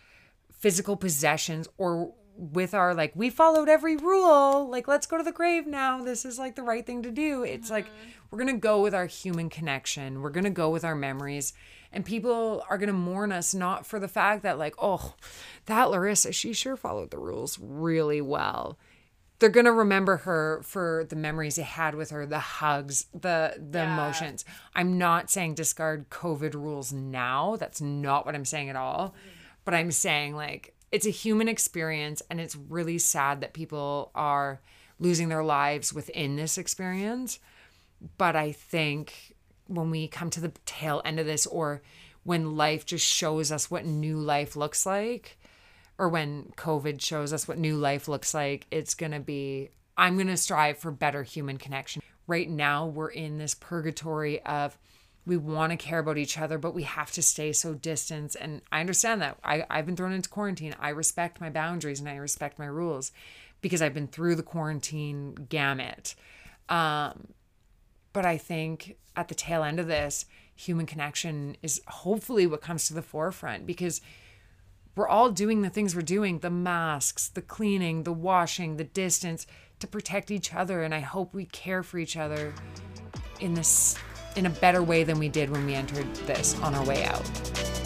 physical 0.52 0.96
possessions 0.96 1.68
or 1.78 2.14
with 2.36 2.74
our 2.74 2.94
like 2.94 3.12
we 3.16 3.30
followed 3.30 3.68
every 3.68 3.98
rule 3.98 4.70
like 4.70 4.88
let's 4.88 5.06
go 5.06 5.18
to 5.18 5.24
the 5.24 5.32
grave 5.32 5.68
now 5.68 6.02
this 6.02 6.24
is 6.24 6.40
like 6.40 6.56
the 6.56 6.64
right 6.64 6.86
thing 6.86 7.04
to 7.04 7.12
do. 7.12 7.44
It's 7.44 7.70
like 7.70 7.86
mm-hmm. 7.86 8.10
we're 8.30 8.40
going 8.40 8.56
to 8.56 8.60
go 8.60 8.82
with 8.82 8.94
our 8.94 9.08
human 9.08 9.50
connection. 9.50 10.22
We're 10.22 10.30
going 10.30 10.46
to 10.46 10.50
go 10.50 10.70
with 10.70 10.86
our 10.86 10.96
memories 10.96 11.54
and 11.92 12.06
people 12.06 12.64
are 12.70 12.78
going 12.78 12.88
to 12.88 12.94
mourn 12.94 13.32
us 13.32 13.54
not 13.54 13.86
for 13.86 14.00
the 14.00 14.08
fact 14.08 14.44
that 14.44 14.58
like 14.60 14.76
oh 14.80 15.16
that 15.66 15.90
Larissa 15.90 16.32
she 16.32 16.54
sure 16.54 16.78
followed 16.78 17.12
the 17.12 17.18
rules 17.20 17.58
really 17.62 18.22
well. 18.22 18.78
They're 19.40 19.50
going 19.50 19.66
to 19.68 19.72
remember 19.72 20.18
her 20.18 20.60
for 20.66 21.06
the 21.08 21.16
memories 21.16 21.56
they 21.56 21.62
had 21.64 21.96
with 21.96 22.10
her 22.10 22.26
the 22.26 22.40
hugs 22.40 23.06
the 23.14 23.56
the 23.58 23.80
Yeah. 23.80 23.94
emotions. 23.94 24.44
I'm 24.76 24.98
not 24.98 25.30
saying 25.32 25.56
discard 25.56 26.10
covid 26.10 26.54
rules 26.56 26.92
now. 26.92 27.56
That's 27.56 27.80
not 27.82 28.26
what 28.26 28.36
i'm 28.36 28.46
saying 28.46 28.70
at 28.70 28.76
all. 28.76 29.16
But 29.66 29.74
i'm 29.74 29.92
saying 29.92 30.36
like 30.36 30.74
it's 30.92 31.06
a 31.06 31.12
human 31.12 31.48
experience 31.48 32.22
and 32.30 32.42
it's 32.42 32.56
really 32.56 32.98
sad 32.98 33.42
that 33.42 33.54
people 33.54 34.12
are 34.16 34.60
losing 35.00 35.30
their 35.30 35.44
lives 35.44 35.94
within 35.94 36.36
this 36.36 36.58
experience. 36.58 37.40
But 38.18 38.36
i 38.36 38.52
think 38.52 39.29
when 39.70 39.90
we 39.90 40.08
come 40.08 40.30
to 40.32 40.42
the 40.42 40.52
tail 40.66 41.02
end 41.06 41.20
of 41.20 41.26
this 41.26 41.46
or 41.46 41.82
when 42.24 42.58
life 42.58 42.86
just 42.86 43.06
shows 43.06 43.52
us 43.52 43.72
what 43.72 43.86
new 43.86 44.18
life 44.18 44.56
looks 44.56 44.86
like 44.86 45.38
or 45.98 46.10
when 46.10 46.52
COVID 46.56 47.02
shows 47.02 47.34
us 47.34 47.48
what 47.48 47.58
new 47.58 47.76
life 47.76 48.08
looks 48.08 48.34
like, 48.34 48.66
it's 48.72 48.96
going 48.96 49.12
to 49.12 49.20
be, 49.20 49.70
I'm 49.98 50.16
going 50.16 50.28
to 50.28 50.38
strive 50.38 50.78
for 50.78 50.92
better 50.92 51.24
human 51.24 51.58
connection. 51.58 52.02
Right 52.26 52.50
now, 52.50 52.88
we're 52.88 53.10
in 53.10 53.38
this 53.38 53.54
purgatory 53.54 54.42
of 54.44 54.78
we 55.26 55.36
want 55.36 55.72
to 55.72 55.78
care 55.78 56.00
about 56.00 56.18
each 56.18 56.38
other, 56.38 56.58
but 56.58 56.74
we 56.74 56.84
have 56.84 57.12
to 57.12 57.22
stay 57.22 57.52
so 57.52 57.74
distant. 57.74 58.36
And 58.40 58.62
I 58.72 58.80
understand 58.80 59.22
that. 59.22 59.38
I, 59.44 59.66
I've 59.70 59.86
been 59.86 59.98
thrown 59.98 60.14
into 60.14 60.30
quarantine. 60.30 60.74
I 60.80 60.90
respect 60.90 61.42
my 61.42 61.50
boundaries 61.50 62.00
and 62.00 62.08
I 62.08 62.16
respect 62.16 62.58
my 62.58 62.66
rules 62.66 63.12
because 63.62 63.82
I've 63.82 63.94
been 63.94 64.08
through 64.08 64.36
the 64.36 64.44
quarantine 64.44 65.36
gamut. 65.50 66.16
Um, 66.70 67.28
but 68.20 68.26
I 68.26 68.38
think 68.38 68.98
at 69.16 69.30
the 69.30 69.34
tail 69.34 69.64
end 69.64 69.80
of 69.80 69.88
this, 69.88 70.26
human 70.54 70.86
connection 70.86 71.56
is 71.64 71.82
hopefully 71.88 72.46
what 72.46 72.60
comes 72.60 72.86
to 72.90 72.94
the 72.94 73.02
forefront 73.02 73.66
because 73.66 74.02
we're 74.94 75.08
all 75.08 75.32
doing 75.32 75.62
the 75.62 75.70
things 75.70 75.96
we're 75.96 76.02
doing 76.02 76.40
the 76.40 76.50
masks, 76.50 77.30
the 77.30 77.42
cleaning, 77.42 78.04
the 78.04 78.12
washing, 78.12 78.76
the 78.76 78.84
distance 78.84 79.48
to 79.80 79.88
protect 79.88 80.32
each 80.32 80.54
other. 80.54 80.84
And 80.84 80.94
I 80.94 81.00
hope 81.00 81.34
we 81.34 81.46
care 81.46 81.82
for 81.82 81.98
each 81.98 82.18
other 82.18 82.54
in 83.40 83.54
this 83.54 83.96
in 84.36 84.48
a 84.48 84.50
better 84.50 84.84
way 84.84 85.06
than 85.06 85.18
we 85.18 85.30
did 85.30 85.50
when 85.50 85.66
we 85.66 85.74
entered 85.74 86.14
this 86.28 86.60
on 86.60 86.76
our 86.76 86.86
way 86.86 87.06
out. 87.06 87.79